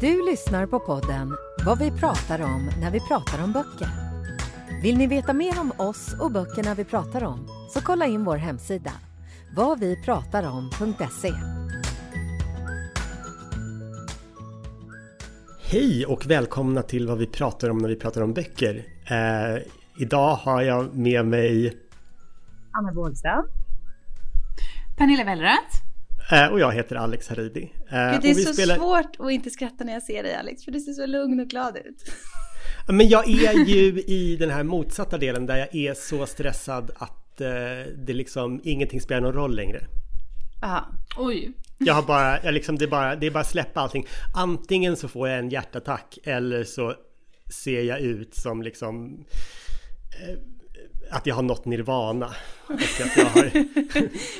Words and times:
Du 0.00 0.30
lyssnar 0.30 0.66
på 0.66 0.80
podden 0.80 1.36
Vad 1.64 1.78
vi 1.78 1.90
pratar 1.90 2.42
om 2.42 2.70
när 2.80 2.90
vi 2.90 3.00
pratar 3.00 3.44
om 3.44 3.52
böcker. 3.52 3.88
Vill 4.82 4.98
ni 4.98 5.06
veta 5.06 5.32
mer 5.32 5.60
om 5.60 5.72
oss 5.76 6.14
och 6.20 6.32
böckerna 6.32 6.74
vi 6.74 6.84
pratar 6.84 7.24
om 7.24 7.48
så 7.70 7.80
kolla 7.80 8.06
in 8.06 8.24
vår 8.24 8.36
hemsida 8.36 8.90
vadvipratarom.se. 9.56 11.32
Hej 15.60 16.06
och 16.06 16.26
välkomna 16.26 16.82
till 16.82 17.06
vad 17.08 17.18
vi 17.18 17.26
pratar 17.26 17.70
om 17.70 17.78
när 17.78 17.88
vi 17.88 17.96
pratar 17.96 18.22
om 18.22 18.32
böcker. 18.32 18.86
Eh, 19.10 19.62
idag 19.98 20.34
har 20.34 20.62
jag 20.62 20.94
med 20.96 21.26
mig 21.26 21.76
Anna 22.72 22.92
Bålström. 22.92 23.44
Pernilla 24.96 25.24
Wellrath. 25.24 25.87
Eh, 26.32 26.46
och 26.46 26.60
jag 26.60 26.72
heter 26.72 26.96
Alex 26.96 27.28
Haridi. 27.28 27.72
Eh, 27.90 28.12
Gud, 28.12 28.22
det 28.22 28.28
är 28.28 28.32
och 28.32 28.38
vi 28.38 28.44
så 28.44 28.52
spelar- 28.52 28.76
svårt 28.76 29.16
att 29.18 29.30
inte 29.30 29.50
skratta 29.50 29.84
när 29.84 29.92
jag 29.92 30.02
ser 30.02 30.22
dig 30.22 30.34
Alex, 30.34 30.64
för 30.64 30.72
du 30.72 30.80
ser 30.80 30.92
så 30.92 31.06
lugn 31.06 31.40
och 31.40 31.46
glad 31.48 31.76
ut. 31.76 32.04
Men 32.88 33.08
jag 33.08 33.28
är 33.30 33.52
ju 33.66 34.00
i 34.02 34.36
den 34.40 34.50
här 34.50 34.62
motsatta 34.62 35.18
delen 35.18 35.46
där 35.46 35.56
jag 35.56 35.74
är 35.74 35.94
så 35.94 36.26
stressad 36.26 36.90
att 36.96 37.40
eh, 37.40 37.48
det 37.96 38.12
liksom 38.12 38.60
ingenting 38.64 39.00
spelar 39.00 39.20
någon 39.20 39.32
roll 39.32 39.56
längre. 39.56 39.86
Jaha. 40.60 40.84
Oj. 41.18 41.52
Jag 41.78 41.94
har 41.94 42.02
bara, 42.02 42.42
jag 42.44 42.54
liksom, 42.54 42.78
det, 42.78 42.84
är 42.84 42.88
bara, 42.88 43.16
det 43.16 43.26
är 43.26 43.30
bara 43.30 43.40
att 43.40 43.50
släppa 43.50 43.80
allting. 43.80 44.06
Antingen 44.34 44.96
så 44.96 45.08
får 45.08 45.28
jag 45.28 45.38
en 45.38 45.50
hjärtattack 45.50 46.18
eller 46.24 46.64
så 46.64 46.94
ser 47.50 47.82
jag 47.82 48.00
ut 48.00 48.34
som 48.34 48.62
liksom 48.62 49.24
eh, 50.22 50.38
att 51.10 51.26
jag 51.26 51.34
har 51.34 51.42
nått 51.42 51.64
nirvana. 51.64 52.34
Och 52.66 52.74
att 52.74 53.16
jag 53.16 53.24
har 53.24 53.44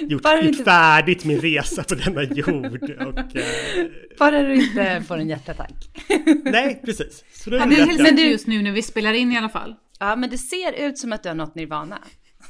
gjort, 0.01 0.45
gjort 0.45 0.65
färdigt 0.65 1.25
min 1.25 1.41
resa 1.41 1.83
på 1.83 1.95
denna 1.95 2.23
jord. 2.23 2.91
Och, 2.91 3.37
eh, 3.37 3.87
Bara 4.19 4.43
du 4.43 4.55
inte 4.55 5.05
får 5.09 5.19
en 5.19 5.29
hjärtattack. 5.29 5.91
nej, 6.45 6.83
precis. 6.85 7.25
Så 7.33 7.51
då 7.51 7.57
är 7.57 7.67
rätt. 7.67 7.89
hälsar 7.89 8.09
inte 8.09 8.23
just 8.23 8.47
nu 8.47 8.63
när 8.63 8.73
vi 8.73 8.83
spelar 8.83 9.13
in 9.13 9.33
i 9.33 9.39
alla 9.39 9.49
fall. 9.49 9.75
Ja, 9.99 10.17
men 10.17 10.31
det 10.31 10.39
ser 10.39 10.73
ut 10.73 10.99
som 10.99 11.13
att 11.13 11.23
du 11.23 11.29
har 11.29 11.37
nått 11.37 11.55
nirvana. 11.55 11.99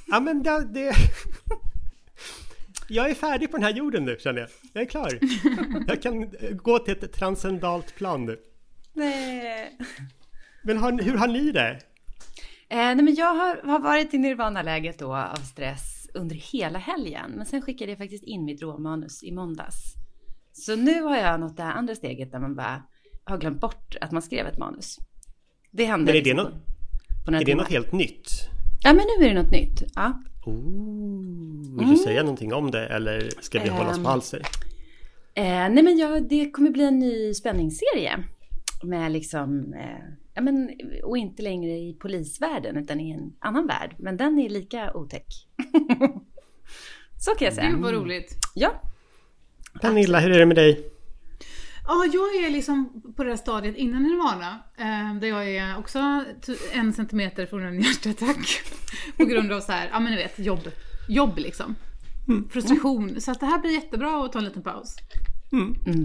Ja, 0.07 0.21
men 0.21 0.43
det, 0.43 0.65
det... 0.75 0.93
Jag 2.91 3.11
är 3.11 3.15
färdig 3.15 3.51
på 3.51 3.57
den 3.57 3.65
här 3.65 3.73
jorden 3.73 4.05
nu 4.05 4.17
känner 4.21 4.41
jag. 4.41 4.49
Jag 4.73 4.83
är 4.83 4.87
klar. 4.87 5.19
Jag 5.89 6.03
kan 6.03 6.23
eh, 6.23 6.51
gå 6.51 6.79
till 6.79 6.93
ett 6.93 7.13
transcendalt 7.13 7.95
plan 7.95 8.27
nu. 8.27 8.39
Nej. 8.93 9.79
Men 10.63 10.79
har, 10.79 11.03
hur 11.03 11.17
har 11.17 11.29
ni 11.29 11.53
det? 11.53 11.79
Eh, 12.71 12.77
nej, 12.77 12.97
men 13.03 13.15
jag 13.15 13.35
har, 13.35 13.61
har 13.65 13.79
varit 13.81 14.15
i 14.15 14.19
nirvana-läget 14.19 14.99
då 14.99 15.15
av 15.17 15.37
stress 15.37 16.09
under 16.15 16.37
hela 16.37 16.79
helgen. 16.79 17.33
Men 17.37 17.47
sen 17.47 17.63
skickade 17.63 17.91
jag 17.93 17.99
faktiskt 17.99 18.25
in 18.25 18.45
mitt 18.45 18.63
råmanus 18.63 19.23
i 19.23 19.33
måndags. 19.33 19.77
Så 20.53 20.77
nu 20.77 21.03
har 21.03 21.17
jag 21.17 21.41
nått 21.41 21.57
det 21.57 21.63
här 21.63 21.73
andra 21.73 21.95
steget 21.95 22.33
där 22.33 22.39
man 22.39 22.55
bara 22.57 22.83
har 23.25 23.39
glömt 23.39 23.61
bort 23.61 23.97
att 24.01 24.13
man 24.13 24.23
skrev 24.23 24.47
ett 24.47 24.59
manus. 24.59 24.99
Det 25.71 25.85
hände 25.85 26.05
Men 26.05 26.09
är 26.17 26.25
det 26.25 26.35
liksom 26.35 26.37
något- 26.53 27.27
på, 27.27 27.33
Är 27.35 27.45
det 27.45 27.55
något 27.55 27.69
helt 27.71 27.93
nytt? 27.93 28.31
Ja, 28.85 28.93
men 28.93 29.05
nu 29.19 29.25
är 29.27 29.35
det 29.35 29.43
något 29.43 29.53
nytt. 29.53 29.83
Ja. 29.95 30.23
Ooh, 30.47 31.79
vill 31.79 31.89
du 31.91 31.97
säga 31.97 32.23
någonting 32.23 32.53
om 32.55 32.71
det 32.71 32.87
eller 32.87 33.29
ska 33.41 33.63
vi 33.63 33.69
hålla 33.69 33.91
oss 33.91 33.97
Ehm, 33.97 34.05
på 34.05 34.11
halser? 34.11 34.43
Eh, 35.35 35.45
nej 35.45 35.83
men 35.83 35.99
ja, 35.99 36.21
det 36.21 36.51
kommer 36.51 36.71
bli 36.71 36.85
en 36.85 36.99
ny 36.99 37.35
spänningsserie. 37.35 38.25
Med 38.83 39.13
liksom, 39.13 39.73
eh, 39.75 40.05
ja 40.39 40.43
men, 40.43 40.71
och 41.03 41.19
inte 41.19 41.43
längre 41.43 41.71
i 41.71 41.97
polisvärlden 42.01 42.77
utan 42.77 43.01
i 43.01 43.11
en 43.11 43.33
annan 43.39 43.67
värld. 43.67 43.95
Men 43.99 44.17
den 44.17 44.39
är 44.39 44.49
lika 44.49 44.93
otäck. 44.93 45.27
Så 47.21 47.31
kan 47.35 47.45
jag 47.45 47.55
säga. 47.55 47.71
Gud 47.71 47.81
vad 47.81 47.93
roligt. 47.93 48.35
Ja. 48.55 48.83
Pernilla, 49.81 50.21
hur 50.21 50.31
är 50.31 50.39
det 50.39 50.47
med 50.47 50.57
dig? 50.57 50.91
Ja, 51.87 52.05
jag 52.13 52.45
är 52.45 52.51
liksom 52.51 53.03
på 53.17 53.25
det 53.25 53.31
här 53.31 53.37
stadiet 53.37 53.77
innan 53.77 54.03
Nirvana. 54.03 54.59
Eh, 54.77 55.21
där 55.21 55.29
jag 55.29 55.51
är 55.51 55.79
också 55.79 56.25
en 56.73 56.93
centimeter 56.93 57.47
från 57.47 57.63
en 57.63 57.81
hjärtattack. 57.81 58.63
på 59.17 59.25
grund 59.25 59.53
av 59.53 59.61
så 59.61 59.73
här, 59.73 59.89
ja 59.93 60.01
men 60.01 60.13
ni 60.13 60.17
vet, 60.17 60.39
jobb. 60.39 60.71
Jobb 61.09 61.39
liksom. 61.39 61.75
Frustration. 62.51 63.21
Så 63.21 63.31
att 63.31 63.41
det 63.41 63.47
här 63.47 63.59
blir 63.59 63.73
jättebra 63.73 64.25
att 64.25 64.33
ta 64.33 64.39
en 64.39 64.45
liten 64.45 64.63
paus. 64.63 64.97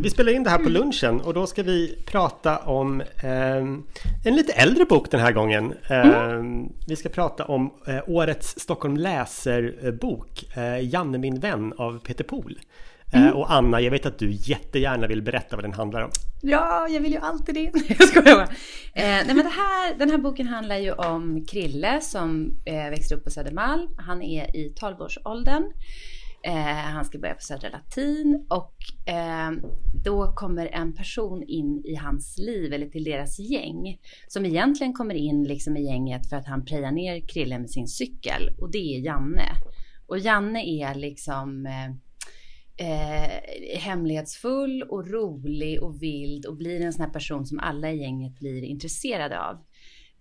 Vi 0.04 0.09
spelar 0.09 0.31
in 0.31 0.44
det 0.44 0.50
här 0.50 0.58
på 0.58 0.70
lunchen 0.70 1.22
och 1.22 1.34
då 1.34 1.48
ska 1.48 1.64
vi 1.64 2.04
prata 2.06 2.58
om 2.58 3.04
ehm, 3.24 3.84
en 4.26 4.36
lite 4.36 4.54
äldre 4.54 4.86
bok 4.86 5.12
den 5.12 5.20
här 5.20 5.31
gången. 5.31 5.74
Ehm, 5.90 6.70
Vi 6.88 6.96
ska 6.96 7.09
prata 7.09 7.46
om 7.46 7.74
eh, 7.88 8.00
årets 8.08 8.59
Stockholm 8.59 8.98
läser-bok, 8.98 10.44
eh, 10.58 10.94
Janne 10.94 11.18
min 11.18 11.40
vän 11.40 11.74
av 11.78 12.00
Peter 12.00 12.24
Pohl. 12.24 12.59
Eh, 13.14 13.30
Och 13.30 13.54
Anna, 13.54 13.81
jag 13.81 13.92
vet 13.92 14.06
att 14.06 14.20
du 14.20 14.31
jättegärna 14.31 15.08
vill 15.08 15.22
berätta 15.22 15.56
vad 15.56 15.66
den 15.66 15.74
handlar 15.74 16.02
om. 16.02 16.10
Ja, 16.42 16.88
jag 16.90 17.02
vill 17.02 17.12
ju 17.12 17.18
alltid 17.20 17.56
det. 17.56 17.72
Jag 18.00 18.08
skojar 18.08 18.36
bara. 18.36 18.44
Eh, 18.94 19.25
nej, 19.25 19.34
men 19.36 19.46
här, 19.46 19.98
den 20.00 20.10
här 20.10 20.18
boken 20.18 20.48
handlar 20.48 20.78
ju 20.78 20.92
om 20.92 21.46
Krille 21.46 22.02
som 22.02 22.54
eh, 22.66 22.90
växer 22.90 23.16
upp 23.16 23.24
på 23.24 23.30
Södermalm. 23.31 23.88
Han 23.98 24.22
är 24.22 24.56
i 24.56 24.74
12-årsåldern. 24.81 25.64
Eh, 26.46 26.54
han 26.94 27.06
ska 27.06 27.20
börja 27.20 27.34
på 27.34 27.42
Södra 27.42 27.70
Latin 27.70 28.48
och 28.50 28.76
eh, 29.14 29.52
då 30.04 30.34
kommer 30.36 30.66
en 30.66 30.94
person 30.94 31.44
in 31.44 31.81
i 31.86 31.96
hans 31.96 32.38
liv 32.38 32.74
eller 32.74 32.88
till 32.88 33.04
deras 33.04 33.40
gäng 33.40 34.00
som 34.28 34.46
egentligen 34.46 34.94
kommer 34.94 35.16
in 35.16 35.44
liksom 35.44 35.78
i 35.78 35.86
gänget 35.86 36.30
för 36.30 36.36
att 36.36 36.48
han 36.48 36.66
prejar 36.66 36.92
ner 36.92 37.28
Krille 37.28 37.59
med 37.59 37.70
sin 37.70 37.88
cykel 37.88 38.50
och 38.59 38.72
det 38.72 38.78
är 38.78 39.00
Janne. 39.00 39.50
Och 40.08 40.20
Janne 40.20 40.66
är 40.66 40.96
liksom 40.96 41.66
eh, 41.66 41.90
eh, 42.88 43.80
hemlighetsfull 43.80 44.84
och 44.84 45.08
rolig 45.08 45.84
och 45.84 46.04
vild 46.04 46.46
och 46.46 46.58
blir 46.58 46.81
en 46.81 46.94
sån 46.94 47.06
här 47.06 47.14
person 47.14 47.46
som 47.46 47.60
alla 47.60 47.92
i 47.92 48.02
gänget 48.02 48.40
blir 48.40 48.64
intresserade 48.64 49.42
av. 49.42 49.58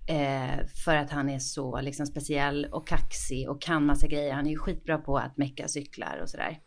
Eh, 0.07 0.67
för 0.85 0.97
att 0.97 1.11
han 1.11 1.29
är 1.29 1.39
så 1.39 1.81
liksom, 1.81 2.07
speciell 2.07 2.65
och 2.65 2.89
kaxig 2.89 3.51
och 3.51 3.63
kan 3.63 3.87
massa 3.87 4.07
grejer. 4.07 4.33
Han 4.33 4.47
är 4.47 4.51
ju 4.51 4.59
skitbra 4.59 4.99
på 4.99 5.19
att 5.19 5.37
mecka 5.37 5.69
cyklar 5.69 6.21
och 6.23 6.29
sådär. 6.29 6.59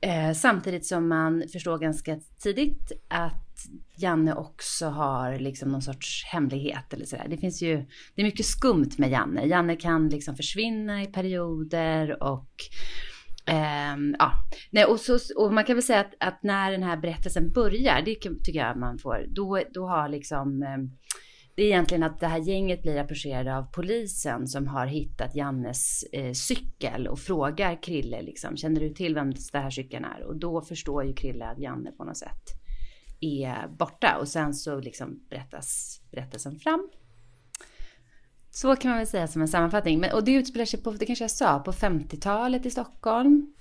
Eh, 0.00 0.32
samtidigt 0.32 0.86
som 0.86 1.08
man 1.08 1.44
förstår 1.52 1.78
ganska 1.78 2.20
tidigt 2.42 2.92
att 3.08 3.44
Janne 3.96 4.34
också 4.34 4.86
har 4.86 5.38
liksom 5.38 5.72
någon 5.72 5.82
sorts 5.82 6.24
hemlighet 6.24 6.92
eller 6.92 7.04
sådär. 7.04 7.26
Det 7.28 7.38
finns 7.38 7.62
ju, 7.62 7.76
det 8.14 8.22
är 8.22 8.24
mycket 8.24 8.46
skumt 8.46 8.90
med 8.98 9.10
Janne. 9.10 9.46
Janne 9.46 9.76
kan 9.76 10.08
liksom 10.08 10.36
försvinna 10.36 11.02
i 11.02 11.06
perioder 11.06 12.22
och 12.22 12.50
Ehm, 13.48 14.16
ja, 14.18 14.32
Nej, 14.70 14.84
och, 14.84 15.00
så, 15.00 15.18
och 15.36 15.52
man 15.52 15.64
kan 15.64 15.76
väl 15.76 15.82
säga 15.82 16.00
att, 16.00 16.14
att 16.20 16.42
när 16.42 16.72
den 16.72 16.82
här 16.82 16.96
berättelsen 16.96 17.52
börjar, 17.52 18.02
det 18.04 18.14
tycker 18.14 18.58
jag 18.58 18.76
man 18.76 18.98
får, 18.98 19.26
då, 19.28 19.62
då 19.74 19.86
har 19.86 20.08
liksom, 20.08 20.62
eh, 20.62 20.78
det 21.58 21.64
är 21.64 21.66
egentligen 21.66 22.02
att 22.02 22.20
det 22.20 22.26
här 22.26 22.38
gänget 22.38 22.82
blir 22.82 22.96
approcherade 22.96 23.56
av 23.56 23.62
polisen 23.62 24.46
som 24.46 24.66
har 24.66 24.86
hittat 24.86 25.36
Jannes 25.36 26.02
eh, 26.12 26.32
cykel 26.32 27.06
och 27.06 27.18
frågar 27.18 27.82
Krille 27.82 28.22
liksom, 28.22 28.56
känner 28.56 28.80
du 28.80 28.94
till 28.94 29.14
vem 29.14 29.30
den 29.52 29.62
här 29.62 29.70
cykeln 29.70 30.04
är? 30.04 30.22
Och 30.22 30.36
då 30.36 30.60
förstår 30.62 31.04
ju 31.04 31.14
Krille 31.14 31.44
att 31.44 31.58
Janne 31.58 31.92
på 31.92 32.04
något 32.04 32.16
sätt 32.16 32.42
är 33.20 33.68
borta 33.68 34.16
och 34.20 34.28
sen 34.28 34.54
så 34.54 34.80
liksom 34.80 35.26
berättas 35.30 36.00
berättelsen 36.10 36.58
fram. 36.58 36.88
Så 38.50 38.76
kan 38.76 38.90
man 38.90 38.98
väl 38.98 39.06
säga 39.06 39.28
som 39.28 39.42
en 39.42 39.48
sammanfattning. 39.48 40.00
Men, 40.00 40.12
och 40.12 40.24
det 40.24 40.32
utspelar 40.32 40.64
sig 40.64 40.82
på, 40.82 40.90
det 40.90 41.06
kanske 41.06 41.24
jag 41.24 41.30
sa, 41.30 41.58
på 41.58 41.72
50-talet 41.72 42.66
i 42.66 42.70
Stockholm. 42.70 43.54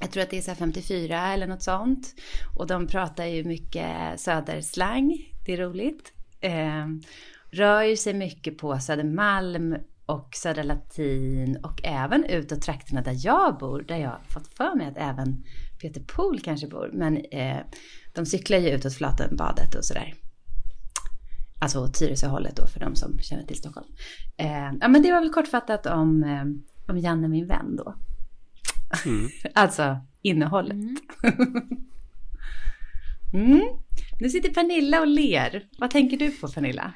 Jag 0.00 0.10
tror 0.10 0.22
att 0.22 0.30
det 0.30 0.38
är 0.38 0.42
så 0.42 0.50
här 0.50 0.58
54 0.58 1.32
eller 1.32 1.46
något 1.46 1.62
sånt. 1.62 2.14
Och 2.58 2.66
de 2.66 2.86
pratar 2.86 3.24
ju 3.24 3.44
mycket 3.44 4.20
söderslang. 4.20 5.32
Det 5.46 5.52
är 5.52 5.56
roligt. 5.56 6.15
Eh, 6.46 6.86
rör 7.50 7.82
ju 7.82 7.96
sig 7.96 8.14
mycket 8.14 8.58
på 8.58 8.78
Södermalm 8.78 9.76
och 10.06 10.28
Södra 10.34 10.62
Latin 10.62 11.56
och 11.62 11.80
även 11.84 12.24
utåt 12.24 12.62
trakterna 12.62 13.02
där 13.02 13.16
jag 13.26 13.58
bor. 13.58 13.84
Där 13.88 13.96
jag 13.96 14.18
fått 14.28 14.54
för 14.54 14.76
mig 14.76 14.86
att 14.86 14.96
även 14.96 15.44
Peter 15.80 16.00
Pohl 16.00 16.40
kanske 16.40 16.66
bor. 16.66 16.90
Men 16.92 17.16
eh, 17.16 17.58
de 18.14 18.26
cyklar 18.26 18.58
ju 18.58 18.70
utåt 18.70 18.94
Flatenbadet 18.94 19.74
och 19.74 19.84
sådär. 19.84 20.14
Alltså 21.60 21.80
åt 21.80 21.94
Tyresöhållet 21.94 22.56
då 22.56 22.66
för 22.66 22.80
de 22.80 22.96
som 22.96 23.18
känner 23.18 23.42
till 23.42 23.56
Stockholm. 23.56 23.86
Eh, 24.36 24.72
ja 24.80 24.88
men 24.88 25.02
det 25.02 25.12
var 25.12 25.20
väl 25.20 25.32
kortfattat 25.32 25.86
om, 25.86 26.24
eh, 26.24 26.44
om 26.92 26.98
Janne 26.98 27.28
min 27.28 27.46
vän 27.46 27.76
då. 27.76 27.94
alltså 29.54 29.96
innehållet. 30.22 30.72
Mm. 30.72 30.96
mm. 33.52 33.85
Nu 34.20 34.28
sitter 34.28 34.48
Pernilla 34.48 35.00
och 35.00 35.06
ler. 35.06 35.64
Vad 35.78 35.90
tänker 35.90 36.16
du 36.16 36.30
på 36.30 36.48
Pernilla? 36.48 36.92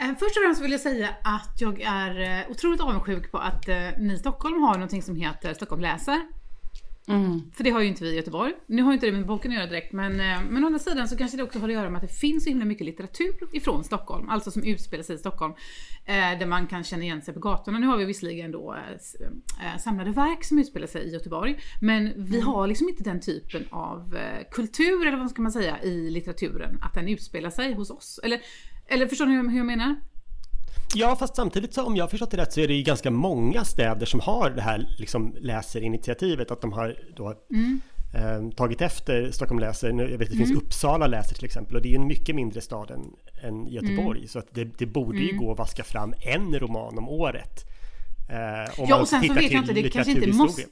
Eh, 0.00 0.08
först 0.18 0.36
och 0.36 0.42
främst 0.44 0.62
vill 0.62 0.72
jag 0.72 0.80
säga 0.80 1.08
att 1.24 1.60
jag 1.60 1.80
är 1.80 2.20
eh, 2.20 2.50
otroligt 2.50 2.80
avundsjuk 2.80 3.32
på 3.32 3.38
att 3.38 3.68
eh, 3.68 3.76
ni 3.98 4.14
i 4.14 4.18
Stockholm 4.18 4.62
har 4.62 4.74
någonting 4.74 5.02
som 5.02 5.16
heter 5.16 5.54
Stockholm 5.54 5.82
läser. 5.82 6.20
Mm. 7.10 7.40
För 7.52 7.64
det 7.64 7.70
har 7.70 7.80
ju 7.80 7.88
inte 7.88 8.04
vi 8.04 8.10
i 8.10 8.16
Göteborg. 8.16 8.52
Nu 8.66 8.82
har 8.82 8.90
ju 8.90 8.94
inte 8.94 9.06
det 9.06 9.12
med 9.12 9.26
boken 9.26 9.50
att 9.50 9.56
göra 9.56 9.66
direkt 9.66 9.92
men, 9.92 10.16
men 10.50 10.64
å 10.64 10.66
andra 10.66 10.78
sidan 10.78 11.08
så 11.08 11.16
kanske 11.16 11.36
det 11.36 11.42
också 11.42 11.58
har 11.58 11.68
att 11.68 11.74
göra 11.74 11.90
med 11.90 12.02
att 12.02 12.08
det 12.08 12.14
finns 12.14 12.44
så 12.44 12.50
himla 12.50 12.64
mycket 12.64 12.86
litteratur 12.86 13.34
ifrån 13.52 13.84
Stockholm. 13.84 14.28
Alltså 14.28 14.50
som 14.50 14.62
utspelar 14.64 15.02
sig 15.02 15.14
i 15.16 15.18
Stockholm. 15.18 15.54
där 16.06 16.46
man 16.46 16.66
kan 16.66 16.84
känna 16.84 17.02
igen 17.02 17.22
sig 17.22 17.34
på 17.34 17.40
gatorna. 17.40 17.78
Nu 17.78 17.86
har 17.86 17.96
vi 17.96 18.04
visserligen 18.04 18.50
då 18.50 18.76
samlade 19.78 20.10
verk 20.10 20.44
som 20.44 20.58
utspelar 20.58 20.86
sig 20.86 21.02
i 21.02 21.12
Göteborg. 21.12 21.58
Men 21.80 22.12
vi 22.16 22.36
mm. 22.36 22.46
har 22.46 22.66
liksom 22.66 22.88
inte 22.88 23.04
den 23.04 23.20
typen 23.20 23.64
av 23.70 24.18
kultur, 24.50 25.06
eller 25.06 25.18
vad 25.18 25.30
ska 25.30 25.42
man 25.42 25.52
säga, 25.52 25.82
i 25.82 26.10
litteraturen. 26.10 26.78
Att 26.82 26.94
den 26.94 27.08
utspelar 27.08 27.50
sig 27.50 27.74
hos 27.74 27.90
oss. 27.90 28.20
Eller 28.22 28.40
eller 28.92 29.06
förstår 29.06 29.26
ni 29.26 29.36
hur 29.36 29.56
jag 29.56 29.66
menar? 29.66 29.96
Ja, 30.94 31.16
fast 31.16 31.36
samtidigt 31.36 31.74
så 31.74 31.84
om 31.84 31.96
jag 31.96 32.04
har 32.04 32.08
förstått 32.08 32.30
det 32.30 32.36
rätt 32.36 32.52
så 32.52 32.60
är 32.60 32.68
det 32.68 32.74
ju 32.74 32.82
ganska 32.82 33.10
många 33.10 33.64
städer 33.64 34.06
som 34.06 34.20
har 34.20 34.50
det 34.50 34.62
här 34.62 34.86
liksom 34.98 35.34
läserinitiativet. 35.40 36.50
Att 36.50 36.60
de 36.60 36.72
har 36.72 36.96
då 37.16 37.34
mm. 37.50 37.80
eh, 38.14 38.54
tagit 38.56 38.80
efter 38.80 39.30
Stockholm 39.30 39.58
läser. 39.58 39.88
Jag 39.88 39.96
vet 39.96 40.12
att 40.12 40.18
det 40.18 40.26
mm. 40.26 40.46
finns 40.46 40.62
Uppsala 40.62 41.06
läser 41.06 41.34
till 41.34 41.44
exempel. 41.44 41.76
Och 41.76 41.82
det 41.82 41.94
är 41.94 41.98
en 41.98 42.06
mycket 42.06 42.34
mindre 42.34 42.60
stad 42.60 42.90
än, 42.90 43.04
än 43.42 43.66
Göteborg. 43.66 44.18
Mm. 44.18 44.28
Så 44.28 44.38
att 44.38 44.54
det, 44.54 44.64
det 44.78 44.86
borde 44.86 45.18
ju 45.18 45.30
mm. 45.30 45.44
gå 45.44 45.52
att 45.52 45.58
vaska 45.58 45.84
fram 45.84 46.14
en 46.20 46.58
roman 46.58 46.98
om 46.98 47.08
året. 47.08 47.64
Eh, 48.30 48.80
om 48.80 48.88
ja, 48.88 49.00
och 49.00 49.08
sen 49.08 49.22
så 49.22 49.34
vet 49.34 49.52
jag 49.52 49.62
inte, 49.62 49.72
det 49.72 49.90
kanske 49.90 50.12
inte 50.12 50.32
måste... 50.32 50.62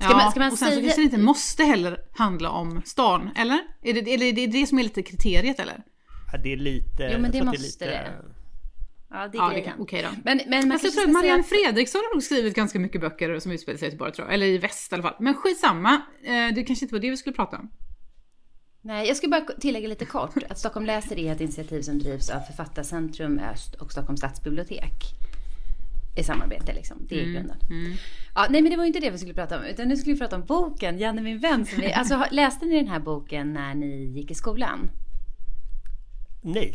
Ska 0.00 0.16
man, 0.16 0.30
ska 0.30 0.40
man 0.40 0.52
och 0.52 0.58
sen 0.58 0.68
säga... 0.68 0.80
så 0.80 0.82
kanske 0.82 1.00
det 1.00 1.04
inte 1.04 1.18
måste 1.18 1.64
heller 1.64 1.98
handla 2.12 2.50
om 2.50 2.82
stan, 2.84 3.30
eller? 3.36 3.58
Är 3.82 3.94
det, 3.94 4.14
eller 4.14 4.26
är 4.26 4.32
det 4.32 4.46
det 4.46 4.66
som 4.66 4.78
är 4.78 4.82
lite 4.82 5.02
kriteriet 5.02 5.60
eller? 5.60 5.82
det 6.42 6.52
är 6.52 6.56
lite... 6.56 7.10
Jo 7.12 7.18
men 7.18 7.30
det 7.30 7.42
måste 7.42 7.84
det, 7.84 7.90
lite... 7.90 8.10
Ja, 9.10 9.28
det 9.28 9.38
är 9.38 9.42
ja, 9.42 9.50
grejen. 9.50 9.72
Okej 9.78 10.02
då. 10.02 10.08
Men, 10.24 10.40
men 10.46 10.68
man 10.68 10.72
alltså, 10.72 10.86
jag 10.86 10.94
tror 10.94 11.04
att 11.04 11.10
Marianne 11.10 11.40
att... 11.40 11.48
Fredriksson 11.48 12.00
har 12.08 12.14
nog 12.14 12.22
skrivit 12.22 12.54
ganska 12.54 12.78
mycket 12.78 13.00
böcker 13.00 13.38
som 13.38 13.52
utspelar 13.52 13.78
sig 13.78 13.86
i 13.86 13.90
Göteborg 13.90 14.12
tror 14.12 14.28
jag. 14.28 14.34
Eller 14.34 14.46
i 14.46 14.58
väst 14.58 14.92
i 14.92 14.94
alla 14.94 15.02
fall. 15.02 15.16
Men 15.18 15.34
skitsamma. 15.34 16.02
Eh, 16.22 16.54
det 16.54 16.64
kanske 16.64 16.84
inte 16.84 16.94
var 16.94 17.00
det 17.00 17.10
vi 17.10 17.16
skulle 17.16 17.36
prata 17.36 17.58
om. 17.58 17.70
Nej, 18.82 19.08
jag 19.08 19.16
ska 19.16 19.28
bara 19.28 19.40
tillägga 19.40 19.88
lite 19.88 20.04
kort 20.04 20.30
att 20.48 20.58
Stockholm 20.58 20.86
läser 20.86 21.18
är 21.18 21.32
ett 21.32 21.40
initiativ 21.40 21.82
som 21.82 21.98
drivs 21.98 22.30
av 22.30 22.40
Författarcentrum 22.40 23.38
Öst 23.38 23.74
och 23.74 23.92
Stockholms 23.92 24.20
stadsbibliotek. 24.20 24.92
I 26.16 26.24
samarbete 26.24 26.72
liksom, 26.74 26.96
det 27.08 27.14
är 27.14 27.22
mm. 27.22 27.34
grunden. 27.34 27.56
Mm. 27.70 27.92
Ja, 28.34 28.46
nej 28.50 28.62
men 28.62 28.70
det 28.70 28.76
var 28.76 28.84
inte 28.84 29.00
det 29.00 29.10
vi 29.10 29.18
skulle 29.18 29.34
prata 29.34 29.58
om, 29.58 29.64
utan 29.64 29.88
nu 29.88 29.96
skulle 29.96 30.14
vi 30.14 30.20
prata 30.20 30.36
om 30.36 30.44
boken, 30.44 30.98
Janne 30.98 31.22
min 31.22 31.38
vän. 31.38 31.66
Som 31.66 31.80
vi, 31.80 31.92
alltså, 31.92 32.24
läste 32.30 32.66
ni 32.66 32.76
den 32.76 32.88
här 32.88 33.00
boken 33.00 33.52
när 33.52 33.74
ni 33.74 34.04
gick 34.04 34.30
i 34.30 34.34
skolan? 34.34 34.90
Nej. 36.42 36.74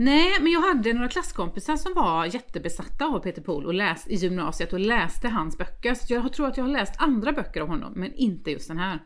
Nej, 0.00 0.32
men 0.40 0.52
jag 0.52 0.60
hade 0.60 0.92
några 0.92 1.08
klasskompisar 1.08 1.76
som 1.76 1.94
var 1.94 2.26
jättebesatta 2.26 3.04
av 3.04 3.20
Peter 3.20 3.42
Pohl 3.42 3.66
och 3.66 3.74
läste 3.74 4.12
i 4.12 4.14
gymnasiet 4.14 4.72
och 4.72 4.80
läste 4.80 5.28
hans 5.28 5.58
böcker. 5.58 5.94
Så 5.94 6.12
jag 6.12 6.32
tror 6.32 6.46
att 6.46 6.56
jag 6.56 6.64
har 6.64 6.70
läst 6.70 6.94
andra 6.98 7.32
böcker 7.32 7.60
av 7.60 7.68
honom, 7.68 7.92
men 7.96 8.14
inte 8.14 8.50
just 8.50 8.68
den 8.68 8.78
här. 8.78 8.98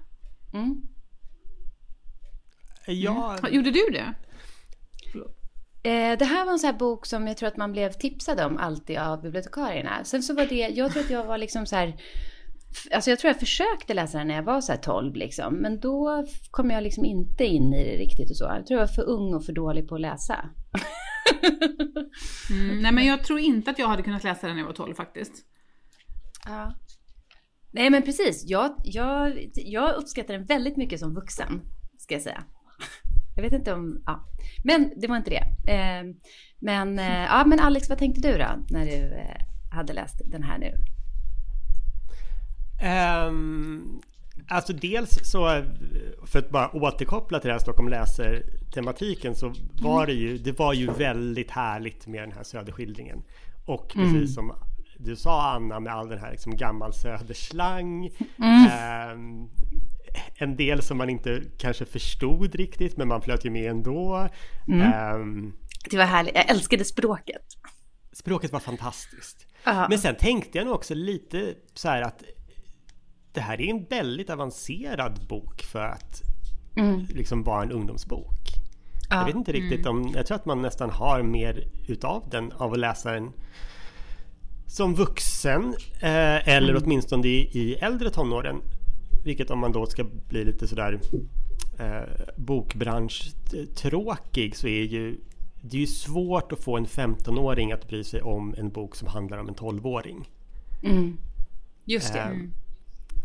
Mm. 0.54 0.82
Ja. 2.86 3.38
Mm. 3.38 3.54
Gjorde 3.54 3.70
du 3.70 3.80
det? 3.92 4.14
Eh, 5.84 6.18
det 6.18 6.24
här 6.24 6.44
var 6.44 6.52
en 6.52 6.58
sån 6.58 6.70
här 6.70 6.78
bok 6.78 7.06
som 7.06 7.28
jag 7.28 7.36
tror 7.36 7.48
att 7.48 7.56
man 7.56 7.72
blev 7.72 7.92
tipsad 7.92 8.40
om 8.40 8.58
alltid 8.58 8.98
av 8.98 9.22
bibliotekarierna. 9.22 10.04
Sen 10.04 10.22
så 10.22 10.34
var 10.34 10.46
det, 10.46 10.68
jag 10.68 10.92
tror 10.92 11.02
att 11.02 11.10
jag 11.10 11.24
var 11.24 11.38
liksom 11.38 11.66
så 11.66 11.76
här 11.76 11.96
Alltså 12.92 13.10
jag 13.10 13.18
tror 13.18 13.28
jag 13.28 13.40
försökte 13.40 13.94
läsa 13.94 14.18
den 14.18 14.26
när 14.26 14.34
jag 14.34 14.42
var 14.42 14.60
så 14.60 14.72
här 14.72 14.78
12 14.78 15.14
liksom. 15.14 15.54
Men 15.54 15.80
då 15.80 16.26
kom 16.50 16.70
jag 16.70 16.82
liksom 16.82 17.04
inte 17.04 17.44
in 17.44 17.74
i 17.74 17.84
det 17.84 17.96
riktigt 17.96 18.30
och 18.30 18.36
så. 18.36 18.44
Jag 18.44 18.66
tror 18.66 18.80
jag 18.80 18.86
var 18.86 18.94
för 18.94 19.08
ung 19.08 19.34
och 19.34 19.44
för 19.44 19.52
dålig 19.52 19.88
på 19.88 19.94
att 19.94 20.00
läsa. 20.00 20.34
mm, 22.50 22.82
nej 22.82 22.92
men 22.92 23.06
jag 23.06 23.24
tror 23.24 23.38
inte 23.38 23.70
att 23.70 23.78
jag 23.78 23.88
hade 23.88 24.02
kunnat 24.02 24.24
läsa 24.24 24.46
den 24.46 24.56
när 24.56 24.62
jag 24.62 24.66
var 24.66 24.74
12 24.74 24.94
faktiskt. 24.94 25.32
Ja. 26.46 26.74
Nej 27.70 27.90
men 27.90 28.02
precis. 28.02 28.44
Jag, 28.46 28.74
jag, 28.84 29.48
jag 29.54 29.94
uppskattar 29.94 30.34
den 30.34 30.44
väldigt 30.44 30.76
mycket 30.76 31.00
som 31.00 31.14
vuxen. 31.14 31.60
Ska 31.98 32.14
jag 32.14 32.22
säga. 32.22 32.44
Jag 33.36 33.42
vet 33.42 33.52
inte 33.52 33.72
om... 33.72 34.02
Ja. 34.06 34.24
Men 34.64 34.92
det 34.96 35.06
var 35.06 35.16
inte 35.16 35.30
det. 35.30 35.72
Eh, 35.72 36.04
men, 36.58 36.98
eh, 36.98 37.22
ja, 37.22 37.44
men 37.46 37.60
Alex, 37.60 37.88
vad 37.88 37.98
tänkte 37.98 38.32
du 38.32 38.38
då 38.38 38.64
när 38.70 38.84
du 38.84 39.14
eh, 39.14 39.74
hade 39.74 39.92
läst 39.92 40.20
den 40.24 40.42
här 40.42 40.58
nu? 40.58 40.74
Um, 42.82 44.00
alltså 44.48 44.72
dels 44.72 45.30
så, 45.30 45.64
för 46.26 46.38
att 46.38 46.50
bara 46.50 46.76
återkoppla 46.76 47.40
till 47.40 47.48
det 47.48 47.54
här 47.54 47.60
Stockholm 47.60 47.88
läser-tematiken 47.88 49.34
så 49.34 49.54
var 49.82 50.06
det 50.06 50.12
ju, 50.12 50.38
det 50.38 50.58
var 50.58 50.72
ju 50.72 50.90
väldigt 50.90 51.50
härligt 51.50 52.06
med 52.06 52.22
den 52.22 52.32
här 52.32 52.42
söderskildringen. 52.42 53.22
Och 53.66 53.96
mm. 53.96 54.12
precis 54.12 54.34
som 54.34 54.52
du 54.96 55.16
sa 55.16 55.52
Anna 55.52 55.80
med 55.80 55.92
all 55.92 56.08
den 56.08 56.18
här 56.18 56.30
liksom 56.30 56.56
gammal 56.56 56.92
söderslang. 56.94 58.10
Mm. 58.38 59.12
Um, 59.12 59.50
en 60.34 60.56
del 60.56 60.82
som 60.82 60.98
man 60.98 61.10
inte 61.10 61.42
kanske 61.58 61.84
förstod 61.84 62.54
riktigt 62.54 62.96
men 62.96 63.08
man 63.08 63.22
flöt 63.22 63.44
ju 63.44 63.50
med 63.50 63.70
ändå. 63.70 64.28
Mm. 64.68 65.14
Um, 65.20 65.52
det 65.90 65.96
var 65.96 66.04
härligt, 66.04 66.34
jag 66.34 66.50
älskade 66.50 66.84
språket. 66.84 67.42
Språket 68.12 68.52
var 68.52 68.60
fantastiskt. 68.60 69.46
Uh. 69.68 69.86
Men 69.88 69.98
sen 69.98 70.14
tänkte 70.14 70.58
jag 70.58 70.64
nog 70.64 70.74
också 70.74 70.94
lite 70.94 71.54
så 71.74 71.88
här 71.88 72.02
att 72.02 72.22
det 73.32 73.40
här 73.40 73.60
är 73.60 73.70
en 73.70 73.84
väldigt 73.84 74.30
avancerad 74.30 75.26
bok 75.28 75.62
för 75.62 75.84
att 75.84 76.22
mm. 76.76 77.06
liksom 77.08 77.42
vara 77.42 77.62
en 77.62 77.72
ungdomsbok. 77.72 78.40
Ja. 79.10 79.16
Jag 79.16 79.26
vet 79.26 79.34
inte 79.34 79.52
riktigt 79.52 79.86
mm. 79.86 79.96
om, 79.96 80.12
jag 80.14 80.26
tror 80.26 80.36
att 80.36 80.46
man 80.46 80.62
nästan 80.62 80.90
har 80.90 81.22
mer 81.22 81.64
utav 81.88 82.28
den 82.30 82.52
av 82.52 82.72
att 82.72 82.78
läsa 82.78 83.12
den 83.12 83.32
som 84.66 84.94
vuxen 84.94 85.74
eh, 86.00 86.48
eller 86.48 86.70
mm. 86.70 86.82
åtminstone 86.84 87.28
i, 87.28 87.50
i 87.52 87.74
äldre 87.74 88.10
tonåren. 88.10 88.62
Vilket 89.24 89.50
om 89.50 89.58
man 89.58 89.72
då 89.72 89.86
ska 89.86 90.04
bli 90.28 90.44
lite 90.44 90.68
sådär 90.68 91.00
eh, 91.78 92.02
bokbranschtråkig 92.36 94.56
så 94.56 94.66
är 94.66 94.82
ju 94.82 95.20
det 95.62 95.76
är 95.76 95.80
ju 95.80 95.86
svårt 95.86 96.52
att 96.52 96.64
få 96.64 96.76
en 96.76 96.86
15-åring 96.86 97.72
att 97.72 97.88
bry 97.88 98.04
sig 98.04 98.22
om 98.22 98.54
en 98.58 98.70
bok 98.70 98.96
som 98.96 99.08
handlar 99.08 99.38
om 99.38 99.48
en 99.48 99.54
12-åring. 99.54 100.30
Mm. 100.82 101.18
Just 101.84 102.12
det. 102.12 102.20
Eh, 102.20 102.36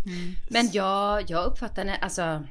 mm. 0.07 0.33
Men 0.49 0.69
jag, 0.71 1.29
jag 1.29 1.45
uppfattar, 1.45 1.85
alltså 2.01 2.43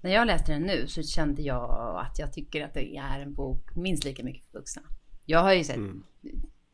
när 0.00 0.10
jag 0.10 0.26
läste 0.26 0.52
den 0.52 0.62
nu 0.62 0.86
så 0.86 1.02
kände 1.02 1.42
jag 1.42 1.96
att 2.06 2.18
jag 2.18 2.32
tycker 2.32 2.64
att 2.64 2.74
det 2.74 2.96
är 2.96 3.20
en 3.20 3.34
bok 3.34 3.74
minst 3.74 4.04
lika 4.04 4.24
mycket 4.24 4.50
för 4.50 4.58
vuxna. 4.58 4.82
Jag 5.24 5.42
har 5.42 5.52
ju 5.52 5.64
sett, 5.64 5.76
mm. 5.76 6.02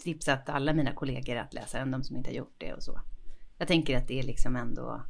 tipsat 0.05 0.49
alla 0.49 0.73
mina 0.73 0.93
kollegor 0.93 1.37
att 1.37 1.55
läsa 1.55 1.79
den, 1.79 1.91
de 1.91 2.05
som 2.05 2.17
inte 2.17 2.31
har 2.31 2.35
gjort 2.35 2.55
det 2.59 2.75
och 2.75 2.83
så. 2.83 3.01
Jag 3.59 3.69
tänker 3.69 3.97
att 3.97 4.09
det 4.09 4.19
är 4.19 4.23
liksom 4.23 4.57
ändå 4.57 5.03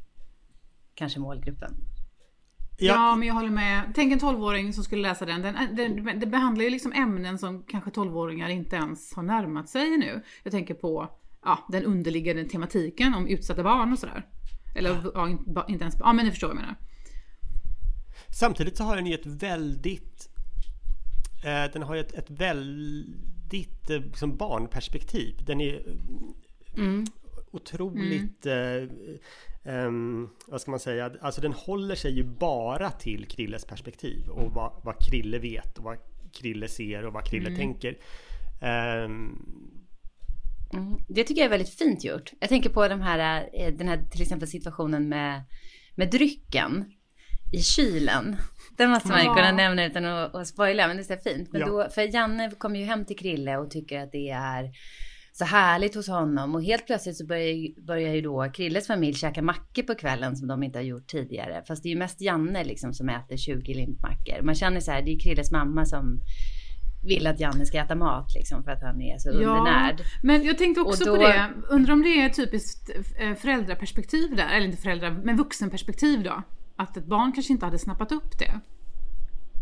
kanske 0.95 1.19
målgruppen. 1.19 1.73
Ja. 2.77 2.93
ja, 2.93 3.15
men 3.15 3.27
jag 3.27 3.35
håller 3.35 3.49
med. 3.49 3.91
Tänk 3.95 4.13
en 4.13 4.19
12-åring 4.19 4.73
som 4.73 4.83
skulle 4.83 5.01
läsa 5.01 5.25
den. 5.25 5.41
Den, 5.41 5.75
den. 5.75 6.19
Det 6.19 6.25
behandlar 6.25 6.63
ju 6.63 6.69
liksom 6.69 6.93
ämnen 6.93 7.37
som 7.37 7.63
kanske 7.63 7.89
12-åringar 7.89 8.49
inte 8.49 8.75
ens 8.75 9.13
har 9.13 9.23
närmat 9.23 9.69
sig 9.69 9.97
nu. 9.97 10.23
Jag 10.43 10.51
tänker 10.51 10.73
på 10.73 11.09
ja, 11.43 11.67
den 11.69 11.83
underliggande 11.83 12.45
tematiken 12.45 13.13
om 13.13 13.27
utsatta 13.27 13.63
barn 13.63 13.93
och 13.93 13.99
sådär. 13.99 14.25
Eller 14.75 15.11
ja, 15.13 15.29
inte 15.67 15.83
ens, 15.83 15.95
ja 15.99 16.13
men 16.13 16.25
ni 16.25 16.31
förstår 16.31 16.47
vad 16.47 16.57
jag 16.57 16.61
menar. 16.61 16.75
Samtidigt 18.29 18.77
så 18.77 18.83
har 18.83 18.95
den 18.95 19.05
ju 19.05 19.13
ett 19.13 19.25
väldigt 19.25 20.29
eh, 21.45 21.71
Den 21.73 21.83
har 21.83 21.95
ju 21.95 22.01
ett, 22.01 22.13
ett 22.13 22.29
väldigt 22.29 23.89
eh, 23.89 24.01
liksom 24.01 24.37
barnperspektiv. 24.37 25.35
Den 25.45 25.61
är 25.61 25.81
mm. 26.77 27.05
otroligt 27.51 28.45
mm. 28.45 28.89
Eh, 29.63 29.85
um, 29.85 30.29
vad 30.47 30.61
ska 30.61 30.71
man 30.71 30.79
säga? 30.79 31.11
Alltså 31.21 31.41
den 31.41 31.53
håller 31.53 31.95
sig 31.95 32.11
ju 32.11 32.23
bara 32.23 32.91
till 32.91 33.25
Krilles 33.25 33.65
perspektiv 33.65 34.27
och 34.29 34.53
vad, 34.53 34.71
vad 34.83 34.95
Krille 35.09 35.39
vet 35.39 35.77
och 35.77 35.83
vad 35.83 35.97
Krille 36.31 36.67
ser 36.67 37.05
och 37.05 37.13
vad 37.13 37.25
Krille 37.25 37.47
mm. 37.47 37.59
tänker. 37.59 37.97
Um, 39.05 39.78
Mm. 40.73 40.97
Det 41.07 41.23
tycker 41.23 41.41
jag 41.41 41.45
är 41.45 41.49
väldigt 41.57 41.77
fint 41.77 42.03
gjort. 42.03 42.31
Jag 42.39 42.49
tänker 42.49 42.69
på 42.69 42.87
de 42.87 43.01
här, 43.01 43.49
eh, 43.53 43.73
den 43.73 43.87
här 43.87 44.03
till 44.11 44.21
exempel 44.21 44.47
situationen 44.47 45.09
med, 45.09 45.43
med 45.95 46.11
drycken 46.11 46.85
i 47.53 47.61
kylen. 47.61 48.37
Den 48.77 48.89
måste 48.89 49.07
man 49.07 49.23
ju 49.23 49.33
kunna 49.33 49.51
nämna 49.51 49.85
utan 49.85 50.05
att, 50.05 50.35
att 50.35 50.47
spoila, 50.47 50.87
men 50.87 50.97
det 50.97 51.09
är 51.09 51.33
fint. 51.33 51.51
Men 51.51 51.61
ja. 51.61 51.67
då, 51.67 51.89
för 51.89 52.13
Janne 52.13 52.51
kommer 52.57 52.79
ju 52.79 52.85
hem 52.85 53.05
till 53.05 53.17
Krille 53.17 53.57
och 53.57 53.71
tycker 53.71 53.99
att 53.99 54.11
det 54.11 54.29
är 54.29 54.71
så 55.31 55.45
härligt 55.45 55.95
hos 55.95 56.07
honom 56.07 56.55
och 56.55 56.63
helt 56.63 56.85
plötsligt 56.85 57.17
så 57.17 57.25
börjar, 57.25 57.85
börjar 57.85 58.13
ju 58.13 58.21
då 58.21 58.51
Krilles 58.53 58.87
familj 58.87 59.13
käka 59.13 59.41
mackor 59.41 59.83
på 59.83 59.95
kvällen 59.95 60.35
som 60.35 60.47
de 60.47 60.63
inte 60.63 60.79
har 60.79 60.83
gjort 60.83 61.07
tidigare. 61.07 61.63
Fast 61.67 61.83
det 61.83 61.89
är 61.89 61.91
ju 61.91 61.99
mest 61.99 62.21
Janne 62.21 62.63
liksom 62.63 62.93
som 62.93 63.09
äter 63.09 63.37
20 63.37 63.73
limpmackor. 63.73 64.41
Man 64.41 64.55
känner 64.55 64.79
så 64.79 64.91
här, 64.91 65.01
det 65.01 65.11
är 65.11 65.19
Krilles 65.19 65.51
mamma 65.51 65.85
som 65.85 66.21
vill 67.03 67.27
att 67.27 67.39
Janne 67.39 67.65
ska 67.65 67.77
äta 67.79 67.95
mat 67.95 68.33
liksom 68.35 68.63
för 68.63 68.71
att 68.71 68.81
han 68.81 69.01
är 69.01 69.17
så 69.17 69.29
undernärd. 69.29 70.01
men 70.23 70.43
jag 70.43 70.57
tänkte 70.57 70.81
också 70.81 71.05
då- 71.05 71.15
på 71.15 71.21
det. 71.21 71.49
Undrar 71.69 71.93
om 71.93 72.01
det 72.01 72.21
är 72.21 72.29
typiskt 72.29 72.89
eh, 73.19 73.35
föräldraperspektiv 73.35 74.35
där, 74.35 74.49
eller 74.49 74.65
inte 74.65 74.81
föräldrar, 74.81 75.11
men 75.23 75.37
vuxenperspektiv 75.37 76.23
då? 76.23 76.43
Att 76.75 76.97
ett 76.97 77.05
barn 77.05 77.31
kanske 77.31 77.53
inte 77.53 77.65
hade 77.65 77.79
snappat 77.79 78.11
upp 78.11 78.39
det. 78.39 78.59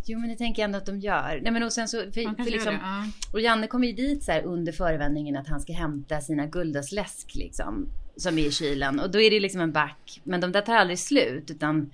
Jo 0.10 0.20
men 0.20 0.30
det 0.30 0.36
tänker 0.36 0.62
jag 0.62 0.66
ändå 0.66 0.78
att 0.78 0.86
de 0.86 1.00
gör. 1.00 1.40
Nej 1.44 1.52
men 1.52 1.64
och 1.64 1.74
sen 1.74 1.88
så, 1.88 1.98
för, 1.98 2.44
för 2.44 2.52
liksom. 2.52 2.74
Ja. 2.74 3.06
Och 3.34 3.42
Janne 3.42 3.68
kommer 3.68 3.88
ju 3.88 3.94
dit 3.94 4.24
så 4.24 4.32
här 4.32 4.44
under 4.44 4.72
förevändningen 4.72 5.38
att 5.38 5.48
han 5.48 5.60
ska 5.60 5.74
hämta 5.74 6.22
sina 6.22 6.46
Guldasläsk 6.46 7.36
liksom. 7.36 7.90
Som 8.18 8.38
är 8.38 8.48
i 8.48 8.52
kylen. 8.52 9.00
Och 9.00 9.12
då 9.12 9.22
är 9.22 9.32
det 9.32 9.40
liksom 9.40 9.62
en 9.62 9.72
back. 9.72 10.22
Men 10.24 10.42
de 10.42 10.52
där 10.52 10.62
tar 10.62 10.76
aldrig 10.76 11.00
slut. 11.00 11.52
Utan 11.52 11.92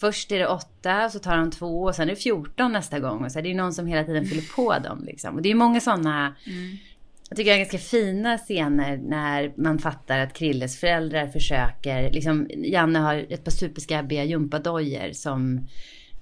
först 0.00 0.32
är 0.32 0.38
det 0.38 0.46
åtta, 0.46 1.10
så 1.10 1.18
tar 1.18 1.36
han 1.36 1.50
två 1.50 1.82
och 1.82 1.94
sen 1.94 2.08
är 2.08 2.14
det 2.14 2.20
14 2.20 2.72
nästa 2.72 3.00
gång. 3.00 3.24
Och 3.24 3.32
så 3.32 3.38
här, 3.38 3.42
det 3.42 3.50
är 3.50 3.54
någon 3.54 3.72
som 3.72 3.86
hela 3.86 4.04
tiden 4.04 4.24
fyller 4.24 4.54
på 4.56 4.78
dem 4.78 5.04
liksom. 5.04 5.34
Och 5.34 5.42
det 5.42 5.50
är 5.50 5.54
många 5.54 5.80
sådana. 5.80 6.34
Jag 7.28 7.36
tycker 7.36 7.52
är 7.52 7.58
ganska 7.58 7.78
fina 7.78 8.38
scener 8.38 8.96
när 8.96 9.52
man 9.56 9.78
fattar 9.78 10.18
att 10.18 10.32
Krilles 10.32 10.80
föräldrar 10.80 11.26
försöker, 11.26 12.10
liksom 12.10 12.46
Janne 12.50 12.98
har 12.98 13.26
ett 13.30 13.44
par 13.44 13.50
superskabbiga 13.50 14.24
gympadojor 14.24 15.12
som 15.12 15.66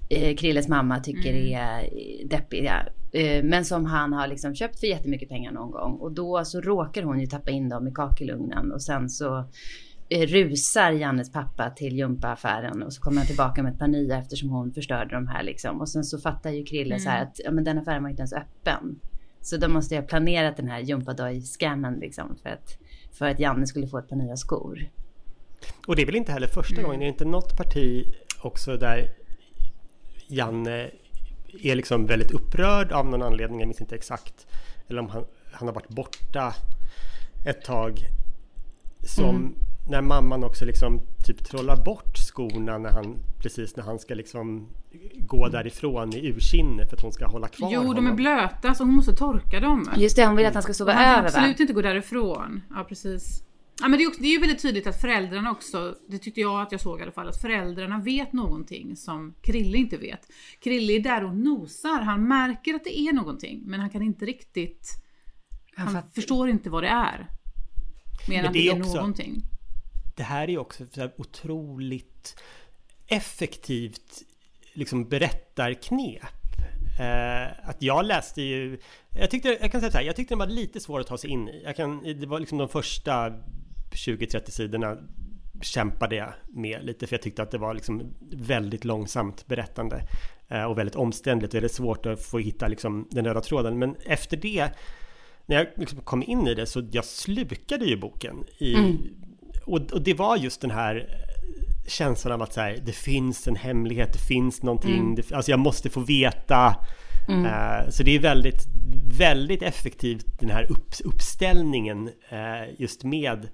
eh, 0.09 0.35
Krilles 0.35 0.67
mamma 0.67 0.99
tycker 0.99 1.33
är 1.33 1.79
eh, 1.83 2.27
deppiga. 2.27 2.85
Eh, 3.13 3.43
men 3.43 3.65
som 3.65 3.85
han 3.85 4.13
har 4.13 4.27
liksom 4.27 4.55
köpt 4.55 4.79
för 4.79 4.87
jättemycket 4.87 5.29
pengar 5.29 5.51
någon 5.51 5.71
gång. 5.71 5.93
Och 5.93 6.11
då 6.11 6.45
så 6.45 6.61
råkar 6.61 7.03
hon 7.03 7.19
ju 7.19 7.25
tappa 7.25 7.51
in 7.51 7.69
dem 7.69 7.87
i 7.87 7.91
kakelugnen 7.91 8.71
och 8.71 8.81
sen 8.81 9.09
så 9.09 9.49
rusar 10.09 10.91
Jannes 10.91 11.31
pappa 11.31 11.69
till 11.69 11.97
gympaaffären 11.97 12.83
och 12.83 12.93
så 12.93 13.01
kommer 13.01 13.17
han 13.17 13.27
tillbaka 13.27 13.63
med 13.63 13.73
ett 13.73 13.79
par 13.79 13.87
nya 13.87 14.17
eftersom 14.17 14.49
hon 14.49 14.73
förstörde 14.73 15.15
de 15.15 15.27
här 15.27 15.43
liksom. 15.43 15.81
Och 15.81 15.89
sen 15.89 16.03
så 16.03 16.19
fattar 16.19 16.49
ju 16.49 16.63
Krille 16.63 16.99
så 16.99 17.09
här 17.09 17.23
att 17.23 17.39
ja, 17.43 17.51
men 17.51 17.63
den 17.63 17.77
affären 17.77 18.03
var 18.03 18.09
inte 18.09 18.21
ens 18.21 18.33
öppen. 18.33 18.99
Så 19.41 19.57
då 19.57 19.67
måste 19.67 19.95
jag 19.95 20.01
ha 20.01 20.07
planerat 20.07 20.57
den 20.57 20.67
här 20.67 20.79
gympadoj-scammen 20.79 21.99
liksom 21.99 22.35
för 22.43 22.49
att, 22.49 22.77
för 23.11 23.25
att 23.25 23.39
Janne 23.39 23.67
skulle 23.67 23.87
få 23.87 23.97
ett 23.97 24.09
par 24.09 24.15
nya 24.15 24.37
skor. 24.37 24.89
Och 25.87 25.95
det 25.95 26.01
är 26.01 26.05
väl 26.05 26.15
inte 26.15 26.31
heller 26.31 26.47
första 26.47 26.81
gången, 26.81 27.01
är 27.01 27.05
det 27.05 27.11
inte 27.11 27.25
något 27.25 27.57
parti 27.57 28.05
också 28.41 28.77
där 28.77 29.11
Janne 30.27 30.89
är 31.63 31.75
liksom 31.75 32.05
väldigt 32.05 32.31
upprörd 32.31 32.91
av 32.91 33.05
någon 33.05 33.23
anledning, 33.23 33.59
jag 33.59 33.67
minns 33.67 33.81
inte 33.81 33.95
exakt. 33.95 34.47
Eller 34.87 34.99
om 34.99 35.09
han, 35.09 35.25
han 35.51 35.67
har 35.67 35.75
varit 35.75 35.89
borta 35.89 36.53
ett 37.45 37.63
tag. 37.63 37.99
Som 39.03 39.55
när 39.89 40.01
mamman 40.01 40.43
också 40.43 40.65
liksom 40.65 40.99
typ 41.25 41.43
trollar 41.45 41.83
bort 41.83 42.17
skorna 42.17 42.77
när 42.77 42.89
han 42.91 43.17
precis 43.39 43.75
när 43.75 43.83
han 43.83 43.99
ska 43.99 44.13
liksom 44.13 44.67
gå 45.19 45.47
därifrån 45.49 46.13
i 46.13 46.27
ursinne 46.27 46.85
för 46.87 46.95
att 46.95 47.01
hon 47.01 47.11
ska 47.13 47.27
hålla 47.27 47.47
kvar 47.47 47.69
Jo, 47.73 47.81
de 47.81 47.87
är 47.89 47.95
honom. 47.95 48.15
blöta 48.15 48.73
så 48.73 48.83
hon 48.83 48.93
måste 48.95 49.13
torka 49.15 49.59
dem. 49.59 49.89
Just 49.97 50.15
det, 50.15 50.25
hon 50.25 50.35
vill 50.35 50.45
att 50.45 50.53
han 50.53 50.63
ska 50.63 50.73
sova 50.73 50.91
Och 50.91 50.97
han 50.97 51.05
kan 51.05 51.13
över 51.13 51.21
va? 51.21 51.27
absolut 51.37 51.59
inte 51.59 51.73
gå 51.73 51.81
därifrån. 51.81 52.61
Ja, 52.69 52.83
precis. 52.89 53.41
Ja, 53.81 53.87
men 53.87 53.97
det, 53.99 54.03
är 54.03 54.07
också, 54.07 54.21
det 54.21 54.27
är 54.27 54.31
ju 54.31 54.39
väldigt 54.39 54.61
tydligt 54.61 54.87
att 54.87 55.01
föräldrarna 55.01 55.51
också, 55.51 55.95
det 56.09 56.17
tyckte 56.17 56.41
jag 56.41 56.61
att 56.61 56.71
jag 56.71 56.81
såg 56.81 56.99
i 56.99 57.03
alla 57.03 57.11
fall, 57.11 57.27
att 57.29 57.41
föräldrarna 57.41 57.99
vet 57.99 58.33
någonting 58.33 58.95
som 58.95 59.33
Krille 59.41 59.77
inte 59.77 59.97
vet. 59.97 60.19
Krille 60.63 60.93
är 60.93 60.99
där 60.99 61.23
och 61.25 61.35
nosar, 61.35 62.01
han 62.01 62.27
märker 62.27 62.73
att 62.73 62.83
det 62.83 62.99
är 62.99 63.13
någonting, 63.13 63.61
men 63.65 63.79
han 63.79 63.89
kan 63.89 64.01
inte 64.01 64.25
riktigt, 64.25 64.87
han, 65.75 65.87
fattar. 65.93 66.09
förstår 66.15 66.49
inte 66.49 66.69
vad 66.69 66.83
det 66.83 66.89
är. 66.89 67.27
Mer 68.29 68.37
än 68.37 68.43
Men 68.43 68.53
det 68.53 68.67
är 68.67 68.79
också- 68.81 68.95
någonting 68.95 69.43
det 70.15 70.23
här 70.23 70.43
är 70.43 70.51
ju 70.51 70.57
också 70.57 70.85
så 70.91 71.01
här 71.01 71.11
otroligt 71.17 72.41
effektivt 73.07 74.23
liksom 74.73 75.09
berättarknep. 75.09 76.23
Eh, 76.99 77.69
att 77.69 77.81
jag 77.81 78.05
läste 78.05 78.41
ju, 78.41 78.79
jag 79.09 79.31
tyckte, 79.31 79.57
jag 79.61 79.71
kan 79.71 79.81
säga 79.81 79.91
så 79.91 79.97
här, 79.97 80.05
jag 80.05 80.15
tyckte 80.15 80.31
den 80.31 80.39
var 80.39 80.47
lite 80.47 80.79
svår 80.79 80.99
att 80.99 81.07
ta 81.07 81.17
sig 81.17 81.29
in 81.29 81.49
i. 81.49 81.61
Jag 81.63 81.75
kan, 81.75 82.03
det 82.19 82.25
var 82.25 82.39
liksom 82.39 82.57
de 82.57 82.69
första 82.69 83.29
20-30 83.91 84.49
sidorna 84.49 84.97
kämpade 85.61 86.15
jag 86.15 86.33
med 86.47 86.85
lite 86.85 87.07
för 87.07 87.13
jag 87.13 87.21
tyckte 87.21 87.43
att 87.43 87.51
det 87.51 87.57
var 87.57 87.73
liksom 87.73 88.13
väldigt 88.31 88.85
långsamt 88.85 89.47
berättande 89.47 90.07
eh, 90.47 90.63
och 90.63 90.77
väldigt 90.77 90.95
omständligt, 90.95 91.53
väldigt 91.53 91.71
svårt 91.71 92.05
att 92.05 92.25
få 92.25 92.39
hitta 92.39 92.67
liksom 92.67 93.07
den 93.11 93.25
röda 93.25 93.41
tråden. 93.41 93.79
Men 93.79 93.95
efter 94.05 94.37
det, 94.37 94.69
när 95.45 95.55
jag 95.55 95.67
liksom 95.75 96.01
kom 96.01 96.23
in 96.23 96.47
i 96.47 96.53
det 96.53 96.65
så 96.65 96.87
jag 96.91 97.05
slukade 97.05 97.85
ju 97.85 97.97
boken 97.97 98.45
i, 98.57 98.75
mm 98.75 98.97
och, 99.65 99.91
och 99.91 100.01
det 100.01 100.13
var 100.13 100.37
just 100.37 100.61
den 100.61 100.71
här 100.71 101.09
känslan 101.87 102.33
av 102.33 102.41
att 102.41 102.53
så 102.53 102.61
här, 102.61 102.79
det 102.85 102.91
finns 102.91 103.47
en 103.47 103.55
hemlighet, 103.55 104.13
det 104.13 104.19
finns 104.19 104.63
någonting, 104.63 105.15
det, 105.15 105.31
alltså 105.31 105.51
jag 105.51 105.59
måste 105.59 105.89
få 105.89 105.99
veta. 105.99 106.75
Eh, 107.29 107.89
så 107.89 108.03
det 108.03 108.15
är 108.15 108.19
väldigt, 108.19 108.65
väldigt 109.17 109.61
effektivt 109.61 110.39
den 110.39 110.49
här 110.49 110.71
upp, 110.71 110.93
uppställningen 111.03 112.09
eh, 112.29 112.81
just 112.81 113.03
med 113.03 113.49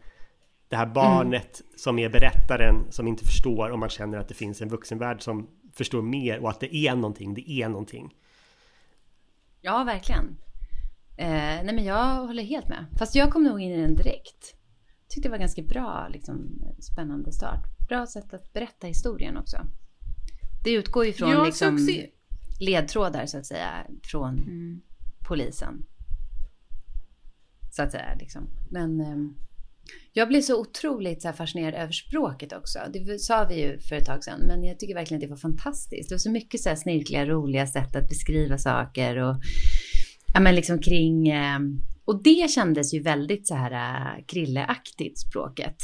det 0.70 0.75
här 0.75 0.86
barnet 0.86 1.62
som 1.77 2.00
är 2.00 2.10
berättaren 2.10 2.91
som 2.91 3.08
inte 3.08 3.25
förstår 3.25 3.70
och 3.70 3.80
man 3.80 3.89
känner 3.89 4.18
att 4.18 4.27
det 4.27 4.34
finns 4.34 4.62
en 4.62 4.70
vuxenvärld 4.70 5.22
som 5.22 5.48
förstår 5.74 6.01
mer 6.01 6.39
och 6.39 6.50
att 6.50 6.60
det 6.60 6.75
är 6.75 6.96
någonting, 6.96 7.34
det 7.34 7.51
är 7.51 7.70
någonting. 7.70 8.13
Ja, 9.62 9.84
verkligen. 9.84 10.38
Eh, 11.18 11.27
nej 11.63 11.74
men 11.74 11.84
jag 11.84 12.15
håller 12.15 12.44
helt 12.44 12.68
med. 12.68 12.86
Fast 13.00 13.15
jag 13.15 13.32
kom 13.32 13.44
nog 13.44 13.62
in 13.62 13.72
i 13.72 13.82
den 13.82 13.96
direkt. 13.96 14.56
Tyckte 15.12 15.30
det 15.30 15.32
var 15.32 15.38
ganska 15.38 15.62
bra, 15.62 16.08
liksom, 16.12 16.62
spännande 16.80 17.32
start. 17.32 17.63
Bra 17.89 18.08
sätt 18.08 18.34
att 18.34 18.53
berätta 18.53 18.88
historien 18.88 19.38
också. 19.38 19.58
Det 20.63 20.72
utgår 20.72 21.06
ju 21.06 21.13
från 21.13 21.46
liksom, 21.46 21.88
ledtrådar 22.60 23.25
så 23.25 23.38
att 23.38 23.46
säga 23.46 23.88
från 24.03 24.38
Mm. 24.39 24.82
polisen. 25.27 25.86
Så 27.72 27.84
att 27.84 27.91
säga 27.91 28.15
liksom. 28.20 28.50
Men 28.70 29.01
ehm, 29.01 29.36
jag 30.13 30.27
blev 30.27 30.41
så 30.41 30.62
otroligt 30.62 31.22
så 31.22 31.27
här, 31.27 31.36
fascinerad 31.36 31.74
över 31.74 31.91
språket 31.91 32.53
också. 32.53 32.80
Det 32.94 33.20
sa 33.20 33.46
vi 33.50 33.62
ju 33.62 33.80
för 33.80 33.96
ett 33.96 34.06
tag 34.06 34.24
sedan, 34.24 34.39
men 34.48 34.63
jag 34.63 34.80
tycker 34.80 34.94
verkligen 34.96 35.18
att 35.20 35.27
det 35.27 35.30
var 35.30 35.38
fantastiskt. 35.38 36.10
Det 36.10 36.15
var 36.15 36.20
så 36.20 36.32
mycket 36.32 36.62
så 36.62 36.70
här 36.70 36.75
snirkliga, 36.75 37.25
roliga 37.25 37.68
sätt 37.68 37.96
att 37.96 38.10
beskriva 38.10 38.58
saker 38.58 39.18
och 39.18 39.36
ja, 40.34 40.39
men 40.39 40.56
liksom 40.56 40.80
kring... 40.80 41.27
ehm, 41.30 41.82
och 42.05 42.24
det 42.24 42.50
kändes 42.50 42.93
ju 42.93 43.01
väldigt 43.01 43.48
så 43.48 43.55
här 43.55 43.72
äh, 43.72 44.25
krilleaktigt 44.25 45.20
språket. 45.20 45.75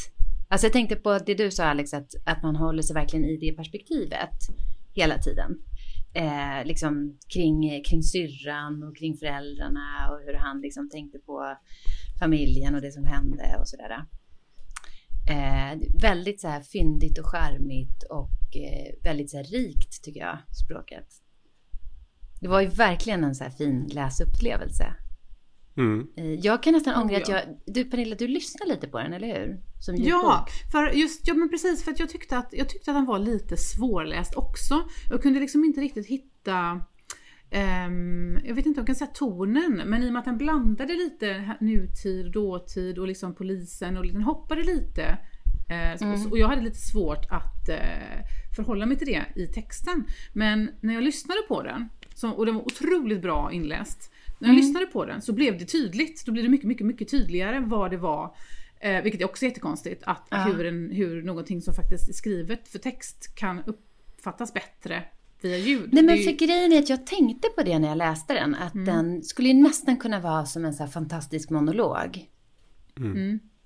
Alltså 0.49 0.67
jag 0.67 0.73
tänkte 0.73 0.95
på 0.95 1.19
det 1.25 1.33
du 1.33 1.51
sa 1.51 1.65
Alex, 1.65 1.93
att, 1.93 2.11
att 2.25 2.43
man 2.43 2.55
håller 2.55 2.81
sig 2.81 2.93
verkligen 2.93 3.25
i 3.25 3.37
det 3.37 3.51
perspektivet 3.51 4.37
hela 4.93 5.17
tiden. 5.17 5.57
Eh, 6.13 6.65
liksom 6.65 7.17
kring, 7.33 7.83
kring 7.83 8.03
syrran 8.03 8.83
och 8.83 8.97
kring 8.97 9.17
föräldrarna 9.17 10.09
och 10.11 10.19
hur 10.25 10.33
han 10.33 10.61
liksom 10.61 10.89
tänkte 10.89 11.19
på 11.19 11.57
familjen 12.19 12.75
och 12.75 12.81
det 12.81 12.91
som 12.91 13.05
hände 13.05 13.57
och 13.59 13.67
sådär. 13.67 14.05
Eh, 15.29 15.79
väldigt 16.01 16.41
så 16.41 16.47
här 16.47 16.61
fyndigt 16.61 17.17
och 17.19 17.25
charmigt 17.25 18.03
och 18.09 18.57
eh, 18.57 19.03
väldigt 19.03 19.31
så 19.31 19.37
här 19.37 19.43
rikt 19.43 20.03
tycker 20.03 20.19
jag, 20.19 20.37
språket. 20.65 21.07
Det 22.41 22.47
var 22.47 22.61
ju 22.61 22.67
verkligen 22.67 23.23
en 23.23 23.35
så 23.35 23.43
här 23.43 23.51
fin 23.51 23.89
läsupplevelse. 23.93 24.95
Mm. 25.77 26.07
Eh, 26.17 26.33
Jag 26.33 26.63
kan 26.63 26.73
nästan 26.73 27.01
ångra 27.03 27.17
att 27.17 27.29
ja. 27.29 27.35
jag... 27.35 27.73
Du 27.75 27.83
Pernilla, 27.85 28.15
du 28.15 28.27
lyssnar 28.27 28.67
lite 28.67 28.87
på 28.87 28.97
den, 28.99 29.13
eller 29.13 29.27
hur? 29.39 29.59
Som 29.79 29.95
Ja, 29.95 30.45
för 30.71 30.87
just, 30.91 31.27
ja 31.27 31.33
men 31.33 31.49
precis 31.49 31.83
för 31.83 31.91
att 31.91 31.99
jag 31.99 32.09
tyckte 32.09 32.37
att, 32.37 32.49
jag 32.51 32.69
tyckte 32.69 32.91
att 32.91 32.97
den 32.97 33.05
var 33.05 33.19
lite 33.19 33.57
svårläst 33.57 34.35
också. 34.35 34.81
Jag 35.09 35.21
kunde 35.21 35.39
liksom 35.39 35.63
inte 35.63 35.81
riktigt 35.81 36.07
hitta 36.07 36.81
ehm, 37.51 38.39
jag 38.45 38.55
vet 38.55 38.65
inte 38.65 38.79
om 38.79 38.81
jag 38.81 38.87
kan 38.87 38.95
säga 38.95 39.11
tonen, 39.13 39.81
men 39.85 40.03
i 40.03 40.09
och 40.09 40.13
med 40.13 40.19
att 40.19 40.25
den 40.25 40.37
blandade 40.37 40.93
lite 40.93 41.55
nutid, 41.59 42.31
dåtid 42.31 42.97
och 42.99 43.07
liksom 43.07 43.35
polisen 43.35 43.97
och 43.97 44.07
den 44.07 44.21
hoppade 44.21 44.63
lite. 44.63 45.17
Eh, 45.69 45.97
så- 45.97 46.29
Och 46.29 46.37
jag 46.37 46.47
hade 46.47 46.61
lite 46.61 46.79
svårt 46.79 47.25
att 47.29 47.69
eh, 47.69 48.25
förhålla 48.55 48.85
mig 48.85 48.97
till 48.97 49.07
det 49.07 49.25
i 49.41 49.47
texten. 49.47 50.05
Men 50.33 50.69
när 50.81 50.93
jag 50.93 51.03
lyssnade 51.03 51.39
på 51.47 51.63
den, 51.63 51.89
så, 52.15 52.29
och 52.29 52.45
den 52.45 52.55
var 52.55 52.61
otroligt 52.61 53.21
bra 53.21 53.51
inläst. 53.51 54.13
När 54.39 54.49
jag 54.49 54.55
lyssnade 54.55 54.85
på 54.85 55.05
den 55.05 55.21
så 55.21 55.33
blev 55.33 55.57
det 55.57 55.65
tydligt, 55.65 56.25
då 56.25 56.31
blev 56.31 56.43
det 56.45 56.49
mycket, 56.51 56.67
mycket, 56.67 56.85
mycket 56.87 57.09
tydligare 57.11 57.59
vad 57.59 57.91
det 57.91 57.97
var 57.97 58.35
Eh, 58.79 59.01
vilket 59.03 59.21
är 59.21 59.25
också 59.25 59.45
jättekonstigt, 59.45 60.03
att 60.05 60.27
Ja. 60.29 60.37
hur, 60.37 60.65
en, 60.65 60.91
hur 60.91 61.23
någonting 61.23 61.61
som 61.61 61.73
faktiskt 61.73 62.09
är 62.09 62.13
skrivet 62.13 62.67
för 62.67 62.79
text 62.79 63.35
kan 63.35 63.61
uppfattas 63.65 64.53
bättre 64.53 65.03
via 65.41 65.57
ljud. 65.57 65.89
Nej 65.93 66.03
men 66.03 66.15
är 66.15 66.17
ju- 66.19 66.23
för 66.23 66.31
grejen 66.31 66.71
är 66.73 66.79
att 66.79 66.89
jag 66.89 67.07
tänkte 67.07 67.47
på 67.49 67.63
det 67.63 67.79
när 67.79 67.87
jag 67.87 67.97
läste 67.97 68.33
den. 68.33 68.55
Att 68.55 68.73
Mm. 68.75 68.85
den 68.85 69.23
skulle 69.23 69.47
ju 69.47 69.53
nästan 69.53 69.97
kunna 69.97 70.19
vara 70.19 70.45
som 70.45 70.65
en 70.65 70.73
så 70.73 70.83
här 70.83 70.89
fantastisk 70.91 71.49
monolog. 71.49 72.25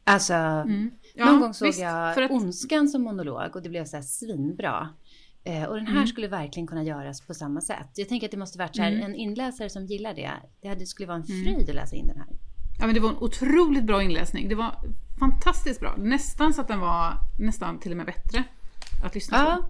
Alltså, 0.04 0.34
Mm. 0.34 0.92
Ja, 1.16 1.26
någon 1.26 1.40
gång 1.42 1.54
såg 1.54 1.68
visst, 1.68 1.80
jag 1.82 2.14
för 2.16 2.22
att- 2.22 2.32
Ondskan 2.32 2.88
som 2.88 3.02
monolog 3.02 3.56
och 3.56 3.62
det 3.62 3.70
blev 3.70 3.86
så 3.86 3.96
här 3.96 4.04
svinbra. 4.04 4.90
Eh, 5.44 5.64
och 5.64 5.76
den 5.76 5.86
Mm. 5.88 5.98
här 5.98 6.06
skulle 6.06 6.28
verkligen 6.28 6.68
kunna 6.68 6.84
göras 6.84 7.22
på 7.22 7.34
samma 7.34 7.62
sätt. 7.62 7.88
Jag 7.96 8.10
tänker 8.10 8.28
att 8.28 8.32
det 8.32 8.38
måste 8.38 8.58
varit 8.58 8.76
så 8.76 8.82
här, 8.82 8.92
Mm. 8.92 9.04
en 9.06 9.16
inläsare 9.16 9.70
som 9.70 9.86
gillar 9.86 10.14
det. 10.14 10.32
Det 10.62 10.68
hade, 10.68 10.86
skulle 10.86 11.08
vara 11.08 11.18
en 11.18 11.24
fröjd 11.24 11.70
att 11.70 11.76
läsa 11.76 11.96
in 11.96 12.08
den 12.08 12.18
här. 12.18 12.28
Ja 12.80 12.86
men 12.86 12.96
det 12.96 13.02
var 13.02 13.10
en 13.10 13.18
otroligt 13.18 13.84
bra 13.84 14.04
inläsning. 14.04 14.50
Det 14.50 14.56
var 14.56 14.76
fantastiskt 15.20 15.80
bra. 15.80 15.96
Nästan 15.98 16.54
så 16.54 16.62
att 16.62 16.68
den 16.68 16.80
var 16.80 17.14
nästan 17.40 17.80
till 17.80 17.92
och 17.92 17.98
med 17.98 18.06
bättre 18.06 18.44
att 19.04 19.16
lyssna 19.16 19.38
på. 19.46 19.70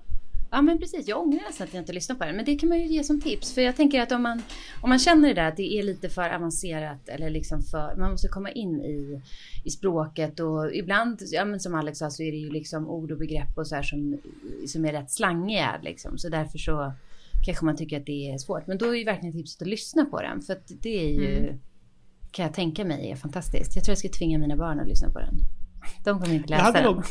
Ja, 0.53 0.61
men 0.61 0.79
precis, 0.79 1.07
jag 1.07 1.21
ångrar 1.21 1.41
nästan 1.47 1.67
att 1.67 1.73
jag 1.73 1.81
inte 1.81 1.93
lyssnat 1.93 2.19
på 2.19 2.25
den. 2.25 2.35
Men 2.35 2.45
det 2.45 2.55
kan 2.55 2.69
man 2.69 2.79
ju 2.79 2.87
ge 2.87 3.03
som 3.03 3.21
tips. 3.21 3.53
För 3.53 3.61
jag 3.61 3.75
tänker 3.75 4.01
att 4.01 4.11
om 4.11 4.23
man, 4.23 4.41
om 4.81 4.89
man 4.89 4.99
känner 4.99 5.27
det 5.27 5.33
där 5.33 5.47
att 5.47 5.57
det 5.57 5.73
är 5.79 5.83
lite 5.83 6.09
för 6.09 6.29
avancerat 6.35 7.09
eller 7.09 7.29
liksom 7.29 7.61
för, 7.61 7.95
man 7.97 8.11
måste 8.11 8.27
komma 8.27 8.51
in 8.51 8.81
i, 8.81 9.21
i 9.63 9.69
språket 9.69 10.39
och 10.39 10.73
ibland, 10.73 11.21
ja 11.31 11.45
men 11.45 11.59
som 11.59 11.75
Alex 11.75 11.99
sa 11.99 12.09
så 12.09 12.23
är 12.23 12.31
det 12.31 12.37
ju 12.37 12.49
liksom 12.49 12.87
ord 12.87 13.11
och 13.11 13.17
begrepp 13.17 13.57
och 13.57 13.67
så 13.67 13.75
här 13.75 13.83
som, 13.83 14.17
som 14.67 14.85
är 14.85 14.91
rätt 14.91 15.11
slangiga 15.11 15.79
liksom. 15.83 16.17
Så 16.17 16.29
därför 16.29 16.57
så 16.57 16.93
kanske 17.45 17.65
man 17.65 17.75
tycker 17.75 17.99
att 17.99 18.05
det 18.05 18.31
är 18.31 18.37
svårt. 18.37 18.67
Men 18.67 18.77
då 18.77 18.85
är 18.85 18.95
ju 18.95 19.03
verkligen 19.03 19.33
tipset 19.33 19.61
att 19.61 19.67
lyssna 19.67 20.05
på 20.05 20.21
den. 20.21 20.41
För 20.41 20.53
att 20.53 20.71
det 20.81 21.05
är 21.05 21.13
ju, 21.13 21.37
mm. 21.37 21.59
kan 22.31 22.45
jag 22.45 22.53
tänka 22.53 22.85
mig, 22.85 23.11
är 23.11 23.15
fantastiskt. 23.15 23.75
Jag 23.75 23.85
tror 23.85 23.91
jag 23.91 23.97
ska 23.97 24.09
tvinga 24.09 24.39
mina 24.39 24.55
barn 24.55 24.79
att 24.79 24.87
lyssna 24.87 25.09
på 25.11 25.19
den. 25.19 25.35
De 26.03 26.19
kommer 26.19 26.35
inte 26.35 26.49
läsa 26.49 26.71
den. 26.71 26.83
Nog, 26.83 27.03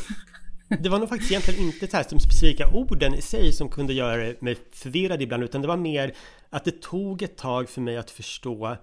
det 0.79 0.89
var 0.89 0.99
nog 0.99 1.09
faktiskt 1.09 1.31
egentligen 1.31 1.61
inte 1.61 1.87
så 1.87 1.97
här, 1.97 2.05
de 2.09 2.19
specifika 2.19 2.67
orden 2.67 3.13
i 3.13 3.21
sig 3.21 3.53
som 3.53 3.69
kunde 3.69 3.93
göra 3.93 4.33
mig 4.39 4.57
förvirrad 4.71 5.21
ibland, 5.21 5.43
utan 5.43 5.61
det 5.61 5.67
var 5.67 5.77
mer 5.77 6.13
att 6.49 6.65
det 6.65 6.81
tog 6.81 7.21
ett 7.21 7.37
tag 7.37 7.69
för 7.69 7.81
mig 7.81 7.97
att 7.97 8.11
förstå 8.11 8.77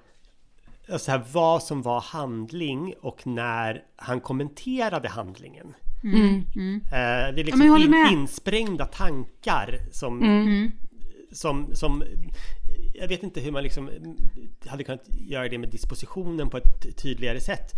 så 0.97 1.11
här, 1.11 1.23
vad 1.33 1.63
som 1.63 1.83
var 1.83 2.01
handling 2.01 2.95
och 3.01 3.27
när 3.27 3.83
han 3.97 4.21
kommenterade 4.21 5.09
handlingen. 5.09 5.75
Mm. 6.03 6.45
Mm. 6.57 6.81
Det 7.35 7.41
är 7.41 7.45
liksom 7.45 7.67
ja, 7.67 7.79
in, 7.79 8.19
insprängda 8.19 8.87
tankar 8.87 9.79
som, 9.93 10.23
mm. 10.23 10.71
som, 11.33 11.75
som 11.75 12.05
jag 12.95 13.09
vet 13.09 13.23
inte 13.23 13.41
hur 13.41 13.53
man 13.53 13.63
liksom 13.63 13.91
hade 14.67 14.85
kunnat 14.85 15.09
göra 15.09 15.49
det 15.49 15.59
med 15.59 15.69
dispositionen 15.69 16.51
på 16.51 16.57
ett 16.57 16.97
tydligare 16.97 17.41
sätt. 17.41 17.73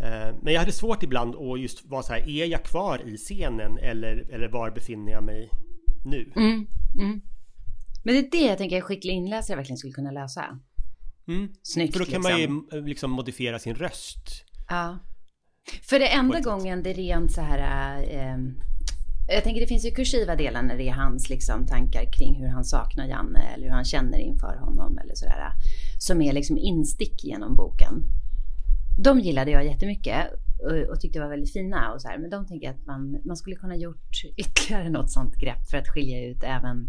Eh, 0.00 0.34
men 0.42 0.52
jag 0.52 0.60
hade 0.60 0.72
svårt 0.72 1.02
ibland 1.02 1.34
att 1.34 1.60
just 1.60 1.84
vara 1.84 2.02
så 2.02 2.12
här, 2.12 2.28
är 2.28 2.46
jag 2.46 2.62
kvar 2.62 3.08
i 3.08 3.16
scenen 3.16 3.78
eller, 3.78 4.34
eller 4.34 4.48
var 4.48 4.70
befinner 4.70 5.12
jag 5.12 5.24
mig 5.24 5.50
nu? 6.04 6.32
Mm, 6.36 6.66
mm. 6.98 7.20
Men 8.04 8.14
det 8.14 8.20
är 8.20 8.30
det 8.30 8.46
jag 8.46 8.58
tänker 8.58 8.78
att 8.78 8.84
skicklig 8.84 9.14
inläsare 9.14 9.56
verkligen 9.56 9.78
skulle 9.78 9.92
kunna 9.92 10.10
läsa. 10.10 10.58
Mm. 11.28 11.48
Snyggt 11.62 11.92
För 11.92 11.98
då 11.98 12.04
kan 12.04 12.22
liksom. 12.22 12.64
man 12.70 12.80
ju 12.80 12.86
liksom 12.86 13.10
modifiera 13.10 13.58
sin 13.58 13.74
röst. 13.74 14.44
Ja. 14.68 14.98
För 15.82 15.98
det 15.98 16.08
enda 16.08 16.40
gången 16.40 16.82
det 16.82 16.90
är 16.90 16.94
rent 16.94 17.32
så 17.32 17.40
här... 17.40 17.98
Eh, 18.02 18.38
jag 19.28 19.44
tänker 19.44 19.60
det 19.60 19.66
finns 19.66 19.86
ju 19.86 19.90
kursiva 19.90 20.36
delar 20.36 20.62
när 20.62 20.76
det 20.76 20.88
är 20.88 20.92
hans 20.92 21.30
liksom, 21.30 21.66
tankar 21.66 22.12
kring 22.12 22.34
hur 22.34 22.48
han 22.48 22.64
saknar 22.64 23.06
Janne 23.06 23.40
eller 23.54 23.64
hur 23.64 23.72
han 23.72 23.84
känner 23.84 24.18
inför 24.18 24.56
honom 24.56 24.98
eller 24.98 25.14
sådär. 25.14 25.52
Som 25.98 26.22
är 26.22 26.32
liksom 26.32 26.58
instick 26.58 27.24
genom 27.24 27.54
boken 27.54 28.04
de 28.96 29.20
gillade 29.20 29.50
jag 29.50 29.64
jättemycket 29.64 30.26
och, 30.62 30.90
och 30.90 31.00
tyckte 31.00 31.20
var 31.20 31.28
väldigt 31.28 31.52
fina 31.52 31.92
och 31.92 32.02
så 32.02 32.08
här. 32.08 32.18
Men 32.18 32.30
de 32.30 32.46
tänker 32.46 32.70
att 32.70 32.86
man, 32.86 33.20
man 33.24 33.36
skulle 33.36 33.56
kunna 33.56 33.76
gjort 33.76 34.24
ytterligare 34.36 34.90
något 34.90 35.10
sånt 35.10 35.36
grepp 35.36 35.70
för 35.70 35.78
att 35.78 35.88
skilja 35.88 36.26
ut 36.26 36.42
även 36.42 36.88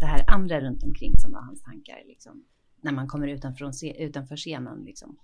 det 0.00 0.06
här 0.06 0.24
andra 0.26 0.60
runt 0.60 0.82
omkring 0.82 1.18
som 1.18 1.32
var 1.32 1.40
hans 1.40 1.62
tankar. 1.62 2.02
Liksom, 2.06 2.44
när 2.80 2.92
man 2.92 3.08
kommer 3.08 3.28
utanför, 3.28 3.70
utanför 3.98 4.36
scenen. 4.36 4.84
Liksom. 4.84 5.16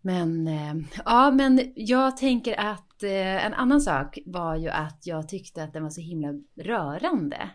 Men 0.00 0.48
eh, 0.48 0.74
ja, 1.04 1.30
men 1.30 1.72
jag 1.76 2.16
tänker 2.16 2.60
att 2.60 3.02
eh, 3.02 3.46
en 3.46 3.54
annan 3.54 3.80
sak 3.80 4.18
var 4.26 4.56
ju 4.56 4.68
att 4.68 5.06
jag 5.06 5.28
tyckte 5.28 5.64
att 5.64 5.72
den 5.72 5.82
var 5.82 5.90
så 5.90 6.00
himla 6.00 6.28
rörande. 6.54 7.50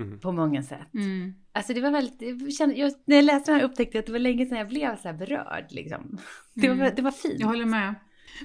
Mm. 0.00 0.18
På 0.18 0.32
många 0.32 0.62
sätt. 0.62 0.94
Mm. 0.94 1.34
Alltså 1.52 1.72
det 1.72 1.80
var 1.80 1.90
väldigt, 1.90 2.42
jag 2.42 2.52
kände, 2.52 2.74
jag, 2.74 2.92
när 3.04 3.16
jag 3.16 3.24
läste 3.24 3.50
den 3.50 3.60
här 3.60 3.66
upptäckte 3.66 3.96
jag 3.96 4.02
att 4.02 4.06
det 4.06 4.12
var 4.12 4.18
länge 4.18 4.46
sedan 4.46 4.58
jag 4.58 4.68
blev 4.68 4.96
så 4.96 5.08
här 5.08 5.14
berörd. 5.14 5.66
Liksom. 5.70 6.18
Det, 6.54 6.68
var, 6.68 6.74
mm. 6.74 6.92
det 6.96 7.02
var 7.02 7.10
fint. 7.10 7.40
Jag 7.40 7.46
håller 7.46 7.64
med. 7.64 7.94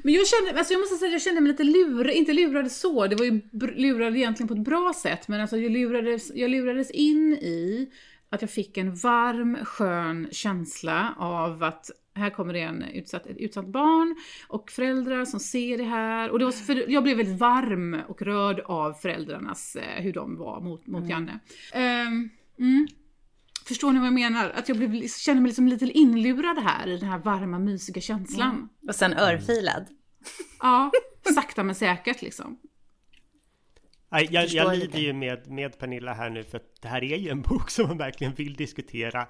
Men 0.04 0.14
jag 0.14 0.28
kände, 0.28 0.60
alltså 0.60 0.74
jag 0.74 0.80
måste 0.80 0.96
säga 0.96 1.10
att 1.10 1.14
jag 1.14 1.22
kände 1.22 1.42
mig 1.42 1.52
lite 1.52 1.64
lurad, 1.64 2.14
inte 2.14 2.34
lurad 2.34 2.72
så, 2.72 3.08
det 3.08 3.16
var 3.16 3.26
ju 3.26 3.42
lurad 3.76 4.16
egentligen 4.16 4.48
på 4.48 4.54
ett 4.54 4.64
bra 4.64 4.94
sätt, 5.02 5.28
men 5.28 5.42
alltså 5.42 5.58
jag 5.58 5.72
lurades, 5.72 6.32
jag 6.36 6.52
lurades 6.52 6.92
in 6.92 7.34
i 7.34 7.90
att 8.30 8.42
jag 8.42 8.50
fick 8.50 8.78
en 8.78 8.96
varm, 8.96 9.58
skön 9.66 10.28
känsla 10.32 11.16
av 11.18 11.64
att 11.64 11.92
här 12.16 12.30
kommer 12.30 12.54
det 12.54 12.60
en 12.60 12.84
utsatt, 12.84 13.26
ett 13.26 13.38
utsatt 13.38 13.68
barn 13.68 14.16
och 14.48 14.72
föräldrar 14.72 15.26
som 15.26 15.40
ser 15.40 15.78
det 15.78 15.84
här. 15.84 16.30
Och 16.30 16.40
det 16.40 16.46
var, 16.46 16.52
för 16.52 16.92
jag 16.92 17.04
blev 17.04 17.18
väldigt 17.18 17.40
varm 17.40 18.02
och 18.08 18.22
rörd 18.22 18.60
av 18.60 18.94
föräldrarnas, 18.94 19.76
eh, 19.76 20.04
hur 20.04 20.14
de 20.14 20.38
var 20.38 20.62
mot, 20.62 20.88
mot 20.88 21.00
mm. 21.04 21.10
Janne. 21.10 21.40
Um, 21.76 22.30
mm. 22.60 22.88
Förstår 23.66 23.92
ni 23.92 24.00
vad 24.00 24.08
jag 24.08 24.14
menar? 24.14 24.50
Att 24.50 24.70
jag 24.70 24.78
blev, 24.78 25.08
kände 25.08 25.42
mig 25.42 25.50
liksom 25.50 25.68
lite 25.68 25.86
inlurad 25.86 26.58
här 26.58 26.88
i 26.88 26.98
den 26.98 27.10
här 27.10 27.20
varma, 27.20 27.60
mysiga 27.60 28.02
känslan. 28.02 28.50
Mm. 28.50 28.70
Och 28.88 28.96
sen 28.96 29.14
örfilad. 29.14 29.88
Ja, 30.60 30.92
sakta 31.34 31.64
men 31.64 31.76
säkert 31.76 32.22
liksom. 32.22 32.60
Jag, 34.10 34.32
jag, 34.32 34.48
jag 34.48 34.78
lider 34.78 35.00
ju 35.00 35.14
med, 35.14 35.52
med 35.52 35.80
Pernilla 35.80 36.14
här 36.14 36.30
nu 36.30 36.44
för 36.44 36.58
att 36.58 36.82
det 36.82 36.88
här 36.88 37.04
är 37.04 37.18
ju 37.18 37.30
en 37.30 37.42
bok 37.42 37.70
som 37.70 37.88
man 37.88 37.98
verkligen 37.98 38.34
vill 38.34 38.54
diskutera 38.54 39.28